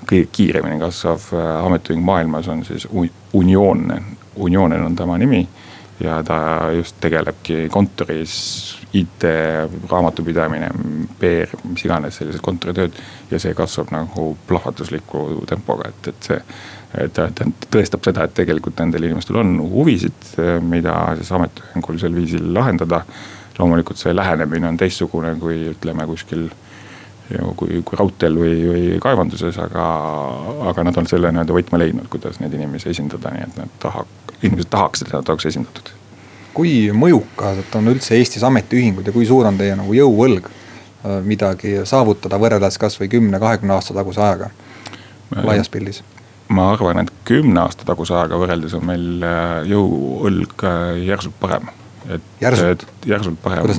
kõige 0.08 0.28
kiiremini 0.32 0.80
kasvav 0.80 1.30
äh, 1.36 1.48
ametiühing 1.66 2.04
maailmas 2.04 2.48
on 2.48 2.64
siis 2.64 2.88
Union, 3.32 3.92
Unionen 4.36 4.82
on 4.82 4.96
tema 4.96 5.18
nimi. 5.18 5.48
ja 6.00 6.22
ta 6.22 6.70
just 6.76 6.96
tegelebki 7.00 7.68
kontoris 7.74 8.34
IT, 8.92 9.24
raamatupidamine, 9.90 10.68
PR, 11.18 11.50
mis 11.64 11.82
iganes 11.84 12.20
sellised 12.20 12.40
kontoritööd. 12.40 12.92
ja 13.30 13.40
see 13.42 13.54
kasvab 13.54 13.90
nagu 13.90 14.36
plahvatusliku 14.46 15.42
tempoga, 15.46 15.88
et, 15.88 16.08
et 16.08 16.28
see, 16.30 16.38
ta, 17.12 17.26
ta 17.34 17.48
tõestab 17.66 18.06
seda, 18.06 18.24
et 18.24 18.36
tegelikult 18.38 18.78
nendel 18.78 19.10
inimestel 19.10 19.40
on 19.42 19.58
huvisid, 19.72 20.30
mida 20.62 20.94
siis 21.18 21.34
ametiühingul 21.34 21.98
sel 21.98 22.14
viisil 22.14 22.54
lahendada. 22.54 23.02
loomulikult 23.58 23.98
see 23.98 24.14
lähenemine 24.14 24.68
on 24.68 24.76
teistsugune 24.78 25.34
kui 25.40 25.72
ütleme 25.74 26.06
kuskil 26.06 26.46
kui, 27.56 27.82
kui 27.84 27.98
raudteel 28.00 28.40
või, 28.40 28.56
või 28.70 28.98
kaevanduses, 29.04 29.58
aga, 29.60 29.84
aga 30.70 30.86
nad 30.88 30.96
on 31.00 31.10
selle 31.10 31.32
nii-öelda 31.34 31.56
võtme 31.56 31.82
leidnud, 31.82 32.08
kuidas 32.12 32.40
neid 32.40 32.56
inimesi 32.56 32.92
esindada, 32.94 33.34
nii 33.34 33.46
et 33.48 33.62
nad 33.62 33.78
taha, 33.82 34.06
inimesed 34.40 34.70
tahaks, 34.72 35.04
et 35.04 35.12
nad 35.12 35.34
oleks 35.34 35.50
esindatud 35.52 35.94
kui 36.58 36.90
mõjukad 36.94 37.76
on 37.78 37.92
üldse 37.92 38.16
Eestis 38.18 38.42
ametiühingud 38.46 39.06
ja 39.06 39.14
kui 39.14 39.26
suur 39.28 39.46
on 39.46 39.58
teie 39.60 39.76
nagu 39.78 39.94
jõuõlg 39.94 40.48
äh, 40.50 41.18
midagi 41.26 41.76
saavutada 41.86 42.40
võrreldes 42.40 42.80
kasvõi 42.82 43.10
kümne, 43.12 43.38
kahekümne 43.42 43.76
aasta 43.76 43.94
taguse 43.94 44.24
ajaga 44.24 44.50
laias 45.44 45.70
pildis? 45.70 46.02
ma 46.48 46.70
arvan, 46.72 47.04
et 47.04 47.12
kümne 47.28 47.60
aasta 47.62 47.86
taguse 47.86 48.16
ajaga 48.16 48.40
võrreldes 48.40 48.74
on 48.78 48.86
meil 48.88 49.26
äh, 49.26 49.52
jõuõlg 49.70 50.66
järsult 51.04 51.38
parem. 51.38 51.70
et 52.08 52.42
järsult, 52.42 52.86
järsult 53.06 53.38
parem 53.44 53.70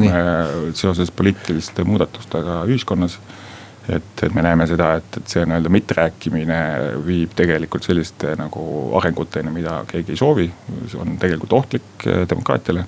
seoses 0.78 1.12
poliitiliste 1.12 1.84
muudatustega 1.84 2.62
ühiskonnas 2.70 3.20
et, 3.96 4.24
et 4.24 4.34
me 4.34 4.44
näeme 4.46 4.68
seda, 4.70 4.94
et, 5.00 5.18
et 5.18 5.34
see 5.34 5.44
nii-öelda 5.48 5.72
mitterääkimine 5.74 6.60
viib 7.06 7.36
tegelikult 7.38 7.88
selliste 7.88 8.36
nagu 8.40 8.64
arenguteni, 9.00 9.52
mida 9.54 9.82
keegi 9.90 10.16
ei 10.16 10.22
soovi. 10.22 10.48
see 10.88 11.02
on 11.02 11.18
tegelikult 11.22 11.54
ohtlik 11.60 12.08
eh, 12.08 12.24
demokraatiale. 12.30 12.86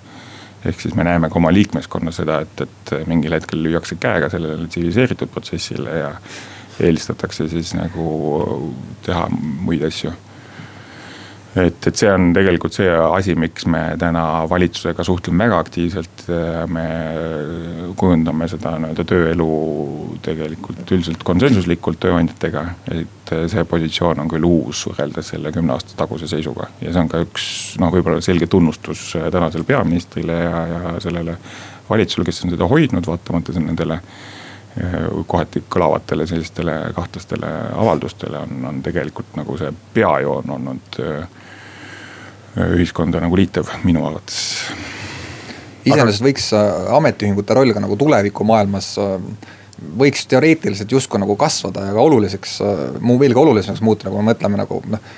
ehk 0.66 0.82
siis 0.82 0.96
me 0.96 1.04
näeme 1.04 1.30
ka 1.30 1.40
oma 1.40 1.54
liikmeskonnas 1.54 2.22
seda, 2.22 2.42
et, 2.46 2.62
et 2.62 3.08
mingil 3.10 3.34
hetkel 3.34 3.64
lüüakse 3.64 3.96
käega 4.00 4.30
sellele 4.30 4.68
tsiviliseeritud 4.68 5.30
protsessile 5.34 5.96
ja 5.98 6.12
eelistatakse 6.80 7.48
siis 7.50 7.74
nagu 7.74 8.74
teha 9.06 9.26
muid 9.66 9.82
asju 9.90 10.14
et, 11.56 11.88
et 11.88 11.98
see 11.98 12.10
on 12.12 12.30
tegelikult 12.36 12.76
see 12.76 12.90
asi, 12.90 13.36
miks 13.40 13.66
me 13.70 13.82
täna 14.00 14.24
valitsusega 14.50 15.04
suhtleme 15.04 15.46
väga 15.46 15.60
aktiivselt. 15.66 16.26
me 16.72 16.86
kujundame 18.00 18.48
seda 18.52 18.78
nii-öelda 18.80 19.06
tööelu 19.08 19.50
tegelikult 20.24 20.92
üldiselt 20.96 21.24
konsensuslikult 21.28 22.00
tööandjatega. 22.04 22.66
et 22.96 23.34
see 23.52 23.66
positsioon 23.68 24.24
on 24.24 24.32
küll 24.32 24.48
uus 24.48 24.86
võrreldes 24.90 25.34
selle 25.34 25.52
kümne 25.56 25.76
aasta 25.76 25.96
taguse 26.00 26.28
seisuga 26.28 26.70
ja 26.82 26.92
see 26.92 27.04
on 27.04 27.12
ka 27.12 27.24
üks 27.26 27.46
noh, 27.82 27.92
võib-olla 27.94 28.24
selge 28.24 28.48
tunnustus 28.52 29.12
tänasele 29.32 29.68
peaministrile 29.68 30.42
ja, 30.44 30.66
ja 30.68 30.98
sellele 31.04 31.38
valitsusele, 31.90 32.28
kes 32.28 32.46
on 32.46 32.56
seda 32.56 32.68
hoidnud, 32.72 33.08
vaatamata 33.08 33.56
nendele 33.60 34.00
kohati 35.28 35.66
kõlavatele 35.68 36.24
sellistele 36.28 36.74
kahtlastele 36.96 37.48
avaldustele 37.76 38.40
on, 38.40 38.66
on 38.70 38.78
tegelikult 38.84 39.36
nagu 39.36 39.58
see 39.60 39.72
peajoon 39.94 40.54
olnud 40.56 41.00
ühiskonda 42.58 43.22
nagu 43.24 43.38
liitev 43.40 43.70
minu 43.86 44.04
arvates. 44.08 44.40
iseenesest 45.86 46.24
võiks 46.26 46.52
äh, 46.58 46.94
ametiühingute 46.98 47.56
roll 47.58 47.74
ka 47.74 47.84
nagu 47.84 47.98
tulevikumaailmas 47.98 48.94
äh, 49.02 49.18
võiks 49.98 50.28
teoreetiliselt 50.30 50.92
justkui 50.92 51.22
nagu 51.22 51.36
kasvada 51.40 51.88
ja 51.88 51.96
ka 51.96 52.04
oluliseks, 52.06 52.60
äh, 52.62 52.86
veelgi 53.20 53.40
olulisemaks 53.40 53.82
muutuda, 53.82 54.12
kui 54.12 54.22
me 54.22 54.34
mõtleme 54.34 54.60
nagu 54.62 54.82
noh 54.92 55.12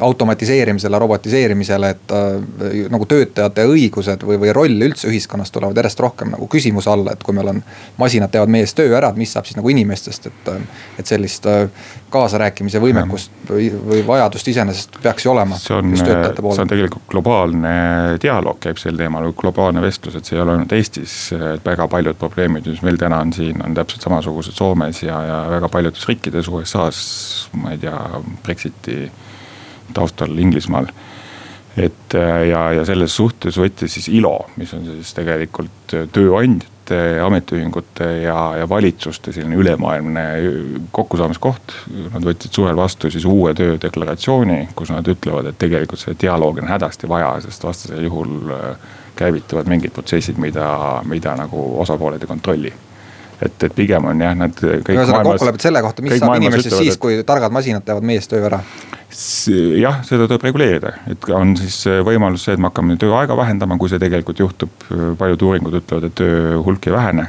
automatiseerimisele, 0.00 0.98
robotiseerimisele, 0.98 1.90
et 1.90 2.12
äh, 2.12 2.86
nagu 2.88 3.04
töötajate 3.08 3.66
õigused 3.68 4.24
või, 4.24 4.38
või 4.40 4.52
roll 4.56 4.86
üldse 4.88 5.10
ühiskonnas 5.10 5.52
tulevad 5.52 5.76
järjest 5.76 6.00
rohkem 6.00 6.32
nagu 6.32 6.48
küsimuse 6.48 6.88
alla, 6.90 7.12
et 7.12 7.22
kui 7.26 7.36
meil 7.36 7.52
on. 7.52 7.62
masinad 7.98 8.32
teevad 8.32 8.48
meie 8.48 8.64
eest 8.64 8.76
töö 8.78 8.96
ära, 8.96 9.10
et 9.12 9.20
mis 9.20 9.32
saab 9.32 9.44
siis 9.44 9.58
nagu 9.58 9.68
inimestest, 9.68 10.30
et, 10.30 10.50
et 10.98 11.10
sellist 11.10 11.46
äh, 11.46 11.68
kaasarääkimise 12.10 12.80
võimekust 12.80 13.32
või, 13.50 13.68
või 13.90 14.00
vajadust 14.06 14.48
iseenesest 14.48 14.96
peaks 15.02 15.26
ju 15.26 15.34
olema. 15.34 15.58
see 15.60 15.76
on, 15.76 15.92
see 15.98 16.62
on 16.64 16.70
tegelikult 16.70 17.04
globaalne 17.12 17.74
dialoog 18.22 18.60
käib 18.64 18.80
sel 18.80 18.96
teemal, 18.96 19.28
globaalne 19.36 19.84
vestlus, 19.84 20.16
et 20.16 20.24
see 20.24 20.38
ei 20.38 20.42
ole 20.42 20.56
ainult 20.56 20.72
Eestis. 20.72 21.18
et 21.36 21.64
väga 21.64 21.88
paljud 21.88 22.16
probleemid, 22.16 22.72
mis 22.72 22.82
meil 22.86 22.96
täna 23.00 23.20
on 23.26 23.32
siin, 23.36 23.60
on 23.64 23.76
täpselt 23.76 24.08
samasugused 24.08 24.56
Soomes 24.56 25.02
ja, 25.02 25.20
ja 25.28 25.38
väga 25.52 25.68
paljudes 25.68 26.08
riikides, 26.08 26.48
USA-s, 26.48 27.50
ma 27.60 27.76
ei 27.76 27.82
tea, 27.84 27.98
Brexiti 28.44 29.02
taustal 29.94 30.38
Inglismaal. 30.38 30.86
et 31.76 32.14
äh, 32.14 32.48
ja, 32.48 32.72
ja 32.72 32.84
selles 32.84 33.14
suhtes 33.16 33.58
võttis 33.58 33.92
siis 33.94 34.08
ILO, 34.18 34.48
mis 34.56 34.72
on 34.74 34.84
siis 34.86 35.14
tegelikult 35.14 35.94
äh, 35.94 36.08
tööandjate, 36.12 36.98
ametiühingute 37.22 38.08
ja, 38.24 38.38
ja 38.58 38.68
valitsuste 38.68 39.32
selline 39.36 39.58
ülemaailmne 39.60 40.24
kokkusaamiskoht. 40.96 41.74
Nad 42.14 42.24
võtsid 42.24 42.56
suvel 42.56 42.80
vastu 42.80 43.10
siis 43.12 43.26
uue 43.28 43.52
töödeklaratsiooni, 43.54 44.70
kus 44.74 44.90
nad 44.96 45.06
ütlevad, 45.06 45.50
et 45.50 45.60
tegelikult 45.60 46.00
see 46.00 46.16
dialoog 46.18 46.62
on 46.64 46.72
hädasti 46.72 47.10
vaja, 47.10 47.34
sest 47.44 47.68
vastasel 47.68 48.02
juhul 48.08 48.50
äh, 48.56 48.90
käivituvad 49.20 49.70
mingid 49.70 49.94
protsessid, 49.94 50.40
mida, 50.42 50.68
mida 51.06 51.36
nagu 51.38 51.70
osapooled 51.84 52.24
ei 52.24 52.30
kontrolli 52.30 52.74
et, 53.42 53.62
et 53.62 53.74
pigem 53.74 54.08
on 54.10 54.22
jah, 54.22 54.34
nad. 54.38 54.62
ühesõnaga 54.62 55.24
kokkulepped 55.32 55.64
selle 55.64 55.82
kohta, 55.84 56.04
mis 56.04 56.18
saab 56.18 56.38
inimestest 56.40 56.78
siis, 56.80 56.98
kui 57.00 57.20
targad 57.26 57.54
masinad 57.54 57.86
teevad 57.86 58.06
meie 58.06 58.22
töö 58.26 58.46
ära. 58.50 58.60
Jah, 59.80 60.02
seda 60.04 60.26
tuleb 60.28 60.44
reguleerida, 60.44 60.92
et 61.08 61.28
on 61.32 61.54
siis 61.56 61.80
võimalus 62.04 62.44
see, 62.44 62.56
et 62.56 62.60
me 62.60 62.68
hakkame 62.68 62.98
tööaega 63.00 63.36
vähendama, 63.38 63.78
kui 63.80 63.88
see 63.88 64.00
tegelikult 64.02 64.38
juhtub. 64.42 64.86
paljud 65.18 65.42
uuringud 65.48 65.78
ütlevad, 65.80 66.08
et 66.08 66.14
töö 66.18 66.58
hulk 66.64 66.86
ei 66.86 66.92
vähene. 66.92 67.28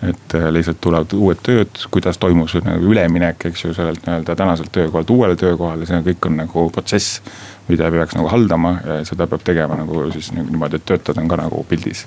et 0.00 0.34
äh, 0.34 0.46
lihtsalt 0.48 0.78
tulevad 0.80 1.12
uued 1.12 1.42
tööd, 1.44 1.82
kuidas 1.92 2.16
toimus 2.18 2.54
nagu 2.64 2.86
üleminek, 2.88 3.44
eks 3.50 3.64
ju, 3.64 3.74
sellelt 3.76 4.06
nii-öelda 4.06 4.36
tänaselt 4.36 4.72
töökohalt 4.72 5.10
uuele 5.10 5.36
töökohale, 5.36 5.84
see 5.86 6.00
kõik 6.06 6.26
on 6.26 6.38
nagu 6.40 6.70
protsess. 6.70 7.20
mida 7.68 7.90
peaks 7.90 8.16
nagu 8.16 8.28
haldama 8.28 8.78
ja 8.86 9.04
seda 9.04 9.26
peab 9.26 9.42
tegema 9.44 9.76
nagu 9.76 10.06
siis 10.12 10.32
niimoodi, 10.32 10.76
et 10.76 10.86
töötajad 10.86 11.20
on 11.20 11.28
ka 11.28 11.36
nagu 11.36 11.66
pildis 11.68 12.06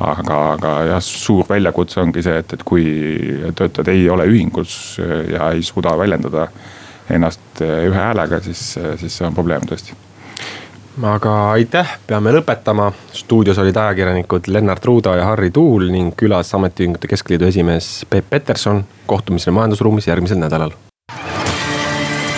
aga, 0.00 0.36
aga 0.52 0.74
jah, 0.90 1.00
suur 1.00 1.46
väljakutse 1.48 2.00
ongi 2.00 2.22
see, 2.22 2.36
et, 2.38 2.52
et 2.52 2.62
kui 2.62 2.84
töötajad 3.56 3.88
ei 3.88 4.08
ole 4.10 4.26
ühingus 4.28 4.98
ja 5.32 5.50
ei 5.52 5.62
suuda 5.62 5.96
väljendada 5.98 6.48
ennast 7.10 7.60
ühe 7.62 7.98
häälega, 7.98 8.40
siis, 8.40 8.78
siis 9.00 9.18
see 9.18 9.26
on 9.26 9.34
probleem 9.34 9.66
tõesti 9.68 9.96
aga 11.02 11.34
aitäh, 11.50 11.98
peame 12.06 12.32
lõpetama. 12.32 12.92
stuudios 13.12 13.58
olid 13.58 13.76
ajakirjanikud 13.76 14.48
Lennart 14.48 14.84
Ruuda 14.84 15.16
ja 15.16 15.24
Harri 15.24 15.50
Tuul 15.50 15.88
ning 15.90 16.14
külas 16.16 16.54
Ametiühingute 16.54 17.08
Keskliidu 17.08 17.44
esimees 17.44 18.06
Peep 18.10 18.30
Peterson. 18.30 18.84
kohtumiseni 19.06 19.54
majandusruumis 19.54 20.06
järgmisel 20.06 20.38
nädalal. 20.38 20.70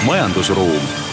majandusruum 0.06 1.03